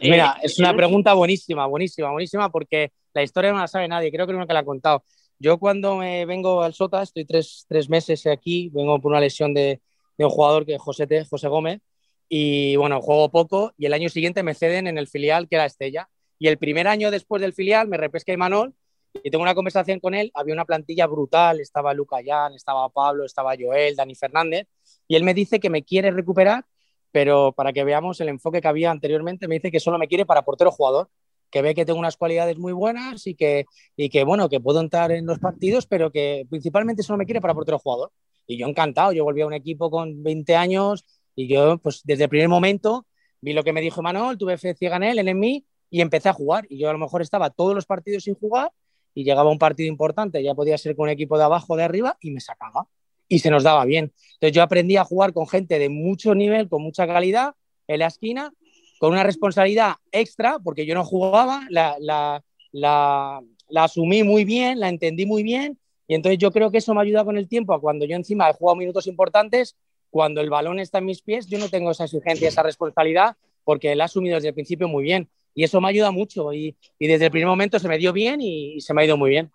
Eh, 0.00 0.10
Mira, 0.10 0.36
es 0.42 0.58
una 0.58 0.74
pregunta 0.74 1.14
buenísima, 1.14 1.66
buenísima, 1.66 2.10
buenísima, 2.10 2.50
porque 2.50 2.92
la 3.14 3.22
historia 3.22 3.52
no 3.52 3.58
la 3.58 3.68
sabe 3.68 3.88
nadie, 3.88 4.12
creo 4.12 4.26
que 4.26 4.32
no 4.32 4.46
que 4.46 4.52
la 4.52 4.60
ha 4.60 4.64
contado. 4.64 5.02
Yo 5.38 5.58
cuando 5.58 5.96
me 5.96 6.24
vengo 6.24 6.62
al 6.62 6.74
Sota, 6.74 7.02
estoy 7.02 7.24
tres, 7.24 7.66
meses 7.88 8.26
aquí, 8.26 8.70
vengo 8.72 9.00
por 9.00 9.10
una 9.10 9.20
lesión 9.20 9.52
de, 9.52 9.80
un 10.24 10.30
jugador 10.30 10.64
que 10.66 10.78
José, 10.78 11.06
José 11.28 11.48
Gómez, 11.48 11.80
y 12.28 12.76
bueno, 12.76 13.00
juego 13.00 13.30
poco, 13.30 13.72
y 13.76 13.86
el 13.86 13.92
año 13.92 14.08
siguiente 14.08 14.42
me 14.42 14.54
ceden 14.54 14.86
en 14.86 14.98
el 14.98 15.08
filial 15.08 15.48
que 15.48 15.56
era 15.56 15.66
Estella. 15.66 16.08
Y 16.38 16.48
el 16.48 16.58
primer 16.58 16.88
año 16.88 17.10
después 17.10 17.40
del 17.40 17.52
filial 17.52 17.88
me 17.88 17.96
repesca 17.96 18.32
Imanol 18.32 18.74
y 19.22 19.30
tengo 19.30 19.42
una 19.42 19.54
conversación 19.54 20.00
con 20.00 20.14
él, 20.14 20.30
había 20.34 20.54
una 20.54 20.64
plantilla 20.64 21.06
brutal, 21.06 21.60
estaba 21.60 21.94
Luca 21.94 22.20
Yan, 22.20 22.54
estaba 22.54 22.88
Pablo, 22.90 23.24
estaba 23.24 23.54
Joel, 23.58 23.96
Dani 23.96 24.14
Fernández, 24.14 24.66
y 25.08 25.16
él 25.16 25.24
me 25.24 25.32
dice 25.32 25.60
que 25.60 25.70
me 25.70 25.82
quiere 25.82 26.10
recuperar, 26.10 26.64
pero 27.12 27.52
para 27.52 27.72
que 27.72 27.84
veamos 27.84 28.20
el 28.20 28.28
enfoque 28.28 28.60
que 28.60 28.68
había 28.68 28.90
anteriormente, 28.90 29.48
me 29.48 29.54
dice 29.54 29.70
que 29.70 29.80
solo 29.80 29.98
me 29.98 30.08
quiere 30.08 30.26
para 30.26 30.42
portero 30.42 30.70
jugador, 30.70 31.08
que 31.50 31.62
ve 31.62 31.74
que 31.74 31.86
tengo 31.86 31.98
unas 31.98 32.16
cualidades 32.16 32.58
muy 32.58 32.72
buenas 32.72 33.26
y 33.26 33.34
que, 33.34 33.64
y 33.96 34.10
que 34.10 34.24
bueno, 34.24 34.48
que 34.48 34.60
puedo 34.60 34.80
entrar 34.80 35.12
en 35.12 35.24
los 35.24 35.38
partidos, 35.38 35.86
pero 35.86 36.10
que 36.10 36.46
principalmente 36.50 37.02
solo 37.02 37.16
me 37.16 37.24
quiere 37.24 37.40
para 37.40 37.54
portero 37.54 37.78
jugador. 37.78 38.12
Y 38.46 38.56
yo 38.56 38.66
encantado, 38.66 39.12
yo 39.12 39.24
volví 39.24 39.40
a 39.40 39.46
un 39.46 39.54
equipo 39.54 39.90
con 39.90 40.22
20 40.22 40.56
años 40.56 41.04
y 41.34 41.48
yo, 41.48 41.78
pues 41.78 42.00
desde 42.04 42.24
el 42.24 42.30
primer 42.30 42.48
momento, 42.48 43.06
vi 43.40 43.52
lo 43.52 43.62
que 43.62 43.72
me 43.72 43.80
dijo 43.80 44.02
Manuel, 44.02 44.38
tuve 44.38 44.56
fe 44.58 44.74
ciega 44.74 44.96
en 44.96 45.02
él, 45.02 45.18
en 45.18 45.38
mí, 45.38 45.64
y 45.90 46.00
empecé 46.00 46.28
a 46.28 46.32
jugar. 46.32 46.66
Y 46.68 46.78
yo 46.78 46.88
a 46.88 46.92
lo 46.92 46.98
mejor 46.98 47.22
estaba 47.22 47.50
todos 47.50 47.74
los 47.74 47.86
partidos 47.86 48.24
sin 48.24 48.34
jugar 48.34 48.72
y 49.14 49.24
llegaba 49.24 49.50
un 49.50 49.58
partido 49.58 49.88
importante, 49.88 50.42
ya 50.42 50.54
podía 50.54 50.76
ser 50.78 50.94
con 50.94 51.04
un 51.04 51.10
equipo 51.10 51.38
de 51.38 51.44
abajo 51.44 51.74
o 51.74 51.76
de 51.76 51.84
arriba 51.84 52.16
y 52.20 52.30
me 52.30 52.40
sacaba 52.40 52.86
y 53.28 53.38
se 53.38 53.50
nos 53.50 53.62
daba 53.64 53.84
bien. 53.84 54.12
Entonces 54.34 54.52
yo 54.52 54.62
aprendí 54.62 54.96
a 54.96 55.04
jugar 55.04 55.32
con 55.32 55.48
gente 55.48 55.78
de 55.78 55.88
mucho 55.88 56.34
nivel, 56.34 56.68
con 56.68 56.82
mucha 56.82 57.06
calidad 57.06 57.54
en 57.88 57.98
la 58.00 58.06
esquina, 58.06 58.52
con 58.98 59.12
una 59.12 59.22
responsabilidad 59.22 59.96
extra, 60.12 60.58
porque 60.58 60.86
yo 60.86 60.94
no 60.94 61.04
jugaba, 61.04 61.66
la, 61.70 61.96
la, 61.98 62.42
la, 62.72 63.42
la 63.68 63.84
asumí 63.84 64.22
muy 64.22 64.44
bien, 64.44 64.80
la 64.80 64.88
entendí 64.88 65.26
muy 65.26 65.42
bien 65.42 65.78
y 66.08 66.14
entonces 66.14 66.38
yo 66.38 66.50
creo 66.52 66.70
que 66.70 66.78
eso 66.78 66.94
me 66.94 67.02
ayuda 67.02 67.24
con 67.24 67.36
el 67.36 67.48
tiempo 67.48 67.74
a 67.74 67.80
cuando 67.80 68.04
yo 68.04 68.16
encima 68.16 68.48
he 68.48 68.52
jugado 68.52 68.76
minutos 68.76 69.06
importantes, 69.06 69.76
cuando 70.10 70.40
el 70.40 70.50
balón 70.50 70.78
está 70.78 70.98
en 70.98 71.06
mis 71.06 71.22
pies, 71.22 71.46
yo 71.46 71.58
no 71.58 71.68
tengo 71.68 71.90
esa 71.90 72.04
exigencia, 72.04 72.48
esa 72.48 72.62
responsabilidad, 72.62 73.36
porque 73.64 73.94
la 73.94 74.04
he 74.04 74.06
asumido 74.06 74.36
desde 74.36 74.48
el 74.48 74.54
principio 74.54 74.88
muy 74.88 75.02
bien 75.02 75.28
y 75.54 75.64
eso 75.64 75.80
me 75.80 75.88
ayuda 75.88 76.10
mucho 76.10 76.52
y, 76.52 76.76
y, 76.98 77.06
desde 77.06 77.24
el 77.26 77.30
primer 77.30 77.48
momento 77.48 77.78
se 77.78 77.88
me 77.88 77.98
dio 77.98 78.12
bien 78.12 78.40
y, 78.40 78.80
se 78.80 78.94
me 78.94 79.02
ha 79.02 79.04
ido 79.06 79.16
muy 79.16 79.30
bien. 79.30 79.50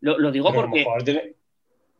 Lo, 0.00 0.18
lo 0.18 0.32
digo 0.32 0.52
porque... 0.52 0.84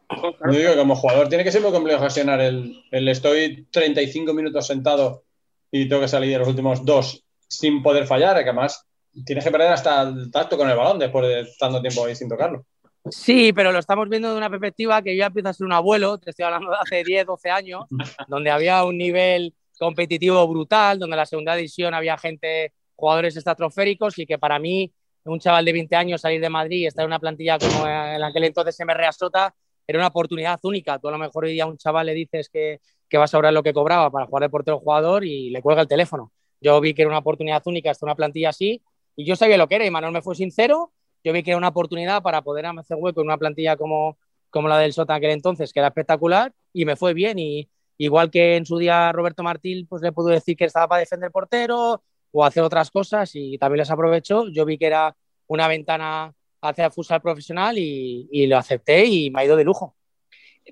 Como 0.08 0.52
digo, 0.52 0.76
como 0.76 0.94
jugador 0.94 1.28
tiene 1.28 1.44
que 1.44 1.52
ser 1.52 1.62
muy 1.62 1.70
complejo 1.70 2.02
gestionar 2.02 2.38
el, 2.40 2.82
el, 2.90 3.08
estoy 3.08 3.66
35 3.70 4.34
minutos 4.34 4.66
sentado 4.66 5.24
y 5.70 5.88
tengo 5.88 6.02
que 6.02 6.08
salir 6.08 6.32
de 6.32 6.38
los 6.38 6.48
últimos 6.48 6.84
dos 6.84 7.24
sin 7.48 7.82
poder 7.82 8.06
fallar, 8.06 8.36
que 8.36 8.50
además 8.50 8.86
tienes 9.24 9.44
que 9.44 9.50
perder 9.50 9.72
hasta 9.72 10.02
el 10.02 10.30
tacto 10.30 10.58
con 10.58 10.68
el 10.68 10.76
balón 10.76 10.98
después 10.98 11.26
de 11.26 11.50
tanto 11.58 11.80
tiempo 11.80 12.04
ahí 12.04 12.14
sin 12.14 12.28
tocarlo. 12.28 12.66
Sí, 13.10 13.52
pero 13.52 13.72
lo 13.72 13.78
estamos 13.80 14.08
viendo 14.08 14.30
de 14.30 14.36
una 14.36 14.48
perspectiva 14.48 15.02
que 15.02 15.16
yo 15.16 15.20
ya 15.20 15.26
empiezo 15.26 15.48
a 15.48 15.52
ser 15.52 15.66
un 15.66 15.72
abuelo, 15.72 16.18
te 16.18 16.30
estoy 16.30 16.44
hablando 16.44 16.70
de 16.70 16.76
hace 16.80 17.02
10, 17.02 17.26
12 17.26 17.50
años, 17.50 17.84
donde 18.28 18.50
había 18.50 18.84
un 18.84 18.96
nivel 18.96 19.54
competitivo 19.78 20.46
brutal, 20.46 20.98
donde 20.98 21.14
en 21.14 21.18
la 21.18 21.26
segunda 21.26 21.58
edición 21.58 21.94
había 21.94 22.16
gente 22.16 22.72
jugadores 22.94 23.36
estratosféricos 23.36 24.16
y 24.18 24.26
que 24.26 24.38
para 24.38 24.60
mí, 24.60 24.92
un 25.24 25.40
chaval 25.40 25.64
de 25.64 25.72
20 25.72 25.96
años 25.96 26.20
salir 26.20 26.40
de 26.40 26.48
Madrid 26.48 26.78
y 26.78 26.86
estar 26.86 27.02
en 27.02 27.08
una 27.08 27.18
plantilla 27.18 27.58
como 27.58 27.86
en 27.86 28.22
aquel 28.22 28.44
entonces 28.44 28.78
MR 28.78 29.12
Sota 29.12 29.54
era 29.86 29.98
una 29.98 30.08
oportunidad 30.08 30.60
única. 30.62 30.98
Tú 30.98 31.08
a 31.08 31.12
lo 31.12 31.18
mejor 31.18 31.44
hoy 31.44 31.52
día 31.52 31.64
a 31.64 31.66
un 31.66 31.78
chaval 31.78 32.06
le 32.06 32.14
dices 32.14 32.48
que, 32.48 32.80
que 33.08 33.18
vas 33.18 33.32
a 33.34 33.38
cobrar 33.38 33.52
lo 33.52 33.62
que 33.62 33.72
cobraba 33.72 34.10
para 34.10 34.26
jugar 34.26 34.42
de 34.44 34.50
portero 34.50 34.78
jugador 34.78 35.24
y 35.24 35.50
le 35.50 35.60
cuelga 35.62 35.82
el 35.82 35.88
teléfono. 35.88 36.32
Yo 36.60 36.80
vi 36.80 36.94
que 36.94 37.02
era 37.02 37.08
una 37.08 37.18
oportunidad 37.18 37.62
única 37.66 37.90
estar 37.90 38.06
en 38.06 38.10
una 38.10 38.16
plantilla 38.16 38.50
así 38.50 38.82
y 39.16 39.24
yo 39.24 39.34
sabía 39.34 39.58
lo 39.58 39.68
que 39.68 39.76
era 39.76 39.86
y 39.86 39.90
Manuel 39.90 40.12
me 40.12 40.22
fue 40.22 40.36
sincero 40.36 40.92
yo 41.24 41.32
vi 41.32 41.42
que 41.42 41.50
era 41.50 41.58
una 41.58 41.68
oportunidad 41.68 42.22
para 42.22 42.42
poder 42.42 42.66
hacer 42.66 42.96
hueco 43.00 43.20
en 43.20 43.26
una 43.28 43.38
plantilla 43.38 43.76
como, 43.76 44.18
como 44.50 44.68
la 44.68 44.78
del 44.78 44.92
Sota 44.92 45.14
aquel 45.14 45.30
entonces, 45.30 45.72
que 45.72 45.80
era 45.80 45.88
espectacular, 45.88 46.52
y 46.72 46.84
me 46.84 46.96
fue 46.96 47.14
bien. 47.14 47.38
Y 47.38 47.68
igual 47.98 48.30
que 48.30 48.56
en 48.56 48.66
su 48.66 48.78
día 48.78 49.12
Roberto 49.12 49.42
Martín, 49.42 49.86
pues 49.88 50.02
le 50.02 50.12
pudo 50.12 50.28
decir 50.28 50.56
que 50.56 50.64
estaba 50.64 50.88
para 50.88 51.00
defender 51.00 51.30
portero 51.30 52.02
o 52.32 52.44
hacer 52.44 52.62
otras 52.62 52.90
cosas, 52.90 53.30
y 53.34 53.58
también 53.58 53.78
les 53.80 53.90
aprovechó. 53.90 54.48
Yo 54.48 54.64
vi 54.64 54.78
que 54.78 54.86
era 54.86 55.16
una 55.46 55.68
ventana 55.68 56.34
hacia 56.62 56.86
el 56.86 56.92
futsal 56.92 57.20
profesional 57.20 57.76
y, 57.78 58.28
y 58.30 58.46
lo 58.46 58.56
acepté 58.58 59.04
y 59.06 59.30
me 59.30 59.42
ha 59.42 59.44
ido 59.44 59.56
de 59.56 59.64
lujo. 59.64 59.96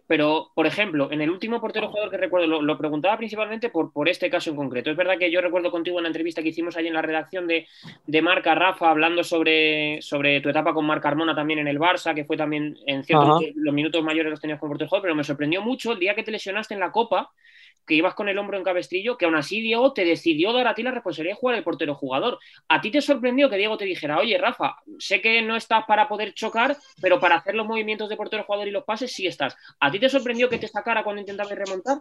Pero, 0.07 0.50
por 0.55 0.66
ejemplo, 0.66 1.11
en 1.11 1.20
el 1.20 1.31
último 1.31 1.61
portero 1.61 1.88
jugador 1.88 2.11
que 2.11 2.16
recuerdo, 2.16 2.62
lo, 2.62 2.79
preguntaba 2.79 3.16
principalmente 3.16 3.70
por, 3.70 3.92
por, 3.92 4.09
este 4.09 4.31
caso 4.31 4.50
en 4.50 4.57
concreto. 4.57 4.90
Es 4.90 4.96
verdad 4.96 5.18
que 5.18 5.31
yo 5.31 5.40
recuerdo 5.40 5.70
contigo 5.70 5.98
en 5.98 6.05
la 6.05 6.09
entrevista 6.09 6.42
que 6.42 6.50
hicimos 6.50 6.76
ahí 6.76 6.87
en 6.87 6.94
la 6.94 7.03
redacción 7.03 7.46
de, 7.46 7.66
de 8.07 8.22
Marca 8.22 8.55
Rafa, 8.55 8.90
hablando 8.90 9.24
sobre, 9.24 10.00
sobre 10.00 10.40
tu 10.40 10.48
etapa 10.48 10.72
con 10.74 10.87
Marca 10.87 11.09
Armona 11.09 11.35
también 11.35 11.59
en 11.59 11.68
el 11.68 11.79
Barça, 11.79 12.14
que 12.14 12.24
fue 12.24 12.37
también 12.37 12.79
en 12.87 13.03
ciertos 13.03 13.42
los 13.55 13.74
minutos 13.74 14.03
mayores 14.03 14.31
los 14.31 14.40
tenías 14.40 14.61
como 14.61 14.70
portero 14.70 14.88
jugador, 14.88 15.03
pero 15.03 15.14
me 15.14 15.24
sorprendió 15.24 15.61
mucho 15.61 15.92
el 15.92 15.98
día 15.98 16.14
que 16.14 16.22
te 16.22 16.31
lesionaste 16.31 16.74
en 16.74 16.81
la 16.81 16.92
Copa, 16.92 17.31
que 17.90 17.96
ibas 17.96 18.14
con 18.14 18.29
el 18.29 18.38
hombro 18.38 18.57
en 18.57 18.62
cabestrillo, 18.62 19.18
que 19.18 19.24
aún 19.24 19.35
así 19.35 19.61
Diego 19.61 19.92
te 19.92 20.05
decidió 20.05 20.53
dar 20.53 20.68
a 20.68 20.76
ti 20.76 20.85
la 20.85 20.92
responsabilidad 20.92 21.35
de 21.35 21.40
jugar 21.40 21.57
el 21.57 21.64
portero 21.64 21.96
jugador. 21.96 22.38
¿A 22.68 22.81
ti 22.81 22.92
te 22.92 23.00
sorprendió 23.00 23.50
que 23.50 23.57
Diego 23.57 23.76
te 23.76 23.85
dijera, 23.85 24.20
oye, 24.20 24.38
Rafa, 24.38 24.76
sé 25.00 25.20
que 25.20 25.42
no 25.42 25.57
estás 25.57 25.87
para 25.88 26.07
poder 26.07 26.33
chocar, 26.33 26.76
pero 27.03 27.18
para 27.18 27.35
hacer 27.35 27.57
los 27.57 27.66
movimientos 27.66 28.09
de 28.09 28.16
portero 28.16 28.44
jugador 28.44 28.68
y 28.68 28.70
los 28.70 28.85
pases 28.85 29.11
sí 29.12 29.26
estás? 29.26 29.57
¿A 29.81 29.90
ti 29.90 29.98
te 29.98 30.09
sorprendió 30.09 30.48
que 30.48 30.59
te 30.59 30.68
sacara 30.68 31.03
cuando 31.03 31.18
intentabas 31.18 31.53
remontar? 31.53 31.98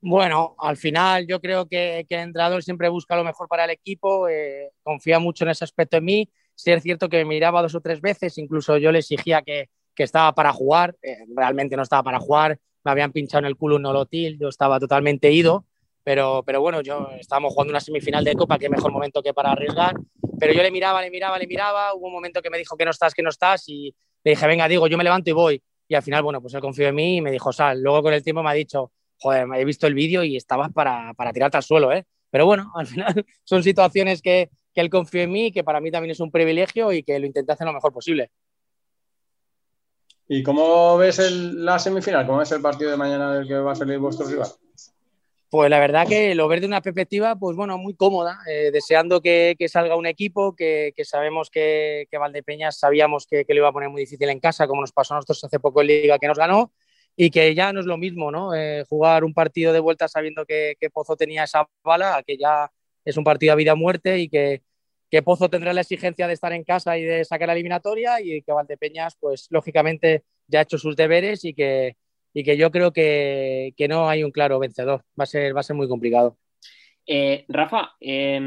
Bueno, 0.00 0.56
al 0.58 0.78
final 0.78 1.26
yo 1.26 1.38
creo 1.38 1.68
que, 1.68 2.06
que, 2.08 2.14
el 2.14 2.22
entrenador 2.22 2.62
siempre 2.62 2.88
busca 2.88 3.14
lo 3.14 3.24
mejor 3.24 3.46
para 3.46 3.66
el 3.66 3.70
equipo, 3.70 4.26
eh, 4.26 4.70
confía 4.82 5.18
mucho 5.18 5.44
en 5.44 5.50
ese 5.50 5.64
aspecto 5.64 5.98
en 5.98 6.04
mí. 6.06 6.30
Si 6.54 6.70
es 6.70 6.82
cierto 6.82 7.10
que 7.10 7.18
me 7.18 7.26
miraba 7.26 7.60
dos 7.60 7.74
o 7.74 7.82
tres 7.82 8.00
veces, 8.00 8.38
incluso 8.38 8.78
yo 8.78 8.90
le 8.90 9.00
exigía 9.00 9.42
que, 9.42 9.68
que 9.94 10.04
estaba 10.04 10.34
para 10.34 10.50
jugar, 10.54 10.96
eh, 11.02 11.18
realmente 11.36 11.76
no 11.76 11.82
estaba 11.82 12.02
para 12.02 12.20
jugar, 12.20 12.58
me 12.88 12.92
habían 12.92 13.12
pinchado 13.12 13.40
en 13.40 13.44
el 13.44 13.56
culo 13.56 13.76
un 13.76 13.82
nolotil, 13.82 14.38
yo 14.40 14.48
estaba 14.48 14.80
totalmente 14.80 15.30
ido, 15.30 15.66
pero, 16.02 16.42
pero 16.46 16.62
bueno, 16.62 16.80
yo 16.80 17.10
estábamos 17.20 17.52
jugando 17.52 17.72
una 17.72 17.80
semifinal 17.80 18.24
de 18.24 18.34
Copa, 18.34 18.58
qué 18.58 18.70
mejor 18.70 18.90
momento 18.90 19.22
que 19.22 19.34
para 19.34 19.52
arriesgar, 19.52 19.94
pero 20.40 20.54
yo 20.54 20.62
le 20.62 20.70
miraba, 20.70 21.02
le 21.02 21.10
miraba, 21.10 21.38
le 21.38 21.46
miraba, 21.46 21.94
hubo 21.94 22.06
un 22.06 22.14
momento 22.14 22.40
que 22.40 22.48
me 22.48 22.56
dijo 22.56 22.76
que 22.78 22.86
no 22.86 22.90
estás, 22.90 23.12
que 23.12 23.22
no 23.22 23.28
estás, 23.28 23.68
y 23.68 23.94
le 24.24 24.30
dije, 24.30 24.46
venga, 24.46 24.66
digo, 24.68 24.86
yo 24.86 24.96
me 24.96 25.04
levanto 25.04 25.28
y 25.28 25.34
voy, 25.34 25.62
y 25.86 25.94
al 25.94 26.02
final, 26.02 26.22
bueno, 26.22 26.40
pues 26.40 26.54
él 26.54 26.62
confió 26.62 26.88
en 26.88 26.94
mí 26.94 27.16
y 27.16 27.20
me 27.20 27.30
dijo, 27.30 27.52
sal, 27.52 27.82
luego 27.82 28.02
con 28.02 28.14
el 28.14 28.22
tiempo 28.22 28.42
me 28.42 28.48
ha 28.48 28.54
dicho, 28.54 28.90
joder, 29.18 29.46
he 29.54 29.64
visto 29.66 29.86
el 29.86 29.92
vídeo 29.92 30.24
y 30.24 30.36
estabas 30.36 30.72
para, 30.72 31.12
para 31.12 31.32
tirarte 31.32 31.58
al 31.58 31.62
suelo, 31.62 31.92
¿eh? 31.92 32.04
Pero 32.30 32.46
bueno, 32.46 32.72
al 32.74 32.86
final 32.86 33.26
son 33.44 33.62
situaciones 33.62 34.22
que, 34.22 34.48
que 34.74 34.80
él 34.80 34.88
confió 34.88 35.20
en 35.20 35.30
mí, 35.30 35.52
que 35.52 35.62
para 35.62 35.80
mí 35.80 35.90
también 35.90 36.12
es 36.12 36.20
un 36.20 36.30
privilegio 36.30 36.90
y 36.92 37.02
que 37.02 37.18
lo 37.18 37.26
intenté 37.26 37.52
hacer 37.52 37.66
lo 37.66 37.74
mejor 37.74 37.92
posible. 37.92 38.30
¿Y 40.28 40.42
cómo 40.42 40.98
ves 40.98 41.18
el, 41.18 41.64
la 41.64 41.78
semifinal? 41.78 42.26
¿Cómo 42.26 42.38
ves 42.38 42.52
el 42.52 42.60
partido 42.60 42.90
de 42.90 42.98
mañana 42.98 43.34
del 43.34 43.48
que 43.48 43.54
va 43.54 43.72
a 43.72 43.74
salir 43.74 43.98
vuestro 43.98 44.26
rival? 44.26 44.48
Pues 45.50 45.70
la 45.70 45.80
verdad 45.80 46.06
que 46.06 46.34
lo 46.34 46.46
ves 46.46 46.60
de 46.60 46.66
una 46.66 46.82
perspectiva, 46.82 47.34
pues 47.36 47.56
bueno, 47.56 47.78
muy 47.78 47.94
cómoda, 47.94 48.38
eh, 48.46 48.70
deseando 48.70 49.22
que, 49.22 49.56
salga 49.66 49.96
un 49.96 50.04
equipo, 50.04 50.54
que, 50.54 50.92
sabemos 51.04 51.48
que, 51.48 52.06
que, 52.10 52.18
Valdepeñas 52.18 52.78
sabíamos 52.78 53.26
que, 53.26 53.46
lo 53.48 53.54
iba 53.54 53.68
a 53.68 53.72
poner 53.72 53.88
muy 53.88 54.02
difícil 54.02 54.28
en 54.28 54.40
casa, 54.40 54.66
como 54.66 54.82
nos 54.82 54.92
pasó 54.92 55.14
a 55.14 55.16
nosotros 55.16 55.42
hace 55.44 55.58
poco 55.58 55.80
en 55.80 55.86
Liga, 55.86 56.18
que 56.18 56.26
nos 56.26 56.36
ganó, 56.36 56.72
y 57.16 57.30
que 57.30 57.54
ya 57.54 57.72
no 57.72 57.80
es 57.80 57.86
lo 57.86 57.96
mismo, 57.96 58.30
¿no? 58.30 58.54
Eh, 58.54 58.84
jugar 58.86 59.24
un 59.24 59.32
partido 59.32 59.72
de 59.72 59.80
vuelta 59.80 60.06
sabiendo 60.06 60.44
que, 60.44 60.76
Pozo 60.92 61.16
tenía 61.16 61.44
esa 61.44 61.66
bala, 61.82 62.22
que 62.26 62.36
ya 62.36 62.70
es 63.02 63.16
un 63.16 63.24
partido 63.24 63.54
a 63.54 63.56
vida 63.56 63.72
o 63.72 63.76
muerte 63.76 64.18
y 64.18 64.28
que, 64.28 64.60
que 65.10 65.22
Pozo 65.22 65.48
tendrá 65.48 65.72
la 65.72 65.80
exigencia 65.82 66.26
de 66.26 66.34
estar 66.34 66.52
en 66.52 66.64
casa 66.64 66.98
y 66.98 67.04
de 67.04 67.24
sacar 67.24 67.48
la 67.48 67.54
eliminatoria 67.54 68.20
y 68.20 68.42
que 68.42 68.52
Valdepeñas, 68.52 69.16
pues 69.18 69.46
lógicamente 69.50 70.24
ya 70.46 70.60
ha 70.60 70.62
hecho 70.62 70.78
sus 70.78 70.96
deberes 70.96 71.44
y 71.44 71.54
que, 71.54 71.96
y 72.34 72.44
que 72.44 72.56
yo 72.56 72.70
creo 72.70 72.92
que, 72.92 73.72
que, 73.76 73.88
no 73.88 74.08
hay 74.08 74.24
un 74.24 74.30
claro 74.30 74.58
vencedor. 74.58 75.02
Va 75.18 75.24
a 75.24 75.26
ser, 75.26 75.56
va 75.56 75.60
a 75.60 75.62
ser 75.62 75.76
muy 75.76 75.88
complicado. 75.88 76.36
Eh, 77.10 77.46
Rafa, 77.48 77.96
eh, 78.02 78.38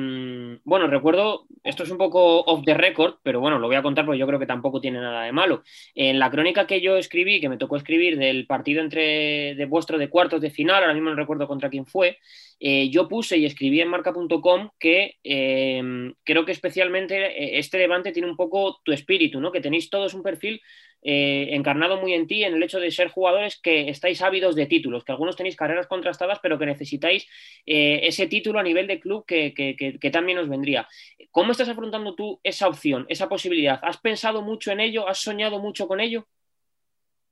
bueno, 0.64 0.86
recuerdo, 0.86 1.48
esto 1.64 1.82
es 1.82 1.90
un 1.90 1.98
poco 1.98 2.42
off 2.42 2.64
the 2.64 2.76
record, 2.76 3.16
pero 3.24 3.40
bueno, 3.40 3.58
lo 3.58 3.66
voy 3.66 3.76
a 3.76 3.82
contar 3.82 4.06
porque 4.06 4.20
yo 4.20 4.28
creo 4.28 4.38
que 4.38 4.46
tampoco 4.46 4.80
tiene 4.80 5.00
nada 5.00 5.24
de 5.24 5.32
malo. 5.32 5.64
En 5.96 6.20
la 6.20 6.30
crónica 6.30 6.68
que 6.68 6.80
yo 6.80 6.96
escribí, 6.96 7.42
que 7.42 7.50
me 7.50 7.58
tocó 7.58 7.76
escribir 7.76 8.20
del 8.20 8.46
partido 8.46 8.84
entre 8.84 9.56
de 9.56 9.66
vuestro 9.66 9.98
de 9.98 10.10
cuartos 10.12 10.42
de 10.42 10.52
final, 10.52 10.84
ahora 10.84 10.94
mismo 10.94 11.10
no 11.10 11.16
recuerdo 11.16 11.48
contra 11.48 11.72
quién 11.72 11.88
fue, 11.88 12.20
eh, 12.60 12.92
yo 12.92 13.08
puse 13.08 13.40
y 13.40 13.48
escribí 13.48 13.82
en 13.82 13.88
marca.com 13.88 14.70
que 14.78 15.16
em, 15.24 16.14
creo 16.24 16.46
que 16.46 16.52
especialmente 16.52 17.16
eh, 17.16 17.58
este 17.58 17.80
levante 17.80 18.12
tiene 18.12 18.30
un 18.30 18.38
poco 18.38 18.80
tu 18.84 18.92
espíritu, 18.92 19.42
¿no? 19.42 19.52
Que 19.52 19.62
tenéis 19.62 19.90
todos 19.90 20.14
un 20.14 20.22
perfil 20.22 20.62
eh, 21.04 21.50
encarnado 21.52 21.98
muy 21.98 22.14
en 22.14 22.28
ti 22.28 22.44
en 22.44 22.54
el 22.54 22.62
hecho 22.62 22.80
de 22.80 22.92
ser 22.92 23.10
jugadores 23.10 23.60
que 23.60 23.90
estáis 23.90 24.22
ávidos 24.22 24.56
de 24.56 24.68
títulos, 24.68 25.04
que 25.04 25.12
algunos 25.12 25.36
tenéis 25.36 25.56
carreras 25.56 25.88
contrastadas, 25.88 26.40
pero 26.42 26.60
que 26.60 26.68
necesitáis 26.68 27.28
eh, 27.66 28.02
ese 28.04 28.28
título 28.28 28.60
a 28.60 28.64
nivel 28.64 28.86
de 28.86 29.00
club 29.00 29.26
que, 29.26 30.12
también 30.12 30.38
os 30.38 30.48
vendría. 30.48 30.88
¿Cómo 31.32 31.54
estás 31.54 31.70
afrontando 31.70 32.14
tú 32.14 32.40
esa 32.44 32.68
opción, 32.68 33.06
esa 33.10 33.28
posibilidad? 33.28 33.80
¿Has 33.82 33.98
pensado 33.98 34.44
mucho 34.44 34.72
en 34.72 34.80
ello? 34.80 35.08
¿Has 35.08 35.20
soñado 35.20 35.60
mucho 35.60 35.88
con 35.88 36.00
ello? 36.00 36.28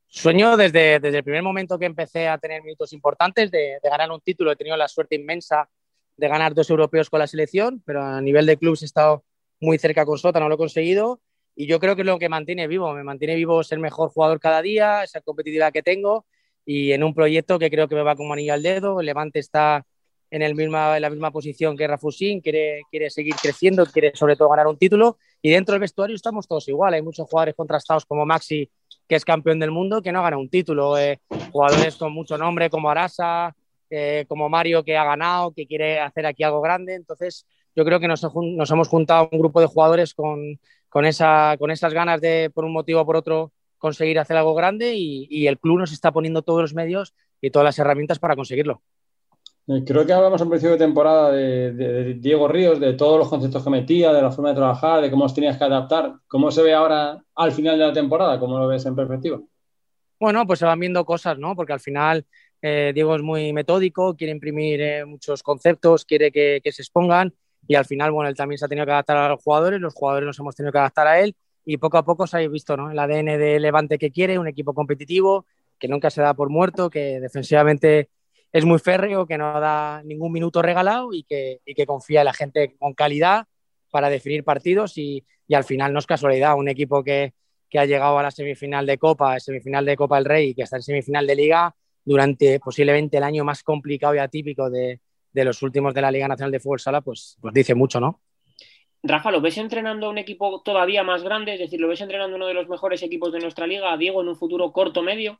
Sueño 0.08 0.58
desde, 0.58 1.00
desde 1.00 1.20
el 1.20 1.24
primer 1.24 1.44
momento 1.44 1.78
que 1.78 1.86
empecé 1.86 2.28
a 2.28 2.40
tener 2.40 2.64
minutos 2.64 2.92
importantes 2.94 3.52
de, 3.52 3.78
de 3.84 3.90
ganar 3.90 4.10
un 4.12 4.22
título. 4.22 4.52
He 4.52 4.56
tenido 4.56 4.76
la 4.76 4.88
suerte 4.88 5.16
inmensa 5.16 5.70
de 6.18 6.28
ganar 6.28 6.56
dos 6.56 6.70
europeos 6.72 7.12
con 7.12 7.20
la 7.20 7.28
selección, 7.28 7.84
pero 7.86 8.02
a 8.02 8.20
nivel 8.20 8.48
de 8.48 8.58
clubs 8.58 8.82
he 8.82 8.86
estado 8.86 9.24
muy 9.60 9.78
cerca 9.78 10.06
con 10.06 10.18
Sota, 10.18 10.40
no 10.40 10.50
lo 10.50 10.56
he 10.56 10.58
conseguido 10.58 11.22
y 11.56 11.68
yo 11.68 11.80
creo 11.80 11.96
que 11.96 12.04
es 12.04 12.06
lo 12.06 12.20
que 12.20 12.30
mantiene 12.30 12.68
vivo, 12.68 12.94
me 12.94 13.04
mantiene 13.04 13.36
vivo 13.36 13.64
ser 13.64 13.80
mejor 13.80 14.10
jugador 14.10 14.40
cada 14.40 14.62
día, 14.62 15.04
esa 15.04 15.22
competitividad 15.22 15.74
que 15.74 15.84
tengo 15.84 16.26
y 16.66 16.92
en 16.92 17.04
un 17.04 17.14
proyecto 17.14 17.58
que 17.58 17.70
creo 17.70 17.88
que 17.88 17.96
me 17.96 18.04
va 18.04 18.16
como 18.16 18.34
anillo 18.34 18.54
al 18.54 18.62
dedo. 18.62 19.02
Levante 19.02 19.40
está 19.40 19.86
en, 20.30 20.42
el 20.42 20.56
misma, 20.56 20.96
en 20.96 21.02
la 21.02 21.10
misma 21.10 21.32
posición 21.32 21.76
que 21.76 21.88
Rafusín, 21.88 22.42
quiere, 22.42 22.82
quiere 22.92 23.10
seguir 23.10 23.36
creciendo, 23.42 23.86
quiere 23.86 24.12
sobre 24.16 24.36
todo 24.36 24.50
ganar 24.50 24.68
un 24.68 24.78
título 24.78 25.18
y 25.42 25.50
dentro 25.50 25.74
del 25.74 25.82
vestuario 25.82 26.16
estamos 26.16 26.48
todos 26.48 26.68
igual. 26.68 26.94
Hay 26.94 27.02
muchos 27.02 27.28
jugadores 27.28 27.56
contrastados 27.56 28.06
como 28.06 28.26
Maxi, 28.26 28.70
que 29.08 29.16
es 29.16 29.26
campeón 29.26 29.60
del 29.60 29.72
mundo, 29.72 30.02
que 30.02 30.12
no 30.12 30.22
gana 30.22 30.38
un 30.38 30.50
título. 30.50 30.98
Eh, 30.98 31.20
jugadores 31.52 31.96
con 31.96 32.14
mucho 32.14 32.38
nombre 32.38 32.70
como 32.70 32.90
Arasa, 32.90 33.56
eh, 33.90 34.26
como 34.28 34.50
Mario, 34.50 34.84
que 34.84 34.98
ha 34.98 35.04
ganado, 35.04 35.52
que 35.54 35.66
quiere 35.66 36.00
hacer 36.00 36.26
aquí 36.26 36.44
algo 36.44 36.62
grande. 36.62 36.94
Entonces, 36.94 37.46
yo 37.76 37.86
creo 37.86 38.00
que 38.00 38.08
nos, 38.08 38.22
nos 38.24 38.70
hemos 38.72 38.88
juntado 38.88 39.30
un 39.32 39.40
grupo 39.40 39.62
de 39.62 39.68
jugadores 39.68 40.14
con 40.14 40.60
con, 40.89 41.06
esa, 41.06 41.56
con 41.58 41.71
esas 41.71 41.93
ganas 41.93 42.19
de, 42.19 42.52
por 42.54 42.65
un 42.65 42.73
motivo 42.73 43.02
o 43.02 43.06
por 43.06 43.15
otro, 43.15 43.52
conseguir 43.78 44.19
hacer 44.19 44.38
algo 44.38 44.54
grande 44.54 44.95
y, 44.95 45.28
y, 45.30 45.47
el 45.47 45.58
club 45.58 45.80
nos 45.80 45.91
está 45.91 46.12
poniendo 46.12 46.41
todos 46.41 46.62
los 46.62 46.73
medios 46.73 47.13
y 47.41 47.49
todas 47.49 47.63
las 47.63 47.80
herramientas 47.80 48.19
para 48.19 48.36
conseguirlo. 48.36 48.82
Creo 49.86 50.04
que 50.04 50.13
hablamos 50.13 50.41
en 50.41 50.49
principio 50.49 50.71
de 50.71 50.80
temporada 50.80 51.32
de, 51.32 51.71
de, 51.73 51.93
de, 51.93 52.13
Diego 52.15 52.47
Ríos, 52.47 52.80
de 52.80 52.93
todos 52.93 53.19
los 53.19 53.30
conceptos 53.30 53.63
que 53.63 53.69
metía, 53.69 54.12
de 54.12 54.21
la 54.21 54.32
forma 54.32 54.49
de 54.49 54.56
trabajar, 54.56 54.99
de 54.99 55.12
cómo 55.12 55.25
os 55.25 55.34
tenías 55.34 55.58
que 55.58 55.63
adaptar. 55.63 56.15
¿Cómo 56.28 56.49
se 56.49 56.63
ve 56.63 56.73
ahora 56.73 57.23
al 57.36 57.52
final 57.52 57.78
de 57.78 57.86
la 57.86 57.93
temporada? 57.93 58.39
¿Cómo 58.39 58.58
lo 58.58 58.67
ves 58.67 58.86
en 58.88 58.95
perspectiva? 58.95 59.39
Bueno, 60.19 60.47
pues 60.47 60.58
se 60.58 60.65
van 60.65 60.80
viendo 60.80 61.06
cosas, 61.06 61.38
¿no? 61.38 61.56
Porque 61.56 61.73
al 61.73 61.80
final 61.80 62.25
eh, 62.63 62.92
Diego 62.96 63.15
es 63.15 63.21
muy 63.21 63.54
metódico, 63.54 64.15
quiere 64.15 64.33
imprimir 64.33 64.81
eh, 64.81 65.06
muchos 65.06 65.44
conceptos, 65.44 66.04
quiere 66.04 66.31
que, 66.31 66.62
que 66.63 66.71
se 66.71 66.81
expongan 66.81 67.35
y 67.70 67.76
al 67.76 67.86
final, 67.86 68.12
bueno, 68.12 68.28
él 68.28 68.36
también 68.36 68.58
se 68.58 68.65
ha 68.65 68.67
tenido 68.67 68.84
que 68.88 68.94
adaptar 68.94 69.15
a 69.15 69.30
los 69.30 69.44
jugadores, 69.44 69.80
los 69.80 69.94
jugadores 69.94 70.26
nos 70.26 70.40
hemos 70.40 70.56
tenido 70.56 70.72
que 70.72 70.80
adaptar 70.80 71.06
a 71.06 71.20
él 71.20 71.36
y 71.63 71.78
poco 71.78 72.00
a 72.00 72.04
poco 72.04 72.26
se 72.26 72.38
ha 72.38 72.48
visto 72.48 72.76
¿no? 72.76 72.90
el 72.90 72.98
ADN 72.98 73.38
de 73.38 73.60
Levante 73.60 74.00
que 74.00 74.10
quiere, 74.10 74.40
un 74.40 74.48
equipo 74.48 74.74
competitivo, 74.74 75.46
que 75.78 75.88
nunca 75.88 76.10
se 76.10 76.20
da 76.20 76.34
por 76.34 76.50
muerto, 76.50 76.90
que 76.90 77.20
defensivamente 77.20 78.10
es 78.52 78.65
muy 78.65 78.80
férreo, 78.80 79.28
que 79.28 79.38
no 79.38 79.60
da 79.60 80.02
ningún 80.04 80.32
minuto 80.32 80.63
regalado 80.63 81.13
y 81.13 81.22
que, 81.22 81.62
y 81.63 81.76
que 81.76 81.86
confía 81.86 82.22
en 82.22 82.26
la 82.26 82.34
gente 82.34 82.76
con 82.80 82.96
calidad 82.96 83.46
para 83.92 84.10
definir 84.10 84.44
partidos 84.44 84.98
y, 84.98 85.24
y, 85.48 85.54
al 85.54 85.63
final 85.63 85.94
no 85.94 86.00
es 86.00 86.08
casualidad, 86.08 86.56
un 86.56 86.70
equipo 86.70 87.04
que, 87.04 87.36
que 87.70 87.78
ha 87.78 87.86
llegado 87.86 88.17
a 88.17 88.24
la 88.24 88.32
semifinal 88.32 88.88
de 88.88 88.98
Copa, 88.98 89.40
semifinal 89.40 89.86
de 89.86 89.96
Copa 89.96 90.15
del 90.15 90.26
Rey 90.26 90.50
y 90.50 90.56
que 90.56 90.63
está 90.63 90.78
en 90.78 90.82
semifinal 90.82 91.28
de 91.28 91.36
Liga 91.36 91.76
durante 92.04 92.60
posiblemente 92.60 93.17
el 93.17 93.24
año 93.24 93.44
más 93.44 93.62
complicado 93.62 94.15
y 94.15 94.17
atípico 94.17 94.72
de, 94.72 95.02
de 95.32 95.46
los 95.46 95.62
últimos 95.62 95.94
de 95.94 96.02
la 96.02 96.12
Liga 96.12 96.27
Nacional 96.27 96.52
de 96.52 96.60
Fútbol 96.60 96.80
Sala, 96.80 97.02
pues, 97.02 97.38
pues 97.42 97.54
dice 97.54 97.75
mucho, 97.75 98.00
¿no? 98.00 98.21
Rafa, 99.02 99.32
¿lo 99.32 99.40
ves 99.40 99.58
entrenando 99.58 100.08
a 100.08 100.10
un 100.10 100.17
equipo 100.17 100.62
todavía 100.62 101.04
más 101.04 101.23
grande? 101.23 101.54
Es 101.54 101.60
decir, 101.60 101.80
¿lo 101.80 101.88
ves 101.88 102.02
entrenando 102.02 102.36
uno 102.36 102.48
de 102.48 102.54
los 102.54 102.67
mejores 102.67 103.02
equipos 103.02 103.32
de 103.32 103.40
nuestra 103.40 103.65
liga, 103.65 103.94
a 103.94 103.98
Diego, 103.98 104.21
en 104.21 104.27
un 104.27 104.36
futuro 104.36 104.71
corto 104.73 105.02
medio? 105.02 105.40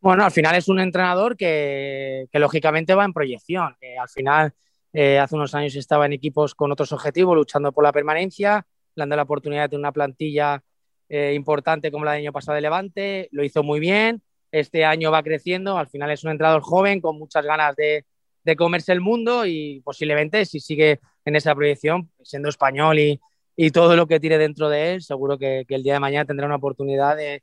Bueno, 0.00 0.24
al 0.24 0.30
final 0.30 0.54
es 0.54 0.68
un 0.68 0.78
entrenador 0.78 1.36
que, 1.36 2.26
que 2.30 2.38
lógicamente 2.38 2.94
va 2.94 3.04
en 3.04 3.14
proyección. 3.14 3.74
Que 3.80 3.96
al 3.96 4.08
final, 4.08 4.52
eh, 4.92 5.18
hace 5.18 5.34
unos 5.34 5.54
años 5.54 5.76
estaba 5.76 6.06
en 6.06 6.12
equipos 6.12 6.54
con 6.54 6.70
otros 6.70 6.92
objetivos, 6.92 7.34
luchando 7.34 7.72
por 7.72 7.84
la 7.84 7.92
permanencia, 7.92 8.66
le 8.94 9.02
han 9.02 9.08
dado 9.08 9.18
la 9.18 9.22
oportunidad 9.22 9.62
de 9.62 9.68
tener 9.70 9.80
una 9.80 9.92
plantilla 9.92 10.62
eh, 11.08 11.32
importante 11.34 11.90
como 11.90 12.04
la 12.04 12.12
del 12.12 12.22
año 12.22 12.32
pasado 12.32 12.56
de 12.56 12.60
Levante, 12.60 13.28
lo 13.32 13.44
hizo 13.44 13.62
muy 13.62 13.80
bien, 13.80 14.22
este 14.52 14.84
año 14.84 15.10
va 15.10 15.22
creciendo, 15.22 15.78
al 15.78 15.88
final 15.88 16.10
es 16.10 16.22
un 16.24 16.30
entrenador 16.30 16.62
joven 16.62 17.00
con 17.00 17.18
muchas 17.18 17.44
ganas 17.44 17.76
de, 17.76 18.04
de 18.48 18.56
comerse 18.56 18.92
el 18.92 19.02
mundo 19.02 19.44
y 19.44 19.80
posiblemente 19.84 20.46
si 20.46 20.58
sigue 20.58 21.00
en 21.26 21.36
esa 21.36 21.54
proyección, 21.54 22.10
siendo 22.22 22.48
español 22.48 22.98
y, 22.98 23.20
y 23.60 23.70
todo 23.70 23.94
lo 23.94 24.06
que 24.06 24.20
tiene 24.20 24.38
dentro 24.38 24.70
de 24.70 24.94
él, 24.94 25.02
seguro 25.02 25.36
que, 25.36 25.66
el 25.68 25.82
día 25.82 25.94
de 25.94 26.00
mañana 26.00 26.24
tendrá 26.24 26.46
una 26.46 26.56
oportunidad 26.56 27.16
de, 27.16 27.42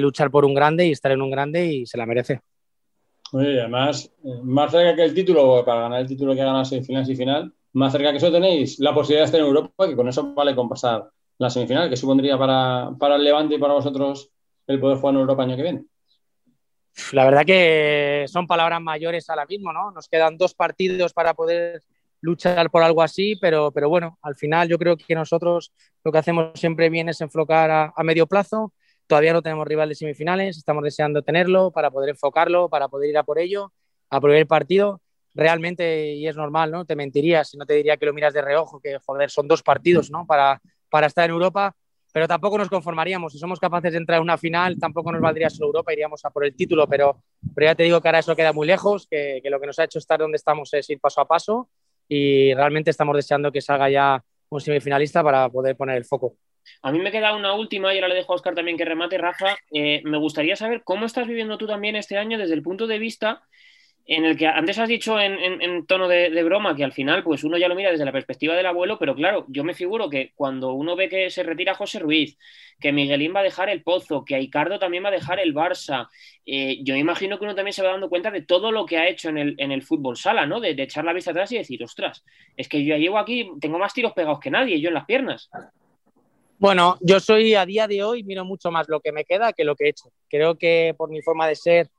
luchar 0.00 0.30
por 0.30 0.44
un 0.44 0.52
grande 0.52 0.86
y 0.86 0.90
estar 0.90 1.12
en 1.12 1.22
un 1.22 1.30
grande 1.30 1.66
y 1.66 1.86
se 1.86 1.96
la 1.96 2.06
merece. 2.06 2.40
Oye, 3.32 3.60
además, 3.60 4.12
eh, 4.24 4.40
más 4.42 4.70
cerca 4.70 4.94
que 4.94 5.04
el 5.04 5.14
título, 5.14 5.64
para 5.64 5.82
ganar 5.82 6.00
el 6.00 6.06
título 6.06 6.34
que 6.34 6.42
ha 6.42 6.46
ganado 6.46 6.64
semifinal 6.64 7.08
y 7.08 7.16
final, 7.16 7.52
más 7.72 7.92
cerca 7.92 8.10
que 8.10 8.18
eso 8.18 8.30
tenéis 8.30 8.78
la 8.80 8.92
posibilidad 8.92 9.22
de 9.22 9.26
estar 9.26 9.40
en 9.40 9.46
Europa, 9.46 9.88
que 9.88 9.96
con 9.96 10.08
eso 10.08 10.34
vale 10.34 10.54
con 10.54 10.68
pasar 10.68 11.08
la 11.38 11.48
semifinal, 11.48 11.88
que 11.88 11.96
supondría 11.96 12.36
para, 12.36 12.90
para 12.98 13.16
el 13.16 13.24
Levante 13.24 13.54
y 13.54 13.58
para 13.58 13.74
vosotros 13.74 14.30
el 14.66 14.80
poder 14.80 14.98
jugar 14.98 15.14
en 15.14 15.20
Europa 15.20 15.42
año 15.44 15.56
que 15.56 15.62
viene. 15.62 15.84
La 17.12 17.24
verdad 17.24 17.44
que 17.44 18.24
son 18.28 18.46
palabras 18.46 18.80
mayores 18.80 19.28
ahora 19.28 19.46
mismo, 19.46 19.72
¿no? 19.72 19.90
Nos 19.90 20.08
quedan 20.08 20.36
dos 20.36 20.54
partidos 20.54 21.12
para 21.12 21.34
poder 21.34 21.82
luchar 22.20 22.70
por 22.70 22.82
algo 22.82 23.02
así, 23.02 23.36
pero, 23.36 23.70
pero 23.70 23.88
bueno, 23.88 24.18
al 24.22 24.34
final 24.34 24.68
yo 24.68 24.78
creo 24.78 24.96
que 24.96 25.14
nosotros 25.14 25.72
lo 26.02 26.10
que 26.10 26.18
hacemos 26.18 26.58
siempre 26.58 26.88
bien 26.88 27.08
es 27.08 27.20
enfocar 27.20 27.92
a, 27.94 28.02
medio 28.02 28.26
plazo. 28.26 28.72
Todavía 29.06 29.34
no 29.34 29.42
tenemos 29.42 29.66
rival 29.66 29.90
de 29.90 29.94
semifinales, 29.94 30.56
estamos 30.56 30.82
deseando 30.82 31.22
tenerlo 31.22 31.70
para 31.70 31.90
poder 31.90 32.10
enfocarlo, 32.10 32.70
para 32.70 32.88
poder 32.88 33.10
ir 33.10 33.18
a 33.18 33.24
por 33.24 33.38
ello, 33.38 33.72
a 34.08 34.20
por 34.20 34.30
el 34.30 34.46
partido. 34.46 35.02
Realmente, 35.34 36.14
y 36.14 36.26
es 36.26 36.36
normal, 36.36 36.70
¿no? 36.70 36.84
Te 36.84 36.96
mentiría 36.96 37.44
si 37.44 37.58
no 37.58 37.66
te 37.66 37.74
diría 37.74 37.96
que 37.96 38.06
lo 38.06 38.14
miras 38.14 38.32
de 38.32 38.40
reojo, 38.40 38.80
que 38.80 38.98
joder, 39.04 39.30
son 39.30 39.48
dos 39.48 39.62
partidos, 39.62 40.10
¿no? 40.10 40.26
Para, 40.26 40.62
para 40.88 41.08
estar 41.08 41.24
en 41.24 41.32
Europa, 41.32 41.76
pero 42.14 42.28
tampoco 42.28 42.56
nos 42.56 42.68
conformaríamos. 42.68 43.32
Si 43.32 43.40
somos 43.40 43.58
capaces 43.58 43.90
de 43.90 43.98
entrar 43.98 44.18
en 44.18 44.22
una 44.22 44.38
final, 44.38 44.78
tampoco 44.78 45.10
nos 45.10 45.20
valdría 45.20 45.50
solo 45.50 45.66
Europa, 45.66 45.92
iríamos 45.92 46.24
a 46.24 46.30
por 46.30 46.44
el 46.44 46.54
título, 46.54 46.86
pero, 46.86 47.24
pero 47.56 47.66
ya 47.66 47.74
te 47.74 47.82
digo 47.82 48.00
que 48.00 48.06
ahora 48.06 48.20
eso 48.20 48.36
queda 48.36 48.52
muy 48.52 48.68
lejos, 48.68 49.08
que, 49.08 49.40
que 49.42 49.50
lo 49.50 49.58
que 49.58 49.66
nos 49.66 49.80
ha 49.80 49.84
hecho 49.84 49.98
estar 49.98 50.20
donde 50.20 50.36
estamos 50.36 50.72
es 50.74 50.88
ir 50.90 51.00
paso 51.00 51.20
a 51.20 51.26
paso 51.26 51.68
y 52.08 52.54
realmente 52.54 52.92
estamos 52.92 53.16
deseando 53.16 53.50
que 53.50 53.60
salga 53.60 53.90
ya 53.90 54.24
un 54.48 54.60
semifinalista 54.60 55.24
para 55.24 55.48
poder 55.48 55.76
poner 55.76 55.96
el 55.96 56.04
foco. 56.04 56.36
A 56.82 56.92
mí 56.92 57.00
me 57.00 57.10
queda 57.10 57.34
una 57.34 57.54
última 57.54 57.92
y 57.92 57.96
ahora 57.96 58.06
le 58.06 58.14
dejo 58.14 58.32
a 58.32 58.36
Oscar 58.36 58.54
también 58.54 58.76
que 58.76 58.84
remate. 58.84 59.18
Rafa, 59.18 59.56
eh, 59.72 60.00
me 60.04 60.18
gustaría 60.18 60.54
saber 60.54 60.82
cómo 60.84 61.06
estás 61.06 61.26
viviendo 61.26 61.58
tú 61.58 61.66
también 61.66 61.96
este 61.96 62.16
año 62.16 62.38
desde 62.38 62.54
el 62.54 62.62
punto 62.62 62.86
de 62.86 63.00
vista 63.00 63.42
en 64.06 64.24
el 64.26 64.36
que 64.36 64.46
antes 64.46 64.78
has 64.78 64.88
dicho 64.88 65.18
en, 65.18 65.86
tono 65.86 66.08
de, 66.08 66.42
broma 66.42 66.76
que 66.76 66.84
al 66.84 66.92
final 66.92 67.22
pues 67.22 67.42
uno 67.42 67.56
ya 67.56 67.68
lo 67.68 67.74
mira 67.74 67.90
desde 67.90 68.04
la 68.04 68.12
perspectiva 68.12 68.54
del 68.54 68.66
abuelo, 68.66 68.98
pero 68.98 69.14
claro, 69.14 69.46
yo 69.48 69.64
me 69.64 69.72
figuro 69.72 70.10
que 70.10 70.32
cuando 70.34 70.74
uno 70.74 70.94
ve 70.94 71.08
que 71.08 71.30
se 71.30 71.42
retira 71.42 71.74
José 71.74 72.00
Ruiz, 72.00 72.36
que 72.78 72.92
Miguelín 72.92 73.34
va 73.34 73.40
a 73.40 73.44
dejar 73.44 73.70
el 73.70 73.82
Pozo, 73.82 74.22
que 74.24 74.34
Aicardo 74.34 74.78
también 74.78 75.04
va 75.04 75.08
a 75.08 75.12
dejar 75.12 75.40
el 75.40 75.54
Barça, 75.54 76.08
eh, 76.44 76.80
yo 76.82 76.96
imagino 76.96 77.38
que 77.38 77.44
uno 77.44 77.54
también 77.54 77.72
se 77.72 77.82
va 77.82 77.92
dando 77.92 78.10
cuenta 78.10 78.30
de 78.30 78.42
todo 78.42 78.72
lo 78.72 78.84
que 78.84 78.98
ha 78.98 79.08
hecho 79.08 79.30
en 79.30 79.38
el, 79.38 79.82
fútbol 79.82 80.18
sala, 80.18 80.44
¿no? 80.44 80.60
De, 80.60 80.70
echar 80.70 81.04
la 81.04 81.14
vista 81.14 81.30
atrás 81.30 81.50
y 81.52 81.58
decir, 81.58 81.82
ostras, 81.82 82.24
es 82.58 82.68
que 82.68 82.84
yo 82.84 82.94
ya 82.94 82.98
llevo 82.98 83.18
aquí, 83.18 83.50
tengo 83.58 83.78
más 83.78 83.94
tiros 83.94 84.12
pegados 84.12 84.38
que 84.38 84.50
nadie, 84.50 84.80
yo 84.80 84.88
en 84.88 84.94
las 84.94 85.06
piernas. 85.06 85.48
Bueno, 86.58 86.98
yo 87.00 87.20
soy 87.20 87.54
a 87.54 87.64
día 87.64 87.88
de 87.88 88.04
hoy, 88.04 88.22
miro 88.22 88.44
mucho 88.44 88.70
más 88.70 88.86
lo 88.88 89.00
que 89.00 89.12
me 89.12 89.24
queda 89.24 89.54
que 89.54 89.64
lo 89.64 89.74
que 89.76 89.86
he 89.86 89.88
hecho. 89.88 90.10
Creo 90.28 90.56
que 90.56 90.94
por 90.96 91.08
mi 91.10 91.22
forma 91.22 91.48
de 91.48 91.56
ser 91.56 91.90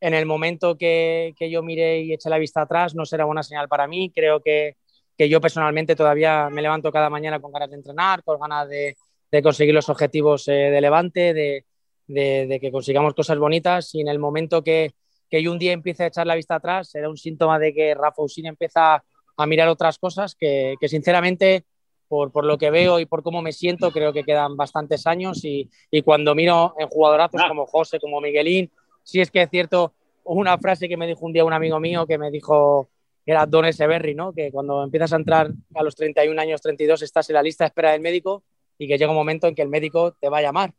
en 0.00 0.14
el 0.14 0.26
momento 0.26 0.76
que, 0.78 1.34
yo 1.38 1.62
miré 1.62 2.00
y 2.00 2.12
eché 2.12 2.30
la 2.30 2.38
vista 2.38 2.62
atrás 2.62 2.94
no 2.94 3.04
será 3.04 3.24
buena 3.24 3.42
señal 3.42 3.68
para 3.68 3.86
mí. 3.86 4.10
Creo 4.14 4.40
que, 4.40 4.76
yo 5.18 5.38
personalmente 5.38 5.94
todavía 5.94 6.48
me 6.48 6.62
levanto 6.62 6.90
cada 6.90 7.10
mañana 7.10 7.40
con 7.40 7.52
ganas 7.52 7.68
de 7.68 7.76
entrenar, 7.76 8.24
con 8.24 8.40
ganas 8.40 8.66
de, 8.70 8.96
conseguir 9.42 9.74
los 9.74 9.90
objetivos 9.90 10.48
eh, 10.48 10.52
de 10.52 10.80
Levante, 10.80 11.34
de, 11.34 12.58
que 12.58 12.72
consigamos 12.72 13.12
cosas 13.12 13.38
bonitas. 13.38 13.94
Y 13.94 14.00
en 14.00 14.08
el 14.08 14.18
momento 14.18 14.64
que, 14.64 14.94
yo 15.30 15.52
un 15.52 15.58
día 15.58 15.72
empiece 15.72 16.04
a 16.04 16.06
echar 16.06 16.26
la 16.26 16.34
vista 16.34 16.54
atrás 16.56 16.90
será 16.90 17.10
un 17.10 17.18
síntoma 17.18 17.58
de 17.58 17.74
que 17.74 17.94
Rafa 17.94 18.22
Usín 18.22 18.46
empieza 18.46 19.04
a 19.36 19.46
mirar 19.46 19.68
otras 19.68 19.98
cosas 19.98 20.34
que, 20.34 20.76
sinceramente 20.86 21.64
por, 22.08 22.44
lo 22.44 22.56
que 22.56 22.70
veo 22.70 22.98
y 22.98 23.04
por 23.04 23.22
cómo 23.22 23.42
me 23.42 23.52
siento, 23.52 23.92
creo 23.92 24.14
que 24.14 24.24
quedan 24.24 24.56
bastantes 24.56 25.06
años. 25.06 25.44
Y, 25.44 25.70
y 25.90 26.00
cuando 26.00 26.34
miro 26.34 26.74
en 26.78 26.88
jugadorazos 26.88 27.42
como 27.46 27.66
José, 27.66 28.00
como 28.00 28.22
Miguelín, 28.22 28.72
sí 29.02 29.20
es 29.20 29.30
que 29.30 29.42
es 29.42 29.50
cierto 29.50 29.92
una 30.24 30.58
frase 30.58 30.88
que 30.88 30.96
me 30.96 31.06
dijo 31.06 31.24
un 31.26 31.32
día 31.32 31.44
un 31.44 31.52
amigo 31.52 31.80
mío 31.80 32.06
que 32.06 32.18
me 32.18 32.30
dijo, 32.30 32.88
era 33.26 33.46
Don 33.46 33.64
Eseberry, 33.64 34.14
¿no? 34.14 34.32
Que 34.32 34.50
cuando 34.50 34.82
empiezas 34.84 35.12
a 35.12 35.16
entrar 35.16 35.50
a 35.74 35.82
los 35.82 35.94
31 35.96 36.40
años, 36.40 36.60
32, 36.60 37.02
estás 37.02 37.28
en 37.30 37.34
la 37.34 37.42
lista 37.42 37.64
de 37.64 37.68
espera 37.68 37.92
del 37.92 38.00
médico 38.00 38.42
y 38.78 38.86
que 38.86 38.96
llega 38.96 39.10
un 39.10 39.16
momento 39.16 39.46
en 39.46 39.54
que 39.54 39.62
el 39.62 39.68
médico 39.68 40.12
te 40.20 40.28
va 40.28 40.38
a 40.38 40.42
llamar. 40.42 40.72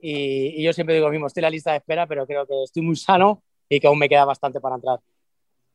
Y, 0.00 0.62
yo 0.62 0.72
siempre 0.72 0.94
digo 0.94 1.06
lo 1.06 1.12
mismo, 1.12 1.26
estoy 1.26 1.40
en 1.40 1.44
la 1.44 1.50
lista 1.50 1.70
de 1.70 1.78
espera, 1.78 2.06
pero 2.06 2.26
creo 2.26 2.46
que 2.46 2.62
estoy 2.64 2.82
muy 2.82 2.96
sano 2.96 3.42
y 3.68 3.78
que 3.80 3.86
aún 3.86 3.98
me 3.98 4.08
queda 4.08 4.24
bastante 4.24 4.60
para 4.60 4.74
entrar. 4.74 4.98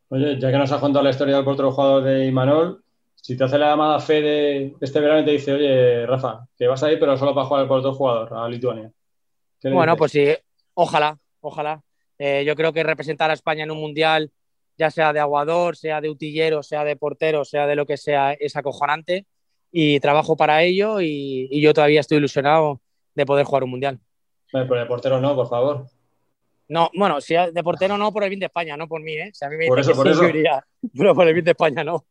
Oye, 0.10 0.40
ya 0.40 0.52
que 0.52 0.58
nos 0.58 0.72
has 0.72 0.80
contado 0.80 1.04
la 1.04 1.10
historia 1.10 1.36
del 1.36 1.46
portero 1.46 1.72
jugador 1.72 2.04
de 2.04 2.26
Imanol, 2.26 2.84
si 3.16 3.36
te 3.36 3.44
hace 3.44 3.58
la 3.58 3.70
llamada 3.70 4.00
Fede 4.00 4.76
este 4.80 5.00
verano 5.00 5.22
y 5.22 5.26
te 5.26 5.32
dice, 5.32 5.54
oye, 5.54 6.06
Rafa, 6.06 6.48
que 6.58 6.68
vas 6.68 6.84
a 6.84 6.92
ir, 6.92 7.00
pero 7.00 7.18
solo 7.18 7.34
para 7.34 7.48
jugar 7.48 7.64
el 7.64 7.68
portero 7.68 7.94
jugador 7.94 8.34
a 8.34 8.48
Lituania. 8.48 8.92
Bueno, 9.64 9.98
pues 9.98 10.12
sí, 10.12 10.28
ojalá, 10.74 11.18
ojalá. 11.42 11.82
Eh, 12.20 12.44
yo 12.46 12.56
creo 12.56 12.74
que 12.74 12.84
representar 12.84 13.30
a 13.30 13.34
España 13.34 13.64
en 13.64 13.72
un 13.72 13.80
mundial, 13.80 14.32
ya 14.78 14.92
sea 14.92 15.14
de 15.14 15.20
aguador, 15.20 15.76
sea 15.76 16.02
de 16.02 16.10
utillero, 16.10 16.64
sea 16.64 16.84
de 16.84 16.96
portero, 16.96 17.46
sea 17.46 17.68
de 17.68 17.76
lo 17.76 17.86
que 17.86 17.98
sea, 17.98 18.34
es 18.34 18.56
acojonante 18.56 19.26
y 19.72 20.00
trabajo 20.00 20.36
para 20.36 20.64
ello 20.64 21.02
y, 21.02 21.62
yo 21.62 21.74
todavía 21.74 22.00
estoy 22.00 22.18
ilusionado 22.18 22.82
de 23.16 23.26
poder 23.26 23.46
jugar 23.46 23.64
un 23.64 23.72
mundial. 23.72 24.00
Pero 24.52 24.66
de 24.76 24.86
portero 24.86 25.20
no, 25.20 25.36
por 25.36 25.50
favor. 25.50 25.86
No, 26.70 26.90
bueno, 26.94 27.22
si 27.22 27.34
de 27.34 27.64
portero 27.64 27.98
no 27.98 28.12
por 28.12 28.24
el 28.24 28.30
bien 28.30 28.40
de 28.40 28.48
España, 28.48 28.76
no 28.76 28.88
por 28.88 29.02
mí, 29.02 29.14
¿eh? 29.14 29.32
a 29.42 29.50
mí 29.50 29.58
me 29.58 29.68
por 29.68 29.80
eso, 29.80 29.94
por 29.94 30.08
eso. 30.08 30.22
pero 30.98 31.16
por 31.16 31.28
el 31.28 31.34
bien 31.34 31.46
de 31.46 31.52
España 31.52 31.84
no. 31.84 32.06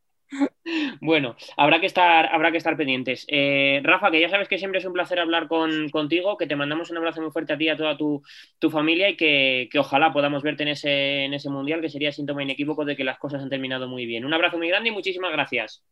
Bueno, 1.00 1.36
habrá 1.56 1.80
que 1.80 1.86
estar, 1.86 2.26
habrá 2.32 2.50
que 2.50 2.58
estar 2.58 2.76
pendientes. 2.76 3.24
Eh, 3.28 3.80
Rafa, 3.84 4.10
que 4.10 4.20
ya 4.20 4.28
sabes 4.28 4.48
que 4.48 4.58
siempre 4.58 4.80
es 4.80 4.84
un 4.84 4.92
placer 4.92 5.20
hablar 5.20 5.48
contigo, 5.48 6.36
que 6.36 6.46
te 6.46 6.56
mandamos 6.56 6.90
un 6.90 6.96
abrazo 6.96 7.22
muy 7.22 7.30
fuerte 7.30 7.52
a 7.52 7.58
ti 7.58 7.66
y 7.66 7.68
a 7.68 7.76
toda 7.76 7.96
tu, 7.96 8.22
familia 8.70 9.08
y 9.08 9.16
que, 9.16 9.68
ojalá 9.78 10.12
podamos 10.12 10.42
verte 10.42 10.64
en 10.64 10.70
ese, 10.70 11.24
en 11.24 11.34
ese 11.34 11.50
mundial, 11.50 11.80
que 11.80 11.88
sería 11.88 12.12
síntoma 12.12 12.42
inequívoco 12.42 12.84
de 12.84 12.96
que 12.96 13.04
las 13.04 13.18
cosas 13.18 13.42
han 13.42 13.50
terminado 13.50 13.88
muy 13.88 14.06
bien. 14.06 14.24
Un 14.24 14.34
abrazo 14.34 14.58
muy 14.58 14.68
grande 14.68 14.88
y 14.88 14.92
muchísimas 14.92 15.30
gracias. 15.32 15.84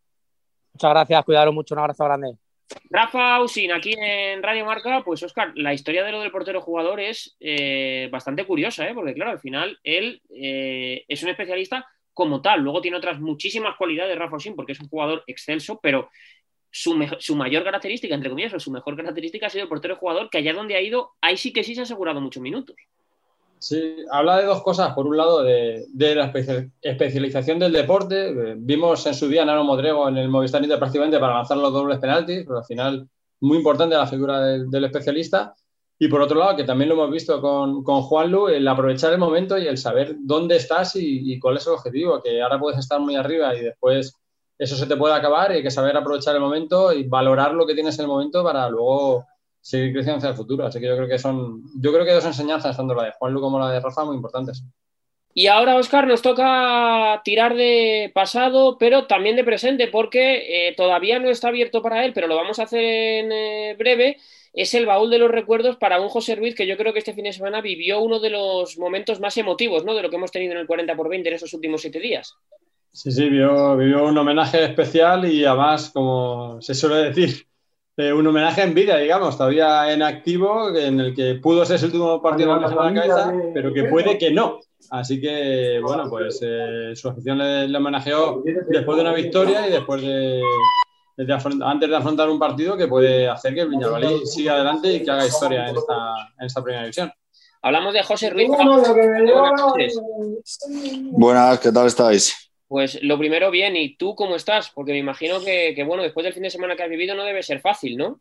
Muchas 0.72 0.91
gracias, 0.91 1.24
cuidaros 1.24 1.55
mucho, 1.55 1.74
un 1.74 1.80
abrazo 1.80 2.05
grande. 2.05 2.32
Rafa 2.91 3.37
Ausin, 3.37 3.72
aquí 3.72 3.95
en 3.97 4.43
Radio 4.43 4.64
Marca, 4.64 5.03
pues 5.05 5.22
Oscar, 5.22 5.53
la 5.55 5.72
historia 5.72 6.03
de 6.03 6.11
lo 6.11 6.20
del 6.20 6.32
portero 6.32 6.61
jugador 6.61 6.99
es 6.99 7.37
eh, 7.39 8.09
bastante 8.11 8.45
curiosa, 8.45 8.89
¿eh? 8.89 8.95
porque 8.95 9.14
claro, 9.14 9.30
al 9.30 9.39
final 9.39 9.78
él 9.85 10.22
es 10.28 11.22
un 11.22 11.28
especialista 11.28 11.87
como 12.15 12.41
tal. 12.41 12.61
Luego 12.61 12.81
tiene 12.81 12.97
otras 12.97 13.21
muchísimas 13.21 13.77
cualidades 13.77 14.19
Rafa 14.19 14.37
Osin 14.37 14.57
porque 14.57 14.73
es 14.73 14.81
un 14.81 14.89
jugador 14.89 15.23
excelso, 15.27 15.79
pero 15.83 16.09
su, 16.71 16.97
mayor 17.37 17.62
característica, 17.62 18.15
entre 18.15 18.31
comillas, 18.31 18.55
o 18.55 18.59
su 18.59 18.71
mejor 18.71 18.97
característica 18.97 19.47
ha 19.47 19.51
sido 19.51 19.65
el 19.65 19.69
portero 19.69 19.97
jugador 19.97 20.29
que 20.29 20.39
allá 20.39 20.53
donde 20.53 20.75
ha 20.75 20.81
ido, 20.81 21.12
ahí 21.21 21.37
sí 21.37 21.53
que 21.53 21.62
sí 21.62 21.75
se 21.75 21.81
ha 21.81 21.85
asegurado 21.85 22.21
muchos 22.21 22.43
minutos. 22.43 22.77
Sí, 23.61 23.97
habla 24.11 24.39
de 24.39 24.47
dos 24.47 24.62
cosas. 24.62 24.93
Por 24.93 25.07
un 25.07 25.17
lado, 25.17 25.43
de, 25.43 25.87
la 25.95 26.33
especialización 26.83 27.59
del 27.59 27.73
deporte. 27.73 28.29
Eh, 28.29 28.55
vimos 28.59 29.07
en 29.07 29.15
su 29.15 29.29
día 29.29 29.43
a 29.43 29.45
Nano 29.45 29.65
Modrego 29.65 30.09
en 30.09 30.19
el 30.19 30.29
Movistar 30.29 30.67
prácticamente 30.79 31.19
para 31.19 31.35
lanzar 31.35 31.57
los 31.57 31.73
dobles 31.73 31.99
penaltis, 31.99 32.45
pero 32.45 32.59
al 32.59 32.65
final 32.65 33.09
muy 33.41 33.59
importante 33.59 33.95
la 33.95 34.07
figura 34.07 34.41
del 34.41 34.85
especialista. 34.85 35.55
Y 36.05 36.09
por 36.09 36.20
otro 36.20 36.38
lado, 36.38 36.55
que 36.55 36.64
también 36.64 36.90
lo 36.90 36.96
hemos 36.96 37.11
visto 37.11 37.40
con, 37.40 37.82
con 37.82 38.02
Juanlu, 38.02 38.48
el 38.48 38.68
aprovechar 38.68 39.11
el 39.14 39.18
momento 39.18 39.57
y 39.57 39.66
el 39.66 39.78
saber 39.78 40.16
dónde 40.18 40.57
estás 40.57 40.96
y, 40.96 41.38
cuál 41.38 41.57
es 41.57 41.66
el 41.66 41.72
objetivo, 41.72 42.20
que 42.22 42.42
ahora 42.42 42.59
puedes 42.59 42.78
estar 42.78 43.00
muy 43.00 43.16
arriba 43.16 43.55
y 43.55 43.61
después 43.61 44.14
eso 44.59 44.76
se 44.76 44.84
te 44.86 44.98
puede 44.98 45.14
acabar 45.14 45.50
y 45.50 45.55
hay 45.55 45.62
que 45.62 45.70
saber 45.70 45.96
aprovechar 45.96 46.34
el 46.34 46.42
momento 46.42 46.92
y 46.92 47.05
valorar 47.05 47.55
lo 47.55 47.66
que 47.66 47.72
tienes 47.72 47.98
en 47.98 48.02
el 48.02 48.09
momento 48.09 48.44
para 48.44 48.68
luego 48.68 49.24
seguir 49.62 49.94
creciendo 49.94 50.18
hacia 50.18 50.28
el 50.28 50.36
futuro. 50.36 50.66
Así 50.66 50.78
que 50.78 50.88
yo 50.88 50.94
creo 50.94 51.09
que 51.09 51.18
son, 51.18 51.62
yo 51.80 51.90
creo 51.90 52.05
que 52.05 52.12
dos 52.12 52.26
enseñanzas, 52.26 52.76
tanto 52.76 52.94
la 52.94 53.05
de 53.05 53.12
Juanlu 53.12 53.40
como 53.40 53.59
la 53.59 53.70
de 53.70 53.80
Rafa, 53.80 54.05
muy 54.05 54.16
importantes. 54.16 54.62
Y 55.32 55.46
ahora, 55.46 55.76
Oscar, 55.76 56.07
nos 56.07 56.20
toca 56.20 57.22
tirar 57.24 57.57
de 57.57 58.12
pasado, 58.14 58.76
pero 58.76 59.07
también 59.07 59.36
de 59.36 59.44
presente, 59.44 59.88
porque 59.88 60.68
eh, 60.68 60.74
todavía 60.76 61.18
no 61.18 61.30
está 61.30 61.48
abierto 61.48 61.80
para 61.80 62.05
él, 62.05 62.12
pero 62.12 62.26
lo 62.26 62.36
vamos 62.36 62.59
a 62.59 62.64
hacer 62.64 62.84
en 62.84 63.32
eh, 63.32 63.74
breve 63.78 64.18
es 64.55 64.72
el 64.74 64.86
baúl 64.86 65.11
de 65.11 65.18
los 65.18 65.30
recuerdos 65.30 65.76
para 65.76 66.00
un 66.00 66.09
José 66.09 66.36
Ruiz 66.36 66.55
que 66.55 66.66
yo 66.66 66.76
creo 66.76 66.92
que 66.92 67.00
este 67.00 67.12
fin 67.12 67.24
de 67.24 67.32
semana 67.32 67.61
vivió 67.61 68.00
uno 68.00 68.20
de 68.20 68.30
los 68.30 68.78
momentos 68.78 69.20
más 69.20 69.36
emotivos 69.36 69.84
¿no? 69.84 69.94
de 69.94 70.02
lo 70.02 70.11
que 70.11 70.16
hemos 70.16 70.30
tenido 70.30 70.52
en 70.52 70.59
el 70.59 70.66
40 70.66 70.94
por 70.96 71.09
20 71.09 71.28
en 71.28 71.34
esos 71.34 71.52
últimos 71.52 71.80
siete 71.80 71.98
días. 71.98 72.34
Sí, 72.92 73.11
sí, 73.11 73.24
vivió, 73.24 73.76
vivió 73.76 74.05
un 74.05 74.16
homenaje 74.16 74.64
especial 74.64 75.24
y 75.24 75.44
además, 75.44 75.90
como 75.92 76.62
se 76.62 76.74
suele 76.74 77.09
decir, 77.11 77.44
eh, 77.96 78.12
un 78.12 78.24
homenaje 78.24 78.62
en 78.62 78.74
vida, 78.74 78.96
digamos, 78.98 79.36
todavía 79.36 79.92
en 79.92 80.02
activo, 80.02 80.74
en 80.76 81.00
el 81.00 81.14
que 81.14 81.34
pudo 81.34 81.64
ser 81.64 81.80
su 81.80 81.86
último 81.86 82.22
partido 82.22 82.55
de 82.55 82.61
la 82.61 82.94
cabeza, 82.94 83.34
pero 83.52 83.74
que 83.74 83.84
puede 83.84 84.16
que 84.16 84.30
no. 84.30 84.61
Así 84.90 85.20
que, 85.20 85.80
bueno, 85.82 86.09
pues 86.09 86.38
eh, 86.42 86.92
su 86.94 87.09
afición 87.09 87.38
le, 87.38 87.66
le 87.66 87.78
homenajeó 87.78 88.44
después 88.68 88.96
de 88.96 89.02
una 89.02 89.14
victoria 89.14 89.66
y 89.66 89.72
después 89.72 90.00
de, 90.02 90.40
antes 91.17 91.89
de 91.89 91.97
afrontar 91.97 92.29
un 92.29 92.39
partido 92.39 92.77
que 92.77 92.89
puede 92.89 93.29
hacer 93.29 93.55
que 93.55 93.61
el 93.62 94.27
siga 94.27 94.55
adelante 94.55 94.93
y 94.93 95.05
que 95.05 95.11
haga 95.11 95.27
historia 95.27 95.69
en 95.69 95.77
esta, 95.77 96.62
primera 96.62 96.83
división. 96.83 97.12
Hablamos 97.62 97.95
de 97.95 98.03
José 98.03 98.31
Ruiz. 98.31 98.51
Buenas, 101.12 101.61
¿qué 101.61 101.73
tal 101.73 101.87
estáis? 101.87 102.51
Pues 102.67 102.99
lo 103.03 103.17
primero, 103.19 103.51
bien, 103.51 103.77
¿y 103.77 103.97
tú 103.97 104.15
cómo 104.15 104.35
estás? 104.37 104.71
Porque 104.75 104.93
me 104.93 104.99
imagino 104.99 105.41
que, 105.41 105.73
que, 105.75 105.85
bueno, 105.85 106.03
después 106.03 106.25
del 106.25 106.35
fin 106.35 106.43
de 106.43 106.51
semana 106.51 106.75
que 106.75 106.83
has 106.83 106.91
vivido 106.91 107.15
no 107.15 107.25
debe 107.25 107.43
ser 107.43 107.61
fácil, 107.61 107.97
¿no? 107.97 108.21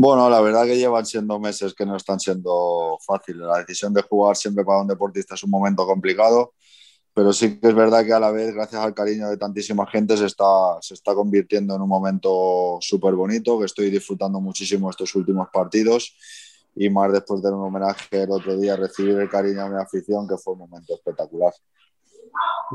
Bueno, 0.00 0.30
la 0.30 0.40
verdad 0.40 0.64
que 0.64 0.76
llevan 0.76 1.04
siendo 1.04 1.40
meses 1.40 1.74
que 1.74 1.84
no 1.84 1.96
están 1.96 2.20
siendo 2.20 2.96
fáciles. 3.04 3.42
La 3.42 3.58
decisión 3.58 3.92
de 3.92 4.02
jugar 4.02 4.36
siempre 4.36 4.64
para 4.64 4.82
un 4.82 4.86
deportista 4.86 5.34
es 5.34 5.42
un 5.42 5.50
momento 5.50 5.84
complicado, 5.84 6.52
pero 7.18 7.32
sí 7.32 7.58
que 7.58 7.66
es 7.66 7.74
verdad 7.74 8.04
que 8.04 8.12
a 8.12 8.20
la 8.20 8.30
vez, 8.30 8.54
gracias 8.54 8.80
al 8.80 8.94
cariño 8.94 9.28
de 9.28 9.36
tantísima 9.36 9.84
gente, 9.88 10.16
se 10.16 10.26
está, 10.26 10.76
se 10.80 10.94
está 10.94 11.16
convirtiendo 11.16 11.74
en 11.74 11.82
un 11.82 11.88
momento 11.88 12.78
súper 12.80 13.14
bonito, 13.14 13.58
que 13.58 13.64
estoy 13.64 13.90
disfrutando 13.90 14.40
muchísimo 14.40 14.88
estos 14.88 15.12
últimos 15.16 15.48
partidos 15.52 16.16
y 16.76 16.88
más 16.88 17.12
después 17.12 17.42
de 17.42 17.50
un 17.50 17.60
homenaje 17.60 18.22
el 18.22 18.30
otro 18.30 18.56
día, 18.56 18.76
recibir 18.76 19.18
el 19.18 19.28
cariño 19.28 19.64
de 19.64 19.70
mi 19.70 19.82
afición, 19.82 20.28
que 20.28 20.36
fue 20.36 20.52
un 20.52 20.60
momento 20.60 20.94
espectacular. 20.94 21.52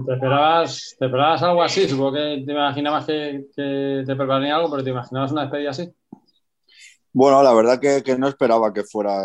¿Te 0.06 0.14
esperabas, 0.14 0.96
¿Te 1.00 1.06
esperabas 1.06 1.42
algo 1.42 1.64
así? 1.64 1.88
Supongo 1.88 2.12
que 2.12 2.44
te 2.46 2.52
imaginabas 2.52 3.06
que, 3.06 3.46
que 3.56 4.04
te 4.06 4.14
prepararía 4.14 4.58
algo, 4.58 4.72
pero 4.72 4.84
¿te 4.84 4.90
imaginabas 4.90 5.32
una 5.32 5.44
despedida 5.44 5.70
así? 5.70 5.90
Bueno, 7.16 7.44
la 7.44 7.54
verdad 7.54 7.80
que, 7.80 8.02
que, 8.04 8.18
no 8.18 8.28
esperaba 8.28 8.74
que 8.74 8.84
fuera. 8.84 9.22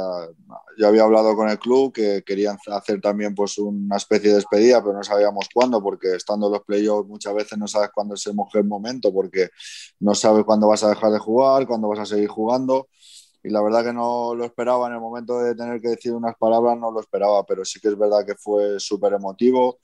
Yo 0.76 0.88
había 0.88 1.04
hablado 1.04 1.34
con 1.34 1.48
el 1.48 1.58
club 1.58 1.90
que 1.92 2.22
querían 2.24 2.58
hacer 2.66 3.00
también 3.00 3.34
pues 3.34 3.56
una 3.56 3.96
especie 3.96 4.28
de 4.28 4.36
despedida, 4.36 4.82
pero 4.82 4.94
no 4.94 5.02
sabíamos 5.02 5.48
cuándo, 5.52 5.82
porque 5.82 6.14
estando 6.14 6.46
en 6.48 6.52
los 6.52 6.62
playoffs 6.64 7.08
muchas 7.08 7.34
veces 7.34 7.56
no 7.58 7.66
sabes 7.66 7.88
cuándo 7.94 8.14
es 8.14 8.26
el 8.26 8.34
mejor 8.34 8.64
momento, 8.64 9.10
porque 9.12 9.48
no 10.00 10.14
sabes 10.14 10.44
cuándo 10.44 10.68
vas 10.68 10.84
a 10.84 10.90
dejar 10.90 11.12
de 11.12 11.18
jugar, 11.18 11.66
cuándo 11.66 11.88
vas 11.88 12.00
a 12.00 12.06
seguir 12.06 12.28
jugando. 12.28 12.88
Y 13.42 13.50
la 13.50 13.62
verdad 13.62 13.84
que 13.84 13.92
no 13.94 14.34
lo 14.34 14.44
esperaba 14.44 14.88
en 14.88 14.94
el 14.94 15.00
momento 15.00 15.38
de 15.38 15.54
tener 15.54 15.80
que 15.80 15.88
decir 15.88 16.12
unas 16.12 16.36
palabras, 16.36 16.76
no 16.78 16.90
lo 16.90 17.00
esperaba, 17.00 17.44
pero 17.46 17.64
sí 17.64 17.80
que 17.80 17.88
es 17.88 17.98
verdad 17.98 18.26
que 18.26 18.34
fue 18.34 18.78
súper 18.80 19.14
emotivo. 19.14 19.78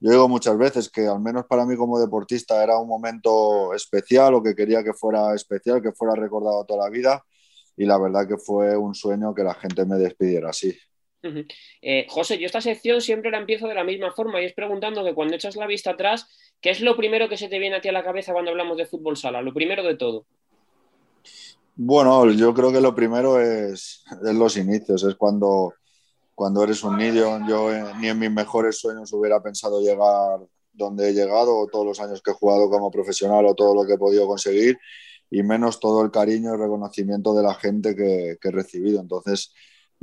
Yo 0.00 0.10
digo 0.10 0.28
muchas 0.28 0.56
veces 0.56 0.88
que 0.88 1.06
al 1.06 1.20
menos 1.20 1.44
para 1.46 1.66
mí 1.66 1.76
como 1.76 1.98
deportista 2.00 2.62
era 2.64 2.78
un 2.78 2.88
momento 2.88 3.74
especial 3.74 4.34
o 4.34 4.42
que 4.42 4.54
quería 4.54 4.82
que 4.82 4.94
fuera 4.94 5.34
especial, 5.34 5.82
que 5.82 5.92
fuera 5.92 6.14
recordado 6.14 6.64
toda 6.64 6.84
la 6.84 6.90
vida 6.90 7.22
y 7.76 7.86
la 7.86 7.98
verdad 7.98 8.28
que 8.28 8.36
fue 8.36 8.76
un 8.76 8.94
sueño 8.94 9.34
que 9.34 9.42
la 9.42 9.54
gente 9.54 9.84
me 9.84 9.96
despidiera 9.96 10.50
así. 10.50 10.76
eh, 11.82 12.06
José, 12.08 12.38
yo 12.38 12.46
esta 12.46 12.60
sección 12.60 13.00
siempre 13.00 13.30
la 13.30 13.38
empiezo 13.38 13.68
de 13.68 13.74
la 13.74 13.84
misma 13.84 14.12
forma 14.12 14.40
y 14.40 14.46
es 14.46 14.54
preguntando 14.54 15.04
que 15.04 15.14
cuando 15.14 15.34
echas 15.34 15.56
la 15.56 15.66
vista 15.66 15.90
atrás, 15.90 16.26
¿qué 16.60 16.70
es 16.70 16.80
lo 16.80 16.96
primero 16.96 17.28
que 17.28 17.36
se 17.36 17.48
te 17.48 17.58
viene 17.58 17.76
a 17.76 17.80
ti 17.80 17.88
a 17.88 17.92
la 17.92 18.04
cabeza 18.04 18.32
cuando 18.32 18.50
hablamos 18.50 18.76
de 18.76 18.86
fútbol 18.86 19.16
sala? 19.16 19.42
Lo 19.42 19.52
primero 19.52 19.82
de 19.82 19.96
todo. 19.96 20.24
Bueno, 21.76 22.30
yo 22.32 22.52
creo 22.52 22.72
que 22.72 22.80
lo 22.80 22.94
primero 22.94 23.40
es, 23.40 24.04
es 24.22 24.34
los 24.34 24.56
inicios, 24.56 25.02
es 25.04 25.14
cuando, 25.14 25.74
cuando 26.34 26.62
eres 26.62 26.82
un 26.84 26.96
niño. 26.96 27.46
Yo 27.48 27.72
eh, 27.72 27.82
ni 27.98 28.08
en 28.08 28.18
mis 28.18 28.30
mejores 28.30 28.78
sueños 28.78 29.12
hubiera 29.12 29.42
pensado 29.42 29.80
llegar 29.80 30.40
donde 30.72 31.08
he 31.08 31.12
llegado, 31.12 31.58
o 31.58 31.66
todos 31.66 31.86
los 31.86 32.00
años 32.00 32.22
que 32.22 32.30
he 32.30 32.34
jugado 32.34 32.70
como 32.70 32.90
profesional, 32.90 33.46
o 33.46 33.54
todo 33.54 33.74
lo 33.74 33.86
que 33.86 33.94
he 33.94 33.98
podido 33.98 34.26
conseguir 34.26 34.78
y 35.30 35.42
menos 35.42 35.78
todo 35.80 36.02
el 36.02 36.10
cariño 36.10 36.54
y 36.54 36.58
reconocimiento 36.58 37.34
de 37.34 37.42
la 37.42 37.54
gente 37.54 37.94
que, 37.94 38.36
he 38.42 38.50
recibido. 38.50 39.00
Entonces, 39.00 39.52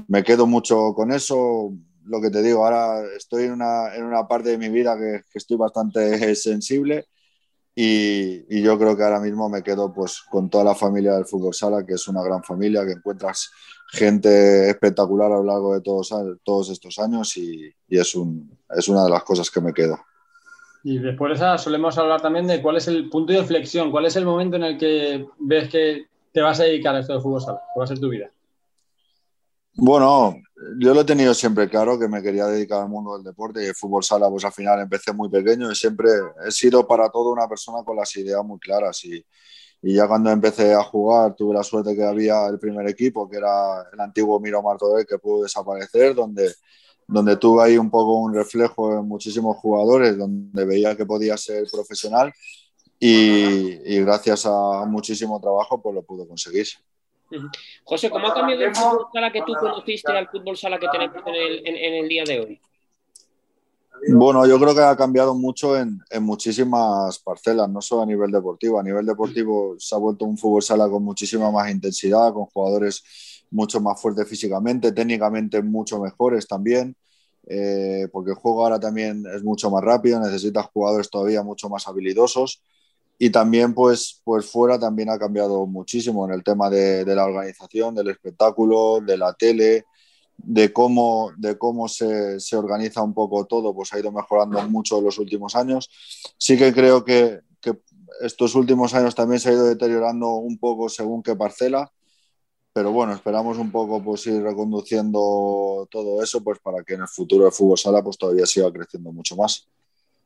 me 0.08 0.24
quedo 0.24 0.48
mucho 0.48 0.94
con 0.96 1.12
eso. 1.12 1.74
Lo 2.06 2.22
que 2.22 2.30
te 2.30 2.42
digo, 2.42 2.64
ahora 2.64 3.04
estoy 3.16 3.46
en 3.46 3.54
una, 3.54 3.94
en 3.96 4.06
una 4.06 4.28
parte 4.28 4.50
de 4.50 4.58
mi 4.58 4.70
vida 4.70 4.98
que, 4.98 5.22
estoy 5.34 5.58
bastante 5.58 6.36
sensible 6.36 7.08
y, 7.76 8.62
yo 8.62 8.80
creo 8.80 8.96
que 8.98 9.04
ahora 9.04 9.20
mismo 9.20 9.50
me 9.50 9.62
quedo 9.62 9.94
pues 9.94 10.22
con 10.22 10.50
toda 10.50 10.64
la 10.64 10.76
familia 10.76 11.14
del 11.14 11.26
fútbol 11.26 11.54
sala, 11.54 11.86
que 11.86 11.94
es 11.96 12.08
una 12.08 12.24
gran 12.24 12.44
familia, 12.44 12.86
que 12.86 12.94
encuentras 12.94 13.52
gente 13.92 14.70
espectacular 14.70 15.32
a 15.32 15.38
lo 15.38 15.44
largo 15.44 15.74
de 15.74 15.82
todos, 15.82 16.10
todos 16.44 16.70
estos 16.70 16.98
años 17.00 17.38
y, 17.38 17.72
y 17.88 18.00
es, 18.00 18.16
un, 18.16 18.58
es 18.70 18.88
una 18.88 19.04
de 19.04 19.10
las 19.10 19.24
cosas 19.24 19.52
que 19.52 19.62
me 19.62 19.74
quedo. 19.74 19.98
Y 20.84 21.00
después 21.00 21.32
de 21.32 21.36
esa 21.36 21.58
solemos 21.58 21.98
hablar 21.98 22.22
también 22.22 22.48
de 22.48 22.62
cuál 22.62 22.78
es 22.78 22.88
el 22.88 23.10
punto 23.10 23.34
de 23.34 23.40
inflexión, 23.40 23.92
cuál 23.92 24.06
es 24.06 24.16
el 24.16 24.26
momento 24.26 24.56
en 24.56 24.64
el 24.64 24.78
que 24.78 25.28
ves 25.40 25.70
que 25.70 26.06
te 26.32 26.42
vas 26.42 26.60
a 26.60 26.64
dedicar 26.64 26.96
a 26.96 27.00
esto 27.00 27.14
de 27.14 27.22
fútbol 27.22 27.42
sala, 27.42 27.62
cuál 27.74 27.82
va 27.82 27.86
a 27.86 27.88
ser 27.88 28.00
tu 28.00 28.10
vida. 28.10 28.30
Bueno, 29.74 30.36
yo 30.80 30.94
lo 30.94 31.02
he 31.02 31.06
tenido 31.06 31.34
siempre 31.34 31.70
claro 31.70 32.00
que 32.00 32.08
me 32.08 32.22
quería 32.24 32.46
dedicar 32.46 32.82
al 32.82 32.90
mundo 32.90 33.14
del 33.14 33.24
deporte 33.24 33.64
y 33.64 33.68
el 33.68 33.76
fútbol 33.76 34.04
sala, 34.04 34.30
pues 34.30 34.44
al 34.44 34.52
final 34.52 34.80
empecé 34.80 35.14
muy 35.14 35.30
pequeño 35.30 35.72
y 35.72 35.76
siempre 35.76 36.10
he 36.46 36.52
sido 36.52 36.88
para 36.88 37.10
todo 37.10 37.32
una 37.32 37.48
persona 37.48 37.84
con 37.84 37.96
las 37.96 38.16
ideas 38.16 38.44
muy 38.44 38.60
claras 38.60 39.04
y, 39.06 39.24
y 39.82 39.94
ya 39.94 40.08
cuando 40.08 40.32
empecé 40.32 40.74
a 40.74 40.84
jugar 40.84 41.36
tuve 41.36 41.54
la 41.54 41.64
suerte 41.64 41.96
que 41.96 42.04
había 42.04 42.48
el 42.48 42.60
primer 42.60 42.88
equipo, 42.88 43.30
que 43.30 43.38
era 43.38 43.88
el 43.94 44.00
antiguo 44.00 44.40
Miro 44.40 44.64
Martorell, 44.64 45.06
que 45.06 45.20
pudo 45.20 45.44
desaparecer, 45.44 46.16
donde 46.16 46.56
donde 47.08 47.38
tuve 47.38 47.64
ahí 47.64 47.78
un 47.78 47.90
poco 47.90 48.20
un 48.20 48.34
reflejo 48.34 49.00
en 49.00 49.08
muchísimos 49.08 49.58
jugadores, 49.58 50.18
donde 50.18 50.66
veía 50.66 50.96
que 50.96 51.06
podía 51.06 51.38
ser 51.38 51.66
profesional 51.72 52.34
y, 53.00 53.96
y 53.96 54.02
gracias 54.02 54.46
a 54.46 54.86
muchísimo 54.86 55.40
trabajo 55.40 55.82
pues 55.82 55.96
lo 55.96 56.04
pude 56.04 56.28
conseguir. 56.28 56.68
José, 57.84 58.10
¿cómo 58.10 58.28
ha 58.28 58.34
cambiado 58.34 58.64
el 58.64 58.76
fútbol 58.76 59.08
sala 59.14 59.32
que 59.32 59.42
tú 59.46 59.54
conociste 59.54 60.12
al 60.12 60.28
fútbol 60.30 60.58
sala 60.58 60.80
que 60.80 60.88
tenemos 60.90 61.18
en 61.26 61.36
el, 61.36 61.68
en, 61.68 61.76
en 61.76 61.94
el 62.04 62.10
día 62.10 62.24
de 62.26 62.40
hoy? 62.40 62.62
Bueno, 64.10 64.46
yo 64.46 64.60
creo 64.60 64.76
que 64.76 64.82
ha 64.82 64.96
cambiado 64.96 65.34
mucho 65.34 65.78
en, 65.78 66.00
en, 66.10 66.24
muchísimas 66.24 67.18
parcelas, 67.20 67.68
no 67.68 67.82
solo 67.82 68.04
a 68.04 68.06
nivel 68.06 68.32
deportivo. 68.32 68.80
A 68.80 68.84
nivel 68.84 69.06
deportivo 69.06 69.76
se 69.80 69.96
ha 69.96 69.98
vuelto 69.98 70.24
un 70.24 70.38
fútbol 70.38 70.62
sala 70.62 70.88
con 70.88 71.04
muchísima 71.04 71.50
más 71.52 71.70
intensidad, 71.72 72.32
con 72.32 72.46
jugadores 72.46 73.04
mucho 73.52 73.80
más 73.80 74.02
fuertes 74.02 74.28
físicamente, 74.28 74.92
técnicamente 74.92 75.62
mucho 75.62 76.00
mejores 76.00 76.48
también, 76.48 76.96
eh, 77.48 78.08
porque 78.12 78.32
el 78.32 78.38
juego 78.38 78.64
ahora 78.64 78.80
también 78.80 79.24
es 79.34 79.44
mucho 79.44 79.72
más 79.72 79.84
rápido, 79.84 80.20
necesitas 80.20 80.68
jugadores 80.74 81.10
todavía 81.10 81.44
mucho 81.44 81.70
más 81.70 81.88
habilidosos 81.88 82.62
y 83.20 83.30
también 83.30 83.74
pues, 83.74 84.22
pues 84.24 84.46
fuera 84.46 84.78
también 84.78 85.10
ha 85.10 85.18
cambiado 85.18 85.66
muchísimo 85.66 86.26
en 86.26 86.34
el 86.34 86.44
tema 86.44 86.70
de, 86.70 87.04
de 87.04 87.16
la 87.16 87.26
organización, 87.26 87.96
del 87.96 88.10
espectáculo, 88.10 89.00
de 89.02 89.18
la 89.18 89.34
tele, 89.34 89.86
de 90.38 90.72
cómo, 90.72 91.32
de 91.38 91.58
cómo 91.58 91.88
se, 91.88 92.40
se, 92.40 92.56
organiza 92.56 93.02
un 93.02 93.14
poco 93.14 93.46
todo, 93.46 93.74
pues 93.74 93.92
ha 93.94 94.00
ido 94.00 94.12
mejorando 94.12 94.62
mucho 94.70 95.00
en 95.00 95.06
los 95.06 95.18
últimos 95.18 95.56
años. 95.56 95.90
Sí 96.38 96.58
que 96.58 96.72
creo 96.74 97.04
que, 97.04 97.40
que 97.60 97.80
estos 98.22 98.54
últimos 98.56 98.94
años 98.94 99.16
también 99.16 99.40
se 99.40 99.50
ha 99.50 99.54
ido 99.54 99.66
deteriorando 99.66 100.36
un 100.36 100.60
poco 100.60 100.90
según 100.90 101.24
qué 101.24 101.36
parcela, 101.36 101.92
pero 102.78 102.92
bueno, 102.92 103.14
esperamos 103.14 103.58
un 103.58 103.72
poco 103.72 104.04
pues 104.04 104.28
ir 104.28 104.40
reconduciendo 104.44 105.88
todo 105.90 106.22
eso 106.22 106.44
pues 106.44 106.60
para 106.60 106.84
que 106.84 106.94
en 106.94 107.02
el 107.02 107.08
futuro 107.08 107.48
el 107.48 107.52
fútbol 107.52 107.76
sala 107.76 108.04
pues 108.04 108.20
todavía 108.20 108.46
siga 108.46 108.72
creciendo 108.72 109.12
mucho 109.12 109.36
más. 109.36 109.68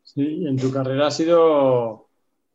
Sí, 0.04 0.46
en 0.46 0.58
tu 0.58 0.70
carrera 0.70 1.08
ha 1.08 1.12
sido 1.12 2.08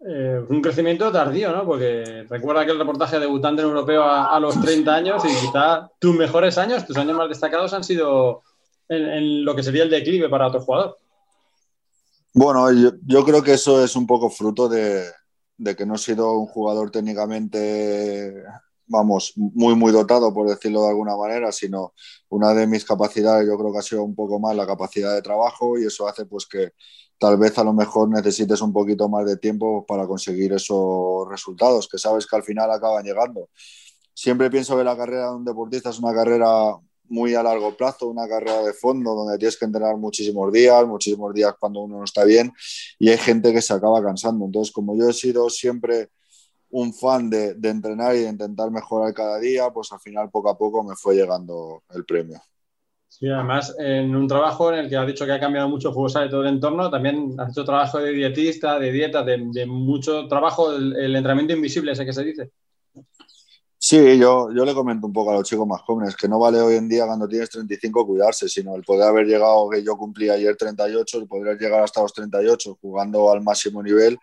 eh, 0.07 0.39
un 0.51 0.61
crecimiento 0.61 1.11
tardío, 1.11 1.51
¿no? 1.51 1.65
Porque 1.65 2.27
recuerda 2.29 2.61
aquel 2.61 2.79
reportaje 2.79 3.19
debutante 3.19 3.63
en 3.63 3.69
europeo 3.69 4.03
a, 4.03 4.37
a, 4.37 4.39
los 4.39 4.61
30 4.61 4.95
años 4.95 5.25
y 5.25 5.29
quizá 5.29 5.91
tus 5.99 6.15
mejores 6.15 6.59
años, 6.59 6.85
tus 6.85 6.99
años 6.99 7.17
más 7.17 7.31
destacados 7.31 7.73
han 7.73 7.83
sido 7.83 8.43
en, 8.91 9.03
en 9.03 9.45
lo 9.47 9.57
que 9.57 9.63
sería 9.63 9.85
el 9.85 9.89
declive 9.89 10.29
para 10.29 10.49
otro 10.49 10.61
jugador. 10.61 10.99
Bueno, 12.35 12.71
yo, 12.71 12.91
yo 13.07 13.25
creo 13.25 13.43
que 13.43 13.55
eso 13.55 13.83
es 13.83 13.97
un 13.97 14.07
poco 14.07 14.29
fruto 14.29 14.69
de, 14.69 15.05
de 15.57 15.75
que 15.75 15.87
no 15.87 15.95
he 15.95 15.99
sido 15.99 16.33
un 16.33 16.49
jugador 16.49 16.91
técnicamente 16.91 18.45
vamos, 18.87 19.32
muy, 19.37 19.74
muy 19.74 19.93
dotado, 19.93 20.32
por 20.32 20.49
decirlo 20.49 20.82
de 20.82 20.89
alguna 20.91 21.16
manera, 21.16 21.53
sino 21.53 21.95
una 22.28 22.55
de 22.55 22.66
mis 22.66 22.84
capacidades 22.84 23.47
yo 23.47 23.57
creo 23.59 23.72
que 23.72 23.78
ha 23.78 23.82
sido 23.82 24.05
un 24.05 24.14
poco 24.14 24.39
más 24.39 24.55
la 24.57 24.66
capacidad 24.66 25.14
de 25.14 25.22
trabajo 25.22 25.78
y 25.78 25.87
eso 25.87 26.09
hace 26.09 26.26
pues 26.26 26.47
que 26.47 26.72
tal 27.18 27.37
vez 27.37 27.59
a 27.59 27.64
lo 27.64 27.72
mejor 27.72 28.09
necesites 28.09 28.61
un 28.61 28.72
poquito 28.72 29.09
más 29.09 29.26
de 29.26 29.37
tiempo 29.37 29.84
para 29.87 30.07
conseguir 30.07 30.53
esos 30.53 31.28
resultados, 31.28 31.89
que 31.89 31.99
sabes 31.99 32.26
que 32.26 32.37
al 32.37 32.43
final 32.43 32.70
acaban 32.70 33.05
llegando. 33.05 33.49
Siempre 34.14 34.51
pienso 34.51 34.76
que 34.76 34.84
la 34.84 34.97
carrera 34.97 35.30
de 35.30 35.37
un 35.37 35.45
deportista 35.45 35.91
es 35.91 35.99
una 35.99 36.14
carrera 36.14 36.76
muy 37.09 37.34
a 37.34 37.43
largo 37.43 37.76
plazo, 37.76 38.09
una 38.09 38.28
carrera 38.28 38.62
de 38.62 38.72
fondo 38.72 39.14
donde 39.14 39.39
tienes 39.39 39.57
que 39.57 39.64
entrenar 39.64 39.97
muchísimos 39.97 40.53
días, 40.53 40.87
muchísimos 40.87 41.32
días 41.32 41.55
cuando 41.59 41.80
uno 41.80 41.99
no 41.99 42.05
está 42.05 42.24
bien 42.24 42.53
y 42.99 43.11
hay 43.11 43.18
gente 43.18 43.53
que 43.53 43.62
se 43.62 43.72
acaba 43.72 44.03
cansando. 44.03 44.45
Entonces, 44.45 44.72
como 44.72 44.97
yo 44.97 45.09
he 45.09 45.12
sido 45.12 45.49
siempre 45.51 46.11
un 46.77 46.93
fan 46.93 47.31
de, 47.31 47.55
de, 47.55 47.70
entrenar 47.70 48.14
y 48.14 48.20
de 48.20 48.29
intentar 48.29 48.70
mejorar 48.70 49.14
cada 49.14 49.39
día, 49.39 49.70
pues 49.70 49.91
al 49.93 50.01
final 50.01 50.31
poco 50.31 50.51
a 50.51 50.59
poco 50.59 50.85
me 50.85 50.95
fue 50.95 51.14
llegando 51.14 51.83
el 51.95 52.05
premio. 52.05 52.39
Sí, 53.09 53.29
además 53.29 53.74
en 53.79 54.14
un 54.14 54.29
trabajo 54.29 54.70
en 54.70 54.81
el 54.81 54.89
que 54.91 54.97
has 54.97 55.07
dicho 55.07 55.24
que 55.24 55.33
ha 55.33 55.41
cambiado 55.41 55.70
mucho 55.70 55.91
fútbol 55.91 56.24
de 56.24 56.29
todo 56.29 56.43
el 56.43 56.49
entorno, 56.49 56.91
también 56.91 57.35
has 57.39 57.51
hecho 57.51 57.64
trabajo 57.64 57.99
de 57.99 58.12
dietista, 58.12 58.79
de 58.79 58.93
dieta, 58.93 59.22
de, 59.22 59.43
de 59.53 59.64
mucho 59.64 60.29
trabajo, 60.29 60.70
el, 60.72 60.95
el, 60.97 61.16
entrenamiento 61.16 61.55
invisible, 61.55 61.93
ese 61.93 62.05
que 62.05 62.12
se 62.12 62.24
dice. 62.24 62.51
Sí, 63.79 64.18
yo, 64.18 64.51
yo 64.53 64.64
le 64.64 64.74
comento 64.74 65.07
un 65.07 65.12
poco 65.12 65.31
a 65.31 65.35
los 65.35 65.45
chicos 65.49 65.66
más 65.66 65.83
jóvenes 65.83 66.16
que 66.16 66.29
no 66.29 66.39
vale 66.39 66.61
hoy 66.61 66.77
en 66.77 66.89
día 66.89 67.07
cuando 67.07 67.29
tienes 67.29 67.51
35 67.51 68.07
cuidarse, 68.07 68.49
sino 68.49 68.74
el 68.74 68.83
poder 68.83 69.07
haber 69.09 69.27
llegado, 69.27 69.68
que 69.68 69.83
yo 69.83 69.97
cumplí 69.97 70.29
ayer 70.31 70.57
38, 70.57 71.18
el 71.18 71.29
poder 71.29 71.59
llegar 71.59 71.83
hasta 71.83 72.01
los 72.03 72.12
38 72.12 72.79
jugando 72.81 73.31
al 73.31 73.43
máximo 73.43 73.83
nivel, 73.83 74.18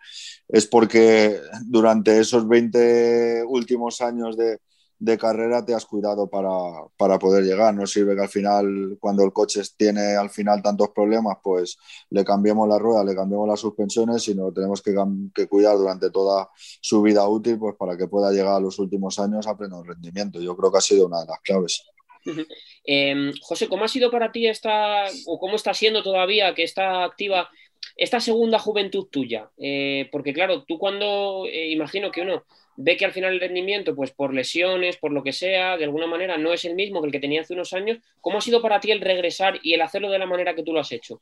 es 0.48 0.66
porque 0.66 1.40
durante 1.66 2.18
esos 2.18 2.46
20 2.46 3.44
últimos 3.46 4.00
años 4.00 4.36
de, 4.36 4.58
de 4.98 5.18
carrera 5.18 5.64
te 5.64 5.74
has 5.74 5.84
cuidado 5.84 6.28
para, 6.28 6.50
para, 6.96 7.18
poder 7.18 7.44
llegar. 7.44 7.74
No 7.74 7.86
sirve 7.86 8.14
que 8.14 8.22
al 8.22 8.28
final, 8.28 8.96
cuando 9.00 9.24
el 9.24 9.32
coche 9.32 9.60
tiene 9.76 10.16
al 10.16 10.30
final 10.30 10.62
tantos 10.62 10.90
problemas, 10.90 11.38
pues 11.42 11.76
le 12.10 12.24
cambiemos 12.24 12.68
la 12.68 12.78
rueda, 12.78 13.04
le 13.04 13.14
cambiemos 13.14 13.48
las 13.48 13.60
suspensiones, 13.60 14.22
sino 14.22 14.52
tenemos 14.52 14.82
que, 14.82 14.94
que, 15.34 15.48
cuidar 15.48 15.76
durante 15.76 16.10
toda 16.10 16.48
su 16.80 17.02
vida 17.02 17.28
útil 17.28 17.58
pues 17.58 17.74
para 17.76 17.96
que 17.96 18.08
pueda 18.08 18.30
llegar 18.30 18.54
a 18.54 18.60
los 18.60 18.78
últimos 18.78 19.18
años 19.18 19.46
a 19.46 19.56
pleno 19.56 19.82
rendimiento. 19.82 20.40
Yo 20.40 20.56
creo 20.56 20.70
que 20.72 20.78
ha 20.78 20.82
sido 20.82 21.06
una 21.06 21.20
de 21.20 21.26
las 21.26 21.40
claves. 21.40 21.84
eh, 22.86 23.32
José, 23.42 23.68
¿cómo 23.68 23.84
ha 23.84 23.88
sido 23.88 24.10
para 24.10 24.32
ti 24.32 24.46
esta, 24.46 25.06
o 25.26 25.38
cómo 25.38 25.56
está 25.56 25.74
siendo 25.74 26.02
todavía 26.02 26.54
que 26.54 26.62
está 26.62 27.04
activa 27.04 27.50
esta 27.96 28.20
segunda 28.20 28.58
juventud 28.58 29.06
tuya? 29.10 29.50
Eh, 29.58 30.08
porque 30.10 30.32
claro, 30.32 30.64
tú 30.64 30.78
cuando, 30.78 31.46
eh, 31.46 31.70
imagino 31.70 32.10
que 32.10 32.22
uno 32.22 32.44
ve 32.76 32.96
que 32.96 33.04
al 33.04 33.12
final 33.12 33.34
el 33.34 33.40
rendimiento, 33.40 33.94
pues 33.94 34.10
por 34.10 34.34
lesiones, 34.34 34.96
por 34.96 35.12
lo 35.12 35.22
que 35.22 35.32
sea, 35.32 35.76
de 35.76 35.84
alguna 35.84 36.06
manera 36.06 36.36
no 36.38 36.52
es 36.52 36.64
el 36.64 36.74
mismo 36.74 37.00
que 37.00 37.06
el 37.06 37.12
que 37.12 37.20
tenía 37.20 37.42
hace 37.42 37.54
unos 37.54 37.72
años. 37.72 37.98
¿Cómo 38.20 38.38
ha 38.38 38.40
sido 38.40 38.60
para 38.60 38.80
ti 38.80 38.90
el 38.90 39.00
regresar 39.00 39.58
y 39.62 39.74
el 39.74 39.82
hacerlo 39.82 40.10
de 40.10 40.18
la 40.18 40.26
manera 40.26 40.54
que 40.54 40.62
tú 40.62 40.72
lo 40.72 40.80
has 40.80 40.92
hecho? 40.92 41.20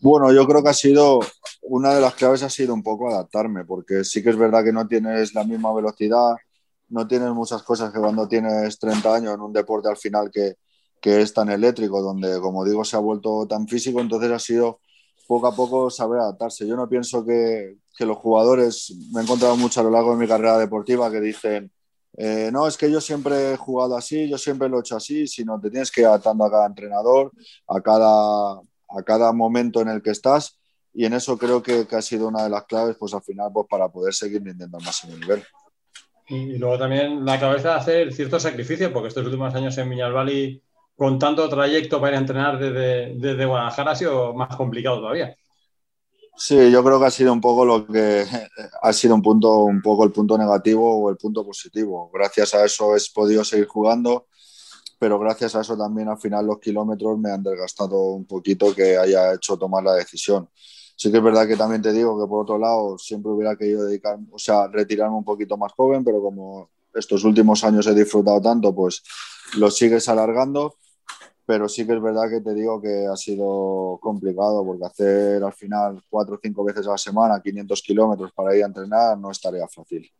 Bueno, 0.00 0.32
yo 0.32 0.46
creo 0.46 0.62
que 0.62 0.68
ha 0.68 0.74
sido, 0.74 1.20
una 1.62 1.94
de 1.94 2.00
las 2.00 2.14
claves 2.14 2.42
ha 2.42 2.50
sido 2.50 2.74
un 2.74 2.82
poco 2.82 3.08
adaptarme, 3.08 3.64
porque 3.64 4.04
sí 4.04 4.22
que 4.22 4.30
es 4.30 4.36
verdad 4.36 4.62
que 4.62 4.72
no 4.72 4.86
tienes 4.86 5.34
la 5.34 5.44
misma 5.44 5.72
velocidad, 5.72 6.34
no 6.90 7.08
tienes 7.08 7.30
muchas 7.30 7.62
cosas 7.62 7.92
que 7.92 7.98
cuando 7.98 8.28
tienes 8.28 8.78
30 8.78 9.14
años 9.14 9.34
en 9.34 9.40
un 9.40 9.52
deporte 9.52 9.88
al 9.88 9.96
final 9.96 10.30
que, 10.30 10.56
que 11.00 11.22
es 11.22 11.32
tan 11.32 11.50
eléctrico, 11.50 12.02
donde 12.02 12.38
como 12.40 12.64
digo 12.64 12.84
se 12.84 12.96
ha 12.96 13.00
vuelto 13.00 13.46
tan 13.46 13.66
físico, 13.66 14.00
entonces 14.00 14.30
ha 14.30 14.38
sido 14.38 14.80
poco 15.26 15.46
a 15.46 15.54
poco 15.54 15.90
saber 15.90 16.20
adaptarse. 16.20 16.66
Yo 16.66 16.76
no 16.76 16.88
pienso 16.88 17.24
que, 17.24 17.76
que 17.96 18.06
los 18.06 18.16
jugadores, 18.16 18.94
me 19.12 19.20
he 19.20 19.24
encontrado 19.24 19.56
mucho 19.56 19.80
a 19.80 19.84
lo 19.84 19.90
largo 19.90 20.12
de 20.12 20.18
mi 20.18 20.28
carrera 20.28 20.58
deportiva 20.58 21.10
que 21.10 21.20
dicen, 21.20 21.70
eh, 22.16 22.50
no, 22.52 22.66
es 22.66 22.76
que 22.76 22.90
yo 22.90 23.00
siempre 23.00 23.52
he 23.52 23.56
jugado 23.56 23.96
así, 23.96 24.28
yo 24.28 24.38
siempre 24.38 24.68
lo 24.68 24.78
he 24.78 24.80
hecho 24.80 24.96
así, 24.96 25.26
sino 25.26 25.60
te 25.60 25.70
tienes 25.70 25.90
que 25.90 26.02
ir 26.02 26.06
adaptando 26.06 26.44
a 26.44 26.50
cada 26.50 26.66
entrenador, 26.66 27.32
a 27.66 27.80
cada, 27.80 28.52
a 28.52 29.02
cada 29.04 29.32
momento 29.32 29.80
en 29.80 29.88
el 29.88 30.02
que 30.02 30.10
estás. 30.10 30.58
Y 30.92 31.06
en 31.06 31.14
eso 31.14 31.36
creo 31.36 31.60
que, 31.60 31.88
que 31.88 31.96
ha 31.96 32.02
sido 32.02 32.28
una 32.28 32.44
de 32.44 32.50
las 32.50 32.64
claves, 32.66 32.96
pues 32.96 33.12
al 33.14 33.22
final, 33.22 33.50
pues 33.52 33.66
para 33.68 33.88
poder 33.88 34.14
seguir 34.14 34.44
rindiendo 34.44 34.78
al 34.78 34.84
máximo 34.84 35.16
nivel. 35.16 35.42
Y 36.28 36.56
luego 36.56 36.78
también 36.78 37.24
la 37.24 37.38
cabeza 37.38 37.70
de 37.70 37.74
hacer 37.74 38.12
cierto 38.12 38.38
sacrificio, 38.38 38.92
porque 38.92 39.08
estos 39.08 39.24
últimos 39.24 39.54
años 39.54 39.76
en 39.76 39.90
Viñalbali, 39.90 40.62
con 40.96 41.18
tanto 41.18 41.48
trayecto 41.48 42.00
para 42.00 42.12
ir 42.12 42.16
a 42.16 42.20
entrenar 42.20 42.58
desde, 42.58 43.14
desde 43.16 43.46
Guadalajara, 43.46 43.92
ha 43.92 43.96
sido 43.96 44.34
más 44.34 44.54
complicado 44.56 45.00
todavía. 45.00 45.36
Sí, 46.36 46.70
yo 46.70 46.82
creo 46.82 46.98
que 46.98 47.06
ha 47.06 47.10
sido 47.10 47.32
un 47.32 47.40
poco 47.40 47.64
lo 47.64 47.86
que 47.86 48.24
ha 48.82 48.92
sido 48.92 49.14
un 49.14 49.22
punto, 49.22 49.64
un 49.64 49.80
poco 49.80 50.04
el 50.04 50.10
punto 50.10 50.36
negativo 50.36 51.04
o 51.04 51.10
el 51.10 51.16
punto 51.16 51.44
positivo. 51.44 52.10
Gracias 52.12 52.54
a 52.54 52.64
eso 52.64 52.96
he 52.96 52.98
podido 53.14 53.44
seguir 53.44 53.66
jugando, 53.66 54.26
pero 54.98 55.18
gracias 55.18 55.54
a 55.54 55.60
eso 55.60 55.76
también 55.76 56.08
al 56.08 56.18
final 56.18 56.46
los 56.46 56.58
kilómetros 56.58 57.18
me 57.18 57.30
han 57.30 57.42
desgastado 57.42 57.98
un 58.14 58.26
poquito 58.26 58.74
que 58.74 58.96
haya 58.96 59.34
hecho 59.34 59.56
tomar 59.56 59.84
la 59.84 59.94
decisión. 59.94 60.48
Sí 60.96 61.10
que 61.10 61.18
es 61.18 61.22
verdad 61.22 61.46
que 61.46 61.56
también 61.56 61.82
te 61.82 61.92
digo 61.92 62.20
que 62.20 62.28
por 62.28 62.42
otro 62.42 62.58
lado 62.58 62.98
siempre 62.98 63.30
hubiera 63.30 63.56
querido 63.56 63.84
dedicar, 63.84 64.18
o 64.30 64.38
sea, 64.38 64.66
retirarme 64.68 65.16
un 65.16 65.24
poquito 65.24 65.56
más 65.56 65.72
joven, 65.72 66.04
pero 66.04 66.20
como 66.20 66.70
estos 66.94 67.24
últimos 67.24 67.62
años 67.64 67.86
he 67.86 67.94
disfrutado 67.94 68.40
tanto, 68.40 68.74
pues 68.74 69.02
lo 69.56 69.70
sigues 69.70 70.08
alargando 70.08 70.76
pero 71.46 71.68
sí 71.68 71.86
que 71.86 71.94
es 71.94 72.02
verdad 72.02 72.28
que 72.30 72.40
te 72.40 72.54
digo 72.54 72.80
que 72.80 73.06
ha 73.06 73.16
sido 73.16 73.98
complicado 74.00 74.64
porque 74.64 74.84
hacer 74.84 75.42
al 75.42 75.52
final 75.52 76.02
cuatro 76.08 76.36
o 76.36 76.40
cinco 76.42 76.64
veces 76.64 76.86
a 76.86 76.92
la 76.92 76.98
semana 76.98 77.42
500 77.42 77.82
kilómetros 77.82 78.32
para 78.32 78.56
ir 78.56 78.62
a 78.62 78.66
entrenar 78.66 79.18
no 79.18 79.30
es 79.30 79.40
tarea 79.40 79.68
fácil. 79.68 80.10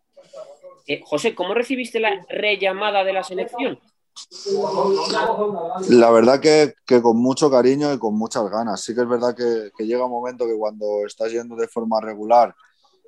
Eh, 0.87 1.01
José, 1.05 1.35
¿cómo 1.35 1.55
recibiste 1.55 1.99
la 1.99 2.25
rellamada 2.29 3.05
de 3.05 3.13
la 3.13 3.25
selección? 3.25 3.79
La 5.89 6.11
verdad 6.11 6.41
que, 6.41 6.75
que, 6.87 7.03
con 7.03 7.17
mucho 7.17 7.51
cariño 7.51 7.93
y 7.93 7.99
con 7.99 8.15
muchas 8.15 8.49
ganas. 8.49 8.81
Sí 8.81 8.95
que 8.95 9.01
es 9.01 9.09
verdad 9.09 9.35
que, 9.35 9.71
que 9.77 9.87
llega 9.87 10.05
un 10.05 10.13
momento 10.13 10.47
que 10.47 10.57
cuando 10.57 11.05
estás 11.07 11.33
yendo 11.33 11.57
de 11.57 11.67
forma 11.67 12.01
regular 12.01 12.55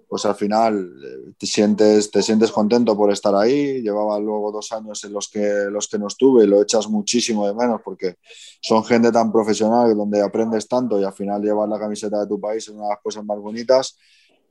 pues 0.08 0.24
al 0.24 0.34
final 0.36 0.94
eh, 1.02 1.32
te 1.36 1.46
sientes, 1.46 2.10
te 2.10 2.22
sientes 2.22 2.52
contento 2.52 2.96
por 2.96 3.12
estar 3.12 3.34
ahí. 3.34 3.82
Llevaba 3.82 4.18
luego 4.18 4.52
dos 4.52 4.70
años 4.72 5.02
en 5.04 5.12
los 5.12 5.28
que, 5.28 5.66
los 5.70 5.88
que 5.88 5.98
no 5.98 6.06
estuve 6.06 6.44
y 6.44 6.46
lo 6.46 6.62
echas 6.62 6.88
muchísimo 6.88 7.46
de 7.46 7.54
menos 7.54 7.80
porque 7.84 8.16
son 8.60 8.84
gente 8.84 9.10
tan 9.10 9.32
profesional 9.32 9.96
donde 9.96 10.22
aprendes 10.22 10.68
tanto 10.68 11.00
y 11.00 11.04
al 11.04 11.12
final 11.12 11.42
llevar 11.42 11.68
la 11.68 11.78
camiseta 11.78 12.20
de 12.20 12.26
tu 12.26 12.40
país 12.40 12.64
es 12.64 12.68
una 12.68 12.84
de 12.84 12.90
las 12.90 13.02
cosas 13.02 13.24
más 13.24 13.38
bonitas. 13.38 13.98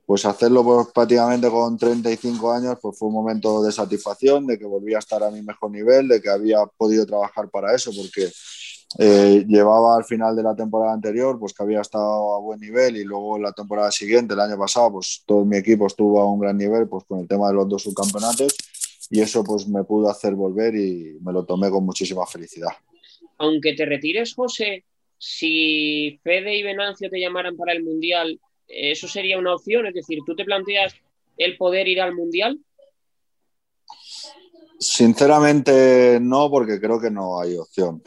Pues 0.04 0.24
hacerlo 0.24 0.62
pues, 0.62 0.86
prácticamente 0.94 1.50
con 1.50 1.76
35 1.76 2.52
años 2.52 2.78
pues 2.80 2.96
fue 2.96 3.08
un 3.08 3.14
momento 3.14 3.62
de 3.62 3.72
satisfacción, 3.72 4.46
de 4.46 4.58
que 4.58 4.64
volvía 4.64 4.98
a 4.98 5.00
estar 5.00 5.22
a 5.24 5.30
mi 5.30 5.42
mejor 5.42 5.70
nivel, 5.70 6.06
de 6.06 6.20
que 6.20 6.30
había 6.30 6.64
podido 6.76 7.04
trabajar 7.04 7.50
para 7.50 7.74
eso, 7.74 7.90
porque 7.96 8.30
eh, 8.98 9.44
llevaba 9.46 9.96
al 9.96 10.04
final 10.04 10.34
de 10.36 10.42
la 10.42 10.54
temporada 10.54 10.92
anterior, 10.92 11.38
pues 11.38 11.52
que 11.52 11.62
había 11.62 11.80
estado 11.80 12.34
a 12.34 12.40
buen 12.40 12.60
nivel 12.60 12.96
y 12.96 13.04
luego 13.04 13.38
la 13.38 13.52
temporada 13.52 13.90
siguiente, 13.90 14.34
el 14.34 14.40
año 14.40 14.56
pasado, 14.56 14.92
pues 14.92 15.22
todo 15.26 15.44
mi 15.44 15.56
equipo 15.56 15.86
estuvo 15.86 16.20
a 16.20 16.32
un 16.32 16.40
gran 16.40 16.56
nivel, 16.56 16.88
pues 16.88 17.04
con 17.04 17.20
el 17.20 17.28
tema 17.28 17.48
de 17.48 17.54
los 17.54 17.68
dos 17.68 17.82
subcampeonatos 17.82 18.56
y 19.10 19.20
eso 19.20 19.44
pues 19.44 19.68
me 19.68 19.84
pudo 19.84 20.08
hacer 20.08 20.34
volver 20.34 20.74
y 20.74 21.18
me 21.20 21.32
lo 21.32 21.44
tomé 21.44 21.70
con 21.70 21.84
muchísima 21.84 22.26
felicidad. 22.26 22.70
Aunque 23.38 23.74
te 23.74 23.84
retires, 23.84 24.34
José, 24.34 24.84
si 25.18 26.18
Fede 26.22 26.56
y 26.56 26.62
Venancio 26.62 27.10
te 27.10 27.20
llamaran 27.20 27.56
para 27.56 27.72
el 27.72 27.82
Mundial, 27.82 28.40
¿eso 28.66 29.08
sería 29.08 29.38
una 29.38 29.54
opción? 29.54 29.86
Es 29.86 29.94
decir, 29.94 30.20
¿tú 30.24 30.34
te 30.34 30.44
planteas 30.44 30.94
el 31.36 31.56
poder 31.56 31.88
ir 31.88 32.00
al 32.00 32.14
Mundial? 32.14 32.58
Sinceramente 34.78 36.18
no, 36.20 36.50
porque 36.50 36.80
creo 36.80 37.00
que 37.00 37.10
no 37.10 37.40
hay 37.40 37.56
opción. 37.56 38.02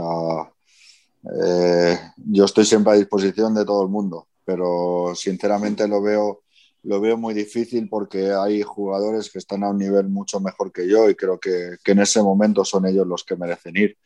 Eh, 0.00 1.98
yo 2.16 2.44
estoy 2.44 2.64
siempre 2.64 2.92
a 2.92 2.96
disposición 2.96 3.54
de 3.54 3.64
todo 3.64 3.82
el 3.82 3.88
mundo, 3.88 4.28
pero 4.44 5.12
sinceramente 5.14 5.86
lo 5.86 6.02
veo, 6.02 6.42
lo 6.82 7.00
veo 7.00 7.16
muy 7.16 7.34
difícil 7.34 7.88
porque 7.88 8.32
hay 8.32 8.62
jugadores 8.62 9.30
que 9.30 9.38
están 9.38 9.62
a 9.62 9.70
un 9.70 9.78
nivel 9.78 10.08
mucho 10.08 10.40
mejor 10.40 10.72
que 10.72 10.88
yo 10.88 11.08
y 11.08 11.14
creo 11.14 11.38
que, 11.38 11.76
en 11.84 11.98
ese 12.00 12.22
momento 12.22 12.64
son 12.64 12.86
ellos 12.86 13.06
los 13.06 13.24
que 13.24 13.36
merecen 13.36 13.76
ir. 13.76 13.96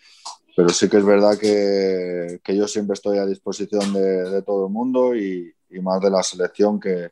Pero 0.54 0.70
sí 0.70 0.88
que 0.88 0.96
es 0.96 1.04
verdad 1.04 1.38
que, 1.38 2.40
yo 2.54 2.66
siempre 2.68 2.94
estoy 2.94 3.18
a 3.18 3.26
disposición 3.26 3.92
de, 3.92 4.42
todo 4.42 4.66
el 4.66 4.72
mundo 4.72 5.14
y, 5.14 5.52
y, 5.70 5.80
más 5.80 6.00
de 6.00 6.10
la 6.10 6.22
selección 6.22 6.80
que, 6.80 7.10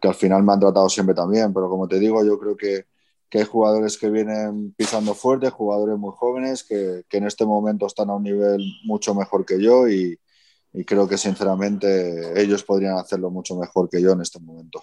que 0.00 0.08
al 0.08 0.14
final 0.14 0.42
me 0.42 0.52
han 0.52 0.60
tratado 0.60 0.88
siempre 0.88 1.14
también. 1.14 1.52
Pero 1.52 1.68
como 1.68 1.86
te 1.86 1.98
digo, 1.98 2.24
yo 2.24 2.38
creo 2.38 2.56
que, 2.56 2.86
que 3.30 3.38
hay 3.38 3.44
jugadores 3.44 3.96
que 3.96 4.10
vienen 4.10 4.74
pisando 4.76 5.14
fuerte, 5.14 5.48
jugadores 5.50 5.96
muy 5.96 6.12
jóvenes 6.16 6.64
que, 6.64 7.04
que, 7.08 7.18
en 7.18 7.26
este 7.26 7.46
momento 7.46 7.86
están 7.86 8.10
a 8.10 8.16
un 8.16 8.24
nivel 8.24 8.60
mucho 8.84 9.14
mejor 9.14 9.46
que 9.46 9.62
yo 9.62 9.88
y, 9.88 10.18
y, 10.72 10.84
creo 10.84 11.08
que 11.08 11.16
sinceramente 11.16 12.40
ellos 12.42 12.64
podrían 12.64 12.98
hacerlo 12.98 13.30
mucho 13.30 13.56
mejor 13.56 13.88
que 13.88 14.02
yo 14.02 14.12
en 14.12 14.22
este 14.22 14.40
momento. 14.40 14.82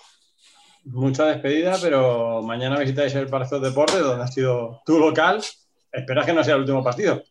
Mucha 0.85 1.25
despedida, 1.25 1.75
pero 1.81 2.41
mañana 2.41 2.79
visitáis 2.79 3.13
el 3.15 3.27
Parque 3.27 3.59
Deportes, 3.59 3.99
donde 3.99 4.23
ha 4.23 4.27
sido 4.27 4.81
tu 4.85 4.97
local. 4.97 5.43
¿Esperas 5.91 6.25
que 6.25 6.33
no 6.33 6.43
sea 6.43 6.55
el 6.55 6.61
último 6.61 6.81
partido? 6.81 7.21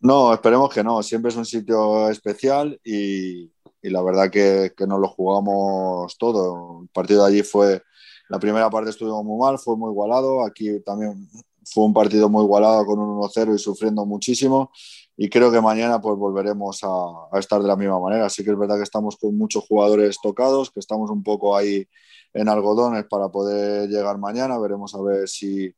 No, 0.00 0.32
esperemos 0.32 0.72
que 0.72 0.82
no. 0.82 1.02
Siempre 1.02 1.30
es 1.30 1.36
un 1.36 1.44
sitio 1.44 2.08
especial 2.08 2.80
y, 2.82 3.52
y 3.82 3.90
la 3.90 4.00
verdad 4.02 4.30
que, 4.30 4.72
que 4.74 4.86
nos 4.86 4.98
lo 4.98 5.08
jugamos 5.08 6.16
todo. 6.16 6.80
El 6.82 6.88
partido 6.88 7.24
de 7.24 7.30
allí 7.30 7.42
fue 7.42 7.82
la 8.28 8.38
primera 8.38 8.70
parte 8.70 8.90
estuvimos 8.90 9.24
muy 9.24 9.38
mal, 9.38 9.58
fue 9.58 9.76
muy 9.76 9.90
igualado. 9.90 10.44
Aquí 10.44 10.80
también 10.80 11.28
fue 11.64 11.84
un 11.84 11.92
partido 11.92 12.28
muy 12.28 12.44
igualado 12.44 12.84
con 12.86 12.98
un 12.98 13.20
1-0 13.20 13.54
y 13.54 13.58
sufriendo 13.58 14.04
muchísimo. 14.06 14.70
Y 15.16 15.28
creo 15.28 15.52
que 15.52 15.60
mañana 15.60 16.00
pues 16.00 16.16
volveremos 16.16 16.80
a, 16.82 17.38
estar 17.38 17.60
de 17.60 17.68
la 17.68 17.76
misma 17.76 18.00
manera. 18.00 18.26
Así 18.26 18.42
que 18.44 18.50
es 18.50 18.58
verdad 18.58 18.76
que 18.76 18.82
estamos 18.82 19.16
con 19.16 19.36
muchos 19.36 19.64
jugadores 19.66 20.18
tocados, 20.22 20.70
que 20.70 20.80
estamos 20.80 21.10
un 21.10 21.22
poco 21.22 21.56
ahí 21.56 21.86
en 22.32 22.48
algodones 22.48 23.04
para 23.04 23.28
poder 23.28 23.88
llegar 23.88 24.18
mañana. 24.18 24.58
Veremos 24.58 24.94
a 24.94 25.02
ver 25.02 25.28
si, 25.28 25.74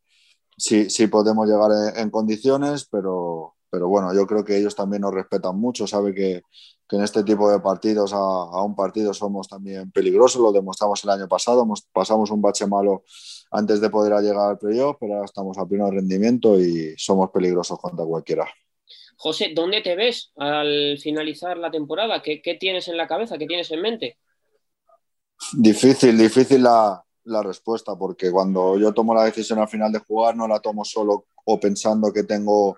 si, 0.56 0.88
si 0.90 1.06
podemos 1.08 1.48
llegar 1.48 1.70
en 1.96 2.10
condiciones, 2.10 2.86
pero, 2.90 3.53
pero 3.74 3.88
bueno, 3.88 4.14
yo 4.14 4.24
creo 4.24 4.44
que 4.44 4.56
ellos 4.56 4.76
también 4.76 5.02
nos 5.02 5.12
respetan 5.12 5.58
mucho, 5.58 5.88
sabe 5.88 6.14
que, 6.14 6.42
que 6.88 6.94
en 6.94 7.02
este 7.02 7.24
tipo 7.24 7.50
de 7.50 7.58
partidos, 7.58 8.12
a, 8.12 8.18
a, 8.18 8.62
un 8.62 8.76
partido 8.76 9.12
somos 9.12 9.48
también 9.48 9.90
peligrosos, 9.90 10.40
lo 10.40 10.52
demostramos 10.52 11.02
el 11.02 11.10
año 11.10 11.26
pasado, 11.26 11.66
pasamos 11.92 12.30
un 12.30 12.40
bache 12.40 12.68
malo 12.68 13.02
antes 13.50 13.80
de 13.80 13.90
poder 13.90 14.12
llegar 14.22 14.50
al 14.50 14.58
playoff, 14.58 14.96
pero 15.00 15.14
ahora 15.14 15.24
estamos 15.24 15.58
a 15.58 15.66
pleno 15.66 15.90
rendimiento 15.90 16.60
y 16.60 16.94
somos 16.96 17.30
peligrosos 17.30 17.76
contra 17.80 18.04
cualquiera. 18.04 18.46
José, 19.16 19.50
¿dónde 19.52 19.80
te 19.80 19.96
ves 19.96 20.30
al 20.36 20.96
finalizar 21.02 21.56
la 21.56 21.72
temporada? 21.72 22.22
¿Qué, 22.22 22.40
qué 22.40 22.54
tienes 22.54 22.86
en 22.86 22.96
la 22.96 23.08
cabeza? 23.08 23.38
¿Qué 23.38 23.46
tienes 23.46 23.72
en 23.72 23.82
mente? 23.82 24.18
Difícil, 25.52 26.16
difícil 26.16 26.62
la, 26.62 27.04
la 27.24 27.42
respuesta, 27.42 27.96
porque 27.96 28.30
cuando 28.30 28.78
yo 28.78 28.94
tomo 28.94 29.16
la 29.16 29.24
decisión 29.24 29.58
al 29.58 29.68
final 29.68 29.90
de 29.90 29.98
jugar, 29.98 30.36
no 30.36 30.46
la 30.46 30.60
tomo 30.60 30.84
solo 30.84 31.26
o 31.44 31.58
pensando 31.58 32.12
que 32.12 32.22
tengo 32.22 32.76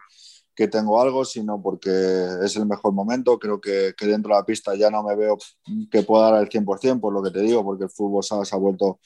que 0.57 0.69
tengo 0.69 1.01
algo, 1.01 1.25
sino 1.25 1.61
porque 1.61 1.91
es 2.43 2.57
el 2.57 2.67
mejor 2.67 2.93
momento. 2.93 3.39
Creo 3.39 3.61
que, 3.61 3.95
que, 3.97 4.07
dentro 4.07 4.35
de 4.35 4.41
la 4.41 4.47
pista 4.47 4.75
ya 4.75 4.91
no 4.91 5.03
me 5.03 5.15
veo 5.15 5.37
que 5.91 6.03
pueda 6.03 6.31
dar 6.31 6.43
el 6.43 6.49
100%, 6.49 6.99
por 6.99 7.13
lo 7.13 7.23
que 7.23 7.31
te 7.31 7.41
digo, 7.43 7.63
porque 7.63 7.85
el 7.85 7.91
fútbol 7.91 8.25
se 8.25 8.35
ha 8.35 8.59
vuelto 8.59 8.99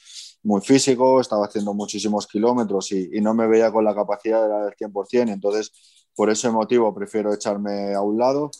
muy 0.42 0.60
físico, 0.60 1.20
estaba 1.20 1.46
haciendo 1.46 1.74
muchísimos 1.74 2.26
kilómetros 2.26 2.92
y, 2.92 3.20
no 3.20 3.34
me 3.34 3.46
veía 3.46 3.72
con 3.72 3.84
la 3.84 3.94
capacidad 3.94 4.42
de 4.42 4.48
dar 4.48 4.68
el 4.68 4.76
100%. 4.76 5.32
Entonces, 5.32 5.72
por 6.14 6.30
ese 6.30 6.50
motivo 6.50 6.94
prefiero 6.94 7.34
echarme 7.34 7.94
a 7.94 8.00
un 8.00 8.16
lado. 8.16 8.50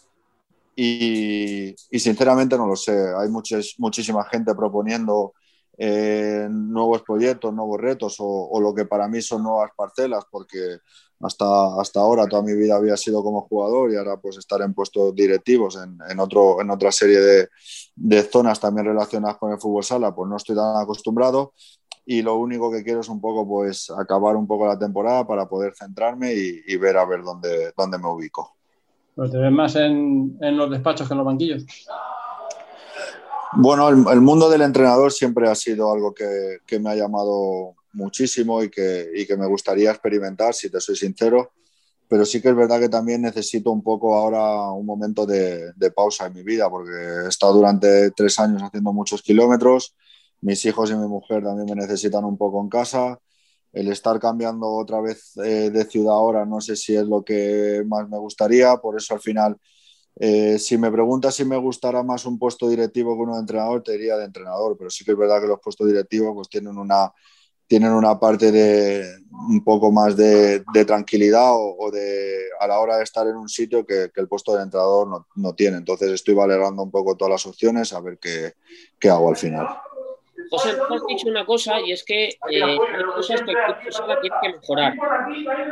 Y, 0.74 1.74
sinceramente 1.92 2.56
no 2.56 2.66
lo 2.66 2.76
sé. 2.76 2.92
Hay 3.16 3.28
muchísima 3.28 4.24
gente 4.24 4.54
proponiendo 4.54 5.34
eh, 5.78 6.48
nuevos 6.50 7.02
proyectos, 7.02 7.54
nuevos 7.54 7.80
retos 7.80 8.16
o, 8.18 8.60
lo 8.60 8.74
que 8.74 8.84
para 8.84 9.08
mí 9.08 9.22
son 9.22 9.42
nuevas 9.44 9.70
parcelas, 9.76 10.24
porque 10.30 10.78
hasta, 11.20 11.80
hasta 11.80 12.00
ahora 12.00 12.26
toda 12.26 12.42
mi 12.42 12.54
vida 12.54 12.76
había 12.76 12.96
sido 12.96 13.22
como 13.22 13.42
jugador 13.42 13.92
y 13.92 13.96
ahora 13.96 14.16
pues 14.16 14.38
estar 14.38 14.60
en 14.62 14.72
puestos 14.72 15.14
directivos 15.14 15.76
en, 15.76 15.98
en 16.08 16.18
otro, 16.18 16.60
en 16.60 16.70
otra 16.70 16.90
serie 16.90 17.20
de, 17.20 17.48
de, 17.94 18.22
zonas 18.22 18.58
también 18.58 18.86
relacionadas 18.86 19.36
con 19.36 19.52
el 19.52 19.58
fútbol 19.58 19.84
sala, 19.84 20.14
pues 20.14 20.28
no 20.28 20.36
estoy 20.36 20.56
tan 20.56 20.76
acostumbrado 20.76 21.52
y 22.06 22.22
lo 22.22 22.36
único 22.36 22.72
que 22.72 22.82
quiero 22.82 23.00
es 23.00 23.08
un 23.08 23.20
poco 23.20 23.46
pues 23.46 23.90
acabar 23.90 24.36
un 24.36 24.46
poco 24.46 24.66
la 24.66 24.78
temporada 24.78 25.26
para 25.26 25.48
poder 25.48 25.74
centrarme 25.74 26.32
y, 26.32 26.76
ver 26.76 26.96
a 26.96 27.04
ver 27.04 27.22
dónde, 27.22 27.72
dónde 27.76 27.98
me 27.98 28.08
ubico. 28.08 28.56
¿Pero 29.14 29.30
te 29.30 29.38
ves 29.38 29.52
más 29.52 29.76
en, 29.76 30.38
en 30.40 30.56
los 30.56 30.70
despachos 30.70 31.06
que 31.06 31.14
en 31.14 31.18
los 31.18 31.26
banquillos? 31.26 31.66
Bueno, 33.52 33.88
el, 33.88 34.04
el, 34.10 34.20
mundo 34.20 34.48
del 34.48 34.62
entrenador 34.62 35.12
siempre 35.12 35.48
ha 35.48 35.54
sido 35.54 35.92
algo 35.92 36.14
que, 36.14 36.58
que 36.66 36.78
me 36.78 36.90
ha 36.90 36.94
llamado 36.94 37.74
muchísimo 37.92 38.62
y 38.62 38.70
que, 38.70 39.10
y 39.14 39.26
que 39.26 39.36
me 39.36 39.46
gustaría 39.46 39.90
experimentar, 39.90 40.54
si 40.54 40.70
te 40.70 40.80
soy 40.80 40.96
sincero. 40.96 41.52
Pero 42.08 42.24
sí 42.24 42.42
que 42.42 42.48
es 42.48 42.56
verdad 42.56 42.80
que 42.80 42.88
también 42.88 43.22
necesito 43.22 43.70
un 43.70 43.82
poco 43.82 44.16
ahora 44.16 44.70
un 44.72 44.84
momento 44.84 45.26
de, 45.26 45.72
de 45.74 45.90
pausa 45.92 46.26
en 46.26 46.34
mi 46.34 46.42
vida, 46.42 46.68
porque 46.68 46.90
he 46.90 47.28
estado 47.28 47.54
durante 47.54 48.10
tres 48.12 48.38
años 48.40 48.62
haciendo 48.62 48.92
muchos 48.92 49.22
kilómetros. 49.22 49.94
Mis 50.40 50.64
hijos 50.64 50.90
y 50.90 50.94
mi 50.96 51.06
mujer 51.06 51.44
también 51.44 51.68
me 51.68 51.80
necesitan 51.80 52.24
un 52.24 52.36
poco 52.36 52.60
en 52.62 52.68
casa. 52.68 53.18
El 53.72 53.88
estar 53.92 54.18
cambiando 54.18 54.68
otra 54.68 55.00
vez 55.00 55.36
eh, 55.36 55.70
de 55.70 55.84
ciudad 55.84 56.14
ahora 56.14 56.44
no 56.44 56.60
sé 56.60 56.74
si 56.74 56.96
es 56.96 57.04
lo 57.04 57.24
que 57.24 57.84
más 57.86 58.08
me 58.08 58.18
gustaría. 58.18 58.76
Por 58.78 58.96
eso 58.96 59.14
al 59.14 59.20
final 59.20 59.56
eh, 60.16 60.58
si 60.58 60.76
me 60.76 60.90
preguntas 60.90 61.34
si 61.34 61.44
me 61.44 61.56
gustará 61.56 62.02
más 62.02 62.26
un 62.26 62.38
puesto 62.38 62.68
directivo 62.68 63.14
que 63.14 63.22
uno 63.22 63.34
de 63.34 63.40
entrenador, 63.40 63.82
te 63.82 63.92
diría 63.92 64.16
de 64.16 64.24
entrenador, 64.26 64.76
pero 64.76 64.90
sí 64.90 65.04
que 65.04 65.12
es 65.12 65.16
verdad 65.16 65.40
que 65.40 65.46
los 65.46 65.60
puestos 65.60 65.86
directivos 65.86 66.32
pues, 66.34 66.48
tienen 66.48 66.76
una, 66.76 67.12
tienen 67.70 67.92
una 67.92 68.18
parte 68.18 68.50
de 68.50 69.20
un 69.48 69.62
poco 69.62 69.92
más 69.92 70.16
de, 70.16 70.64
tranquilidad 70.84 71.52
o, 71.52 71.88
de 71.92 72.48
a 72.58 72.66
la 72.66 72.80
hora 72.80 72.96
de 72.96 73.04
estar 73.04 73.28
en 73.28 73.36
un 73.36 73.48
sitio 73.48 73.86
que, 73.86 74.10
el 74.12 74.26
puesto 74.26 74.56
de 74.56 74.64
entrenador 74.64 75.06
no, 75.06 75.28
no, 75.36 75.54
tiene. 75.54 75.76
Entonces 75.76 76.10
estoy 76.10 76.34
valorando 76.34 76.82
un 76.82 76.90
poco 76.90 77.16
todas 77.16 77.30
las 77.30 77.46
opciones 77.46 77.92
a 77.92 78.00
ver 78.00 78.18
qué, 78.18 78.54
qué 78.98 79.08
hago 79.08 79.28
al 79.28 79.36
final. 79.36 79.68
José, 80.50 80.70
tú 80.88 80.94
has 80.94 81.06
dicho 81.06 81.28
una 81.28 81.46
cosa 81.46 81.80
y 81.80 81.92
es 81.92 82.02
que 82.02 82.30
eh, 82.50 82.60
hay 82.60 82.76
cosas 83.14 83.40
que 83.42 83.52
el 83.52 83.56
fútbol 83.56 83.92
sala 83.92 84.20
tiene 84.20 84.36
que 84.42 84.48
mejorar. 84.48 84.94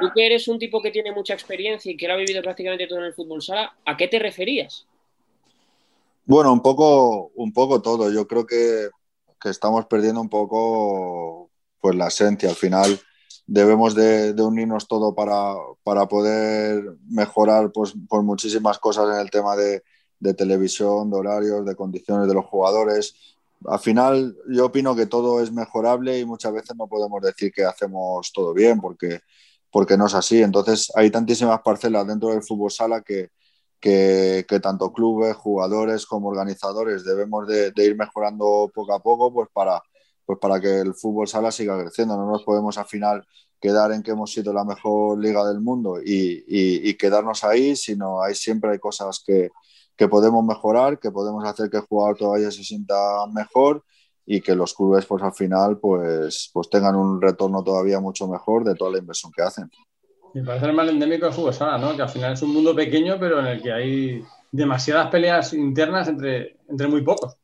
Tú 0.00 0.06
que 0.14 0.26
eres 0.26 0.46
un 0.46 0.60
tipo 0.60 0.80
que 0.80 0.92
tiene 0.92 1.10
mucha 1.10 1.34
experiencia 1.34 1.90
y 1.90 1.96
que 1.96 2.06
lo 2.06 2.14
ha 2.14 2.16
vivido 2.16 2.40
prácticamente 2.42 2.86
todo 2.86 3.00
en 3.00 3.06
el 3.06 3.14
fútbol 3.14 3.42
sala, 3.42 3.74
¿a 3.84 3.96
qué 3.96 4.06
te 4.06 4.20
referías? 4.20 4.86
Bueno, 6.26 6.52
un 6.52 6.62
poco, 6.62 7.32
un 7.34 7.52
poco 7.52 7.82
todo. 7.82 8.12
Yo 8.12 8.28
creo 8.28 8.46
que, 8.46 8.88
que 9.40 9.48
estamos 9.48 9.86
perdiendo 9.86 10.20
un 10.20 10.28
poco 10.28 11.47
pues 11.80 11.96
la 11.96 12.08
esencia. 12.08 12.48
Al 12.48 12.56
final 12.56 13.00
debemos 13.46 13.94
de, 13.94 14.34
unirnos 14.42 14.86
todo 14.86 15.14
para, 15.14 15.54
para, 15.82 16.06
poder 16.06 16.96
mejorar 17.08 17.72
pues, 17.72 17.94
por 18.08 18.22
muchísimas 18.22 18.78
cosas 18.78 19.06
en 19.14 19.20
el 19.20 19.30
tema 19.30 19.56
de, 19.56 19.82
de, 20.20 20.34
televisión, 20.34 21.10
de 21.10 21.16
horarios, 21.16 21.64
de 21.64 21.74
condiciones 21.74 22.28
de 22.28 22.34
los 22.34 22.44
jugadores. 22.44 23.14
Al 23.64 23.80
final 23.80 24.36
yo 24.48 24.66
opino 24.66 24.94
que 24.94 25.06
todo 25.06 25.42
es 25.42 25.50
mejorable 25.50 26.18
y 26.18 26.24
muchas 26.24 26.52
veces 26.52 26.76
no 26.76 26.86
podemos 26.86 27.22
decir 27.22 27.50
que 27.50 27.64
hacemos 27.64 28.30
todo 28.32 28.52
bien 28.52 28.80
porque, 28.80 29.20
porque 29.70 29.96
no 29.96 30.06
es 30.06 30.14
así. 30.14 30.42
Entonces 30.42 30.92
hay 30.94 31.10
tantísimas 31.10 31.60
parcelas 31.62 32.06
dentro 32.06 32.28
del 32.28 32.42
fútbol 32.42 32.70
sala 32.70 33.00
que, 33.00 33.30
que, 33.80 34.44
tanto 34.62 34.92
clubes, 34.92 35.36
jugadores 35.36 36.04
como 36.06 36.28
organizadores 36.28 37.04
debemos 37.04 37.46
de, 37.48 37.70
de, 37.70 37.84
ir 37.84 37.96
mejorando 37.96 38.70
poco 38.74 38.92
a 38.92 39.00
poco 39.00 39.32
pues 39.32 39.48
para, 39.52 39.82
pues 40.28 40.38
para 40.40 40.60
que 40.60 40.80
el 40.80 40.92
fútbol 40.92 41.26
sala 41.26 41.50
siga 41.50 41.80
creciendo. 41.80 42.14
No 42.14 42.30
nos 42.30 42.42
podemos 42.42 42.76
al 42.76 42.84
final 42.84 43.26
quedar 43.58 43.92
en 43.92 44.02
que 44.02 44.10
hemos 44.10 44.30
sido 44.30 44.52
la 44.52 44.62
mejor 44.62 45.18
liga 45.18 45.42
del 45.48 45.58
mundo 45.58 45.96
y, 46.04 46.94
quedarnos 46.98 47.44
ahí, 47.44 47.74
sino 47.74 48.20
hay 48.20 48.34
siempre 48.34 48.72
hay 48.72 48.78
cosas 48.78 49.24
que, 49.26 49.48
podemos 50.06 50.44
mejorar, 50.44 50.98
que 50.98 51.10
podemos 51.10 51.42
hacer 51.46 51.70
que 51.70 51.78
el 51.78 51.84
jugador 51.84 52.18
todavía 52.18 52.50
se 52.50 52.62
sienta 52.62 52.94
mejor 53.32 53.82
y 54.26 54.42
que 54.42 54.54
los 54.54 54.74
clubes 54.74 55.06
pues 55.06 55.22
al 55.22 55.32
final 55.32 55.78
pues, 55.78 56.50
pues 56.52 56.68
tengan 56.68 56.94
un 56.94 57.22
retorno 57.22 57.64
todavía 57.64 57.98
mucho 57.98 58.28
mejor 58.28 58.64
de 58.64 58.74
toda 58.74 58.90
la 58.90 58.98
inversión 58.98 59.32
que 59.34 59.42
hacen. 59.42 59.70
Me 60.34 60.44
parece 60.44 60.66
el 60.66 60.74
mal 60.74 60.90
endémico 60.90 61.24
del 61.24 61.34
fútbol 61.34 61.54
sala, 61.54 61.78
¿no? 61.78 61.96
Que 61.96 62.02
al 62.02 62.10
final 62.10 62.34
es 62.34 62.42
un 62.42 62.52
mundo 62.52 62.76
pequeño, 62.76 63.16
pero 63.18 63.40
en 63.40 63.46
el 63.46 63.62
que 63.62 63.72
hay 63.72 64.22
demasiadas 64.52 65.08
peleas 65.08 65.54
internas 65.54 66.06
entre, 66.06 66.58
entre 66.68 66.86
muy 66.86 67.00
pocos. 67.00 67.38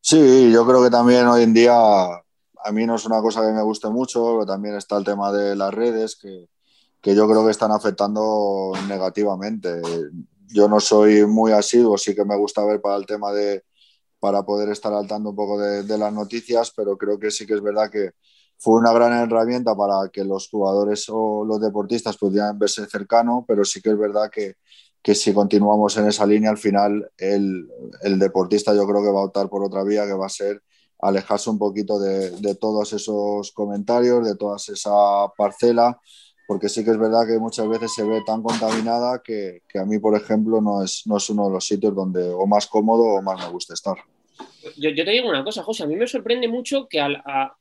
Sí, 0.00 0.50
yo 0.52 0.66
creo 0.66 0.82
que 0.82 0.90
también 0.90 1.26
hoy 1.26 1.42
en 1.42 1.52
día 1.52 1.74
a 1.76 2.72
mí 2.72 2.86
no 2.86 2.94
es 2.96 3.04
una 3.06 3.20
cosa 3.20 3.42
que 3.42 3.52
me 3.52 3.62
guste 3.62 3.88
mucho, 3.88 4.24
pero 4.24 4.46
también 4.46 4.74
está 4.76 4.96
el 4.96 5.04
tema 5.04 5.32
de 5.32 5.54
las 5.56 5.72
redes 5.74 6.16
que, 6.16 6.46
que 7.02 7.14
yo 7.14 7.28
creo 7.28 7.44
que 7.44 7.50
están 7.52 7.72
afectando 7.72 8.72
negativamente. 8.88 9.82
Yo 10.48 10.68
no 10.68 10.80
soy 10.80 11.26
muy 11.26 11.52
asiduo, 11.52 11.98
sí 11.98 12.14
que 12.14 12.24
me 12.24 12.36
gusta 12.36 12.64
ver 12.64 12.80
para 12.80 12.96
el 12.96 13.06
tema 13.06 13.32
de 13.32 13.64
para 14.20 14.44
poder 14.44 14.70
estar 14.70 14.92
al 14.94 15.08
tanto 15.08 15.30
un 15.30 15.36
poco 15.36 15.60
de, 15.60 15.82
de 15.84 15.98
las 15.98 16.12
noticias, 16.12 16.72
pero 16.76 16.96
creo 16.98 17.18
que 17.18 17.30
sí 17.30 17.46
que 17.46 17.54
es 17.54 17.62
verdad 17.62 17.90
que 17.90 18.12
fue 18.58 18.76
una 18.80 18.92
gran 18.92 19.12
herramienta 19.14 19.76
para 19.76 20.08
que 20.12 20.24
los 20.24 20.48
jugadores 20.50 21.06
o 21.10 21.44
los 21.44 21.60
deportistas 21.60 22.16
pudieran 22.18 22.58
verse 22.58 22.86
cercano, 22.86 23.44
pero 23.48 23.64
sí 23.64 23.82
que 23.82 23.90
es 23.90 23.98
verdad 23.98 24.30
que, 24.32 24.54
que 25.02 25.14
si 25.14 25.32
continuamos 25.32 25.96
en 25.96 26.08
esa 26.08 26.26
línea, 26.26 26.50
al 26.50 26.58
final 26.58 27.10
el, 27.16 27.68
el, 28.02 28.18
deportista 28.18 28.74
yo 28.74 28.86
creo 28.86 29.02
que 29.02 29.10
va 29.10 29.20
a 29.20 29.24
optar 29.24 29.48
por 29.48 29.64
otra 29.64 29.84
vía 29.84 30.06
que 30.06 30.12
va 30.12 30.26
a 30.26 30.30
ser 30.30 30.62
alejarse 31.00 31.50
un 31.50 31.58
poquito 31.58 31.98
de, 31.98 32.30
de 32.32 32.54
todos 32.56 32.92
esos 32.92 33.52
comentarios, 33.52 34.26
de 34.26 34.36
toda 34.36 34.56
esa 34.56 35.32
parcela, 35.36 35.98
porque 36.46 36.68
sí 36.68 36.84
que 36.84 36.90
es 36.90 36.98
verdad 36.98 37.26
que 37.26 37.38
muchas 37.38 37.68
veces 37.68 37.94
se 37.94 38.02
ve 38.04 38.22
tan 38.26 38.42
contaminada 38.42 39.22
que, 39.22 39.62
que, 39.68 39.78
a 39.78 39.84
mí, 39.84 39.98
por 39.98 40.16
ejemplo, 40.16 40.60
no 40.60 40.82
es, 40.82 41.02
no 41.06 41.18
es 41.18 41.30
uno 41.30 41.46
de 41.46 41.52
los 41.52 41.66
sitios 41.66 41.94
donde 41.94 42.28
o 42.30 42.46
más 42.46 42.66
cómodo 42.66 43.04
o 43.04 43.22
más 43.22 43.38
me 43.38 43.52
gusta 43.52 43.74
estar. 43.74 43.96
Yo, 44.76 44.90
yo 44.90 45.04
te 45.04 45.10
digo 45.10 45.28
una 45.28 45.44
cosa, 45.44 45.62
José, 45.62 45.84
a 45.84 45.86
mí 45.86 45.94
me 45.94 46.06
sorprende 46.06 46.48
mucho 46.48 46.88
que 46.88 47.00
a, 47.00 47.08
a, 47.24 47.56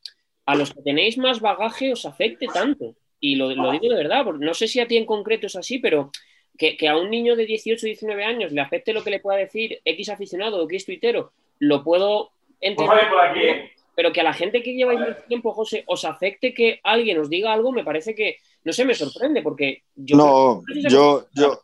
a 0.45 0.55
los 0.55 0.73
que 0.73 0.81
tenéis 0.81 1.17
más 1.17 1.41
bagaje 1.41 1.91
os 1.91 2.05
afecte 2.05 2.47
tanto. 2.47 2.95
Y 3.19 3.35
lo, 3.35 3.53
lo 3.53 3.71
digo 3.71 3.89
de 3.89 3.95
verdad, 3.95 4.23
porque 4.23 4.45
no 4.45 4.53
sé 4.53 4.67
si 4.67 4.79
a 4.79 4.87
ti 4.87 4.95
en 4.95 5.05
concreto 5.05 5.47
es 5.47 5.55
así, 5.55 5.79
pero 5.79 6.11
que, 6.57 6.87
a 6.87 6.97
un 6.97 7.09
niño 7.09 7.35
de 7.35 7.45
18 7.45 7.85
o 7.85 7.87
19 7.87 8.23
años 8.23 8.51
le 8.51 8.61
afecte 8.61 8.93
lo 8.93 9.03
que 9.03 9.11
le 9.11 9.19
pueda 9.19 9.37
decir 9.37 9.79
X 9.85 10.09
aficionado 10.09 10.57
o 10.57 10.65
X 10.65 10.85
tuitero, 10.85 11.31
lo 11.59 11.83
puedo 11.83 12.31
entender. 12.59 13.71
Pero 13.95 14.13
que 14.13 14.21
a 14.21 14.23
la 14.23 14.33
gente 14.33 14.61
que 14.61 14.75
lleváis 14.75 14.99
mucho 14.99 15.23
tiempo, 15.27 15.53
José, 15.53 15.83
os 15.87 16.05
afecte 16.05 16.53
que 16.53 16.79
alguien 16.83 17.17
os 17.19 17.29
diga 17.29 17.51
algo, 17.51 17.71
me 17.71 17.83
parece 17.83 18.13
que, 18.13 18.37
no 18.63 18.71
sé, 18.71 18.85
me 18.85 18.93
sorprende, 18.93 19.41
porque 19.41 19.83
yo... 19.95 20.15
No, 20.15 20.61
yo, 20.87 21.27
yo, 21.33 21.63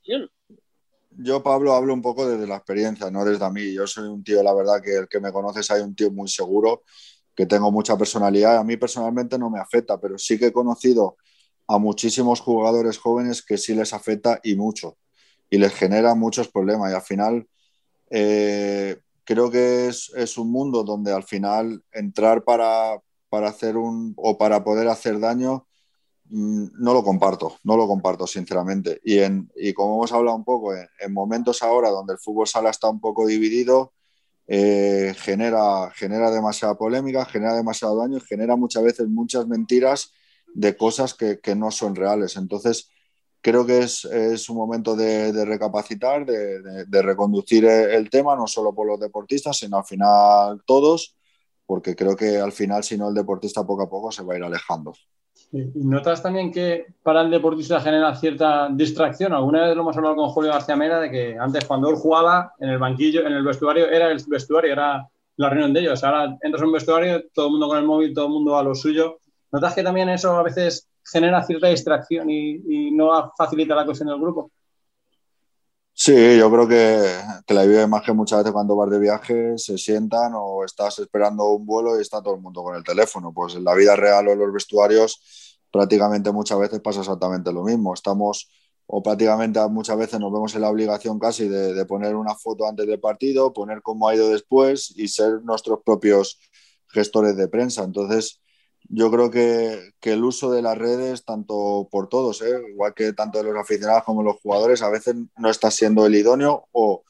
yo, 1.15 1.43
Pablo, 1.43 1.73
hablo 1.73 1.93
un 1.93 2.01
poco 2.01 2.27
desde 2.27 2.47
la 2.47 2.55
experiencia, 2.55 3.11
no 3.11 3.23
desde 3.23 3.45
a 3.45 3.51
mí. 3.51 3.71
Yo 3.71 3.85
soy 3.85 4.07
un 4.07 4.23
tío, 4.23 4.41
la 4.41 4.53
verdad, 4.53 4.81
que 4.83 4.95
el 4.95 5.07
que 5.07 5.19
me 5.19 5.31
conoces 5.31 5.69
hay 5.69 5.81
un 5.81 5.93
tío 5.93 6.09
muy 6.09 6.27
seguro, 6.27 6.83
que 7.35 7.45
tengo 7.45 7.71
mucha 7.71 7.95
personalidad. 7.95 8.57
A 8.57 8.63
mí 8.63 8.77
personalmente 8.77 9.37
no 9.37 9.51
me 9.51 9.59
afecta, 9.59 9.99
pero 9.99 10.17
sí 10.17 10.39
que 10.39 10.47
he 10.47 10.51
conocido 10.51 11.17
a 11.67 11.77
muchísimos 11.77 12.41
jugadores 12.41 12.97
jóvenes 12.97 13.41
que 13.41 13.57
sí 13.57 13.73
les 13.73 13.93
afecta 13.93 14.39
y 14.43 14.55
mucho, 14.55 14.97
y 15.49 15.57
les 15.57 15.73
genera 15.73 16.15
muchos 16.15 16.47
problemas. 16.47 16.91
Y 16.91 16.95
al 16.95 17.01
final, 17.01 17.47
eh, 18.09 18.97
creo 19.23 19.49
que 19.49 19.87
es, 19.87 20.11
es, 20.15 20.37
un 20.37 20.51
mundo 20.51 20.83
donde 20.83 21.11
al 21.11 21.23
final 21.23 21.83
entrar 21.91 22.43
para, 22.43 22.99
para, 23.29 23.49
hacer 23.49 23.77
un 23.77 24.13
o 24.17 24.37
para 24.37 24.63
poder 24.63 24.87
hacer 24.87 25.19
daño, 25.19 25.67
mm, 26.25 26.65
no 26.79 26.93
lo 26.93 27.03
comparto, 27.03 27.57
no 27.63 27.77
lo 27.77 27.87
comparto 27.87 28.27
sinceramente. 28.27 28.99
Y, 29.03 29.19
en, 29.19 29.49
y 29.55 29.73
como 29.73 29.95
hemos 29.95 30.11
hablado 30.11 30.37
un 30.37 30.43
poco, 30.43 30.75
en, 30.75 30.87
en, 30.99 31.13
momentos 31.13 31.63
ahora 31.63 31.89
donde 31.89 32.13
el 32.13 32.19
fútbol 32.19 32.47
sala 32.47 32.69
está 32.69 32.89
un 32.89 32.99
poco 32.99 33.25
dividido, 33.25 33.93
eh, 34.45 35.15
genera, 35.17 35.89
genera 35.95 36.29
demasiada 36.29 36.75
polémica, 36.75 37.23
genera 37.25 37.55
demasiado 37.55 37.97
daño, 37.97 38.19
genera 38.19 38.55
muchas 38.57 38.83
veces 38.83 39.07
muchas 39.07 39.47
mentiras 39.47 40.11
de 40.53 40.77
cosas 40.77 41.13
que, 41.13 41.39
que 41.39 41.55
no 41.55 41.71
son 41.71 41.95
reales. 41.95 42.37
Entonces, 42.37 42.89
creo 43.41 43.65
que 43.65 43.79
es, 43.79 44.05
es 44.05 44.49
un 44.49 44.57
momento 44.57 44.95
de, 44.95 45.31
de 45.33 45.45
recapacitar, 45.45 46.25
de, 46.25 46.85
de, 46.85 47.01
reconducir 47.01 47.65
el 47.65 48.09
tema, 48.09 48.35
no 48.35 48.47
solo 48.47 48.73
por 48.73 48.87
los 48.87 48.99
deportistas, 48.99 49.57
sino 49.57 49.77
al 49.77 49.85
final 49.85 50.61
todos, 50.65 51.15
porque 51.65 51.95
creo 51.95 52.15
que 52.15 52.37
al 52.37 52.53
final, 52.53 52.83
si 52.83 52.97
no, 52.97 53.09
el 53.09 53.15
deportista 53.15 53.65
poco 53.65 53.83
a 53.83 53.89
poco 53.89 54.11
se 54.11 54.23
va 54.23 54.33
a 54.33 54.37
ir 54.37 54.43
alejando. 54.43 54.93
¿Y 55.51 55.85
notas 55.85 56.23
también 56.23 56.51
que 56.51 56.87
para 57.03 57.21
el 57.21 57.29
deportista 57.29 57.79
genera 57.79 58.15
cierta 58.15 58.69
distracción? 58.71 59.33
Alguna 59.33 59.67
vez 59.67 59.75
lo 59.75 59.81
hemos 59.81 59.97
hablado 59.97 60.15
con 60.15 60.29
Julio 60.29 60.51
García 60.51 60.75
Mera 60.75 60.99
de 60.99 61.11
que 61.11 61.37
antes 61.37 61.65
cuando 61.65 61.89
él 61.89 61.95
jugaba 61.95 62.53
en 62.59 62.69
el 62.69 62.79
banquillo, 62.79 63.25
en 63.25 63.33
el 63.33 63.43
vestuario, 63.43 63.87
era 63.87 64.09
el 64.09 64.23
vestuario, 64.27 64.71
era 64.71 65.07
la 65.35 65.49
reunión 65.49 65.73
de 65.73 65.81
ellos. 65.81 66.03
Ahora 66.03 66.37
entras 66.41 66.61
en 66.61 66.67
un 66.67 66.73
vestuario, 66.73 67.23
todo 67.33 67.47
el 67.47 67.51
mundo 67.51 67.67
con 67.67 67.77
el 67.77 67.85
móvil, 67.85 68.13
todo 68.13 68.25
el 68.25 68.31
mundo 68.31 68.57
a 68.57 68.63
lo 68.63 68.73
suyo. 68.73 69.19
¿Notas 69.53 69.75
que 69.75 69.83
también 69.83 70.09
eso 70.09 70.35
a 70.35 70.43
veces 70.43 70.89
genera 71.05 71.43
cierta 71.43 71.67
distracción 71.67 72.29
y, 72.29 72.91
no 72.91 73.31
facilita 73.37 73.75
la 73.75 73.85
cuestión 73.85 74.09
del 74.09 74.19
grupo? 74.19 74.51
Sí, 75.93 76.37
yo 76.39 76.51
creo 76.51 76.67
que, 76.67 77.07
que 77.45 77.53
la 77.53 77.63
vive 77.63 77.85
más 77.85 78.01
que 78.01 78.13
muchas 78.13 78.39
veces 78.39 78.51
cuando 78.51 78.75
vas 78.75 78.89
de 78.89 78.99
viaje 78.99 79.57
se 79.57 79.77
sientan 79.77 80.33
o 80.35 80.65
estás 80.65 80.97
esperando 80.97 81.51
un 81.51 81.67
vuelo 81.67 81.97
y 81.97 82.01
está 82.01 82.21
todo 82.21 82.33
el 82.33 82.41
mundo 82.41 82.63
con 82.63 82.75
el 82.75 82.83
teléfono. 82.83 83.31
Pues 83.31 83.53
en 83.53 83.63
la 83.63 83.75
vida 83.75 83.95
real 83.95 84.27
o 84.27 84.31
en 84.31 84.39
los 84.39 84.51
vestuarios 84.51 85.59
prácticamente 85.71 86.31
muchas 86.31 86.57
veces 86.57 86.79
pasa 86.81 87.01
exactamente 87.01 87.53
lo 87.53 87.63
mismo. 87.63 87.93
Estamos 87.93 88.49
o 88.87 89.01
prácticamente 89.03 89.59
muchas 89.69 89.97
veces 89.97 90.19
nos 90.19 90.33
vemos 90.33 90.53
en 90.55 90.61
la 90.61 90.69
obligación 90.69 91.19
casi 91.19 91.47
de, 91.47 91.85
poner 91.85 92.15
una 92.15 92.35
foto 92.35 92.67
antes 92.67 92.87
del 92.87 92.99
partido, 92.99 93.53
poner 93.53 93.81
cómo 93.81 94.07
ha 94.07 94.15
ido 94.15 94.29
después 94.29 94.93
y 94.95 95.07
ser 95.07 95.43
nuestros 95.43 95.79
propios 95.85 96.39
gestores 96.87 97.37
de 97.37 97.47
prensa. 97.47 97.83
Entonces, 97.83 98.42
yo 98.89 99.11
creo 99.11 99.31
que, 99.31 99.93
el 100.01 100.23
uso 100.23 100.51
de 100.51 100.61
las 100.61 100.77
redes, 100.77 101.25
tanto 101.25 101.87
por 101.91 102.09
todos, 102.09 102.41
¿eh? 102.41 102.61
igual 102.69 102.93
que 102.93 103.13
tanto 103.13 103.39
de 103.39 103.45
los 103.45 103.57
aficionados 103.57 104.03
como 104.03 104.23
los 104.23 104.37
jugadores, 104.41 104.81
a 104.81 104.89
veces 104.89 105.15
no 105.37 105.49
está 105.49 105.71
siendo 105.71 106.05
el 106.05 106.15
idóneo 106.15 106.67
o, 106.71 107.03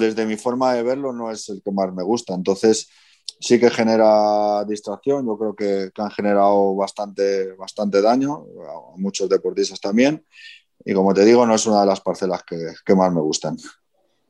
desde 0.00 0.26
mi 0.26 0.36
forma 0.36 0.74
de 0.74 0.82
verlo 0.82 1.12
no 1.14 1.30
es 1.30 1.48
el 1.48 1.62
que 1.62 1.72
más 1.72 1.92
me 1.94 2.02
gusta. 2.02 2.34
Entonces, 2.34 2.88
sí 3.40 3.58
que 3.58 3.70
genera 3.70 4.64
distracción, 4.64 5.26
yo 5.26 5.38
creo 5.38 5.54
que, 5.54 5.90
han 5.96 6.10
generado 6.10 6.74
bastante, 6.74 7.52
bastante 7.52 8.02
daño, 8.02 8.44
a 8.94 8.96
muchos 8.98 9.28
deportistas 9.28 9.80
también. 9.80 10.24
Y 10.84 10.94
como 10.94 11.12
te 11.14 11.24
digo, 11.24 11.46
no 11.46 11.54
es 11.54 11.66
una 11.66 11.80
de 11.80 11.86
las 11.86 12.00
parcelas 12.00 12.42
que, 12.44 12.94
más 12.94 13.12
me 13.12 13.20
gustan. 13.20 13.56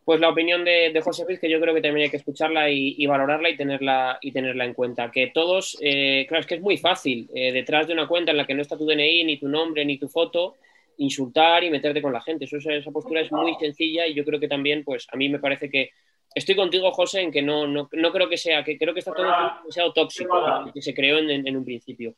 Pues 0.08 0.20
la 0.20 0.30
opinión 0.30 0.64
de, 0.64 0.98
José 1.04 1.26
Luis, 1.26 1.38
que 1.38 1.50
yo 1.50 1.60
creo 1.60 1.74
que 1.74 1.82
también 1.82 2.04
hay 2.04 2.10
que 2.10 2.16
escucharla 2.16 2.70
y, 2.70 3.06
valorarla 3.06 3.50
y 3.50 3.58
tenerla, 3.58 4.18
y 4.22 4.32
tenerla 4.32 4.64
en 4.64 4.72
cuenta. 4.72 5.10
Que 5.10 5.26
todos, 5.26 5.76
eh, 5.82 6.24
claro, 6.26 6.40
es 6.40 6.46
que 6.46 6.54
es 6.54 6.62
muy 6.62 6.78
fácil, 6.78 7.28
eh, 7.34 7.52
detrás 7.52 7.86
de 7.86 7.92
una 7.92 8.08
cuenta 8.08 8.30
en 8.30 8.38
la 8.38 8.46
que 8.46 8.54
no 8.54 8.62
está 8.62 8.78
tu 8.78 8.86
DNI, 8.86 9.24
ni 9.24 9.36
tu 9.36 9.48
nombre, 9.48 9.84
ni 9.84 9.98
tu 9.98 10.08
foto, 10.08 10.54
insultar 10.96 11.62
y 11.62 11.68
meterte 11.68 12.00
con 12.00 12.14
la 12.14 12.22
gente. 12.22 12.46
Esa 12.46 12.90
postura 12.90 13.20
es 13.20 13.30
muy 13.30 13.54
sencilla 13.60 14.06
y 14.06 14.14
yo 14.14 14.24
creo 14.24 14.40
que 14.40 14.48
también, 14.48 14.82
pues 14.82 15.06
a 15.12 15.16
mí 15.18 15.28
me 15.28 15.40
parece 15.40 15.68
que 15.68 15.90
estoy 16.34 16.56
contigo, 16.56 16.90
José, 16.90 17.20
en 17.20 17.30
que 17.30 17.42
no, 17.42 17.66
no, 17.66 17.90
no 17.92 18.10
creo 18.10 18.30
que 18.30 18.38
sea, 18.38 18.64
que 18.64 18.78
creo 18.78 18.94
que 18.94 19.00
está 19.00 19.12
todo 19.12 19.26
demasiado 19.26 19.92
tóxico, 19.92 20.72
que 20.72 20.80
se 20.80 20.94
creó 20.94 21.18
en, 21.18 21.54
un 21.54 21.66
principio. 21.66 22.14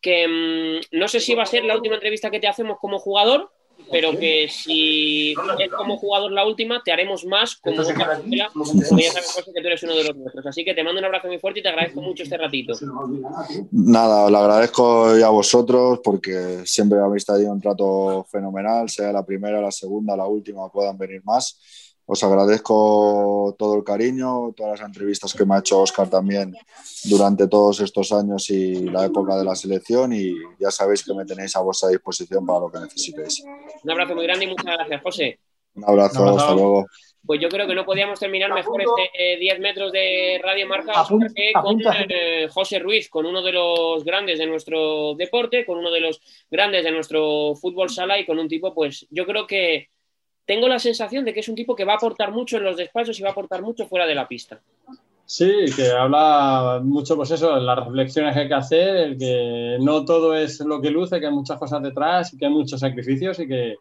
Que 0.00 0.28
mm, 0.28 0.96
no 0.96 1.08
sé 1.08 1.18
si 1.18 1.34
va 1.34 1.42
a 1.42 1.46
ser 1.46 1.64
la 1.64 1.74
última 1.74 1.96
entrevista 1.96 2.30
que 2.30 2.38
te 2.38 2.46
hacemos 2.46 2.78
como 2.78 3.00
jugador 3.00 3.50
pero 3.90 4.18
que 4.18 4.48
si 4.48 5.32
es 5.32 5.70
como 5.76 5.96
jugador 5.98 6.32
la 6.32 6.46
última, 6.46 6.82
te 6.82 6.92
haremos 6.92 7.24
más 7.24 7.56
como 7.56 7.80
otra 7.80 7.94
ya 8.26 8.48
sabes 9.12 9.44
que 9.54 9.60
tú 9.60 9.66
eres 9.66 9.82
uno 9.82 9.94
de 9.94 10.04
los 10.04 10.16
nuestros. 10.16 10.46
Así 10.46 10.64
que 10.64 10.74
te 10.74 10.82
mando 10.82 10.98
un 10.98 11.04
abrazo 11.04 11.28
muy 11.28 11.38
fuerte 11.38 11.60
y 11.60 11.62
te 11.62 11.68
agradezco 11.68 12.00
mucho 12.00 12.22
este 12.22 12.36
ratito. 12.36 12.74
Nada, 13.70 14.24
os 14.24 14.30
lo 14.30 14.38
agradezco 14.38 15.06
a 15.08 15.28
vosotros 15.28 16.00
porque 16.02 16.62
siempre 16.64 16.98
habéis 16.98 17.26
tenido 17.26 17.52
un 17.52 17.60
trato 17.60 18.24
fenomenal, 18.30 18.88
sea 18.88 19.12
la 19.12 19.24
primera, 19.24 19.60
la 19.60 19.70
segunda, 19.70 20.16
la 20.16 20.26
última, 20.26 20.70
puedan 20.70 20.96
venir 20.96 21.22
más 21.24 21.91
os 22.12 22.22
agradezco 22.22 23.56
todo 23.58 23.74
el 23.74 23.84
cariño, 23.84 24.52
todas 24.54 24.78
las 24.78 24.86
entrevistas 24.86 25.32
que 25.32 25.46
me 25.46 25.54
ha 25.54 25.60
hecho 25.60 25.80
Oscar 25.80 26.10
también 26.10 26.54
durante 27.04 27.48
todos 27.48 27.80
estos 27.80 28.12
años 28.12 28.50
y 28.50 28.84
la 28.90 29.06
época 29.06 29.34
de 29.36 29.44
la 29.44 29.54
selección 29.54 30.12
y 30.12 30.34
ya 30.60 30.70
sabéis 30.70 31.02
que 31.02 31.14
me 31.14 31.24
tenéis 31.24 31.56
a 31.56 31.60
vuestra 31.62 31.88
disposición 31.88 32.44
para 32.44 32.60
lo 32.60 32.70
que 32.70 32.80
necesitéis. 32.80 33.42
Un 33.82 33.90
abrazo 33.90 34.14
muy 34.14 34.24
grande 34.26 34.44
y 34.44 34.48
muchas 34.48 34.76
gracias, 34.76 35.02
José. 35.02 35.38
Un 35.74 35.84
abrazo, 35.84 36.36
hasta 36.36 36.52
luego. 36.52 36.86
Pues 37.24 37.40
yo 37.40 37.48
creo 37.48 37.66
que 37.66 37.74
no 37.74 37.86
podíamos 37.86 38.20
terminar 38.20 38.52
mejor 38.52 38.82
este 38.82 39.38
10 39.38 39.60
metros 39.60 39.90
de 39.90 40.38
Radio 40.42 40.66
Marca 40.66 40.92
que 41.34 41.52
con 41.62 41.80
eh, 42.10 42.46
José 42.50 42.78
Ruiz, 42.78 43.08
con 43.08 43.24
uno 43.24 43.40
de 43.40 43.52
los 43.52 44.04
grandes 44.04 44.38
de 44.38 44.46
nuestro 44.46 45.14
deporte, 45.14 45.64
con 45.64 45.78
uno 45.78 45.90
de 45.90 46.00
los 46.00 46.20
grandes 46.50 46.84
de 46.84 46.90
nuestro 46.90 47.54
fútbol 47.54 47.88
sala 47.88 48.18
y 48.18 48.26
con 48.26 48.38
un 48.38 48.48
tipo, 48.48 48.74
pues 48.74 49.06
yo 49.08 49.24
creo 49.24 49.46
que 49.46 49.88
tengo 50.44 50.68
la 50.68 50.78
sensación 50.78 51.24
de 51.24 51.32
que 51.32 51.40
es 51.40 51.48
un 51.48 51.54
tipo 51.54 51.74
que 51.74 51.84
va 51.84 51.94
a 51.94 51.96
aportar 51.96 52.32
mucho 52.32 52.56
en 52.56 52.64
los 52.64 52.76
despachos 52.76 53.18
y 53.18 53.22
va 53.22 53.30
a 53.30 53.32
aportar 53.32 53.62
mucho 53.62 53.86
fuera 53.86 54.06
de 54.06 54.14
la 54.14 54.26
pista. 54.26 54.60
Sí, 55.24 55.64
que 55.74 55.90
habla 55.90 56.80
mucho, 56.82 57.16
pues 57.16 57.30
eso, 57.30 57.56
las 57.56 57.78
reflexiones 57.78 58.34
que 58.34 58.40
hay 58.40 58.48
que 58.48 58.54
hacer, 58.54 59.16
que 59.16 59.78
no 59.80 60.04
todo 60.04 60.36
es 60.36 60.60
lo 60.60 60.80
que 60.80 60.90
luce, 60.90 61.20
que 61.20 61.26
hay 61.26 61.32
muchas 61.32 61.58
cosas 61.58 61.82
detrás 61.82 62.34
y 62.34 62.38
que 62.38 62.46
hay 62.46 62.52
muchos 62.52 62.80
sacrificios 62.80 63.38
y 63.38 63.48
que, 63.48 63.76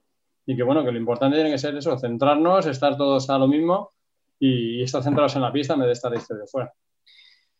y 0.45 0.55
que 0.55 0.63
bueno, 0.63 0.85
que 0.85 0.91
lo 0.91 0.97
importante 0.97 1.35
tiene 1.35 1.51
que 1.51 1.57
ser 1.57 1.75
eso, 1.75 1.97
centrarnos, 1.97 2.67
estar 2.67 2.95
todos 2.95 3.29
a 3.29 3.37
lo 3.37 3.47
mismo 3.47 3.91
y, 4.39 4.81
estar 4.81 5.03
centrados 5.03 5.35
en 5.35 5.41
la 5.41 5.51
pista 5.51 5.73
en 5.73 5.81
vez 5.81 5.87
de 5.87 5.93
estar 5.93 6.11
de 6.11 6.47
fuera. 6.47 6.73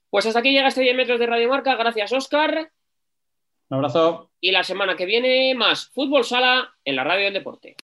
Pues 0.09 0.25
hasta 0.25 0.39
aquí 0.39 0.51
llega 0.51 0.67
este 0.67 0.81
10 0.81 0.95
metros 0.95 1.19
de 1.19 1.25
Radio 1.25 1.49
Marca. 1.49 1.75
Gracias, 1.75 2.11
Oscar. 2.11 2.71
Un 3.69 3.77
abrazo. 3.77 4.29
Y 4.41 4.51
la 4.51 4.63
semana 4.63 4.95
que 4.95 5.05
viene 5.05 5.55
más 5.55 5.87
Fútbol 5.87 6.25
Sala 6.25 6.73
en 6.83 6.95
la 6.97 7.03
Radio 7.03 7.25
del 7.25 7.33
Deporte. 7.33 7.75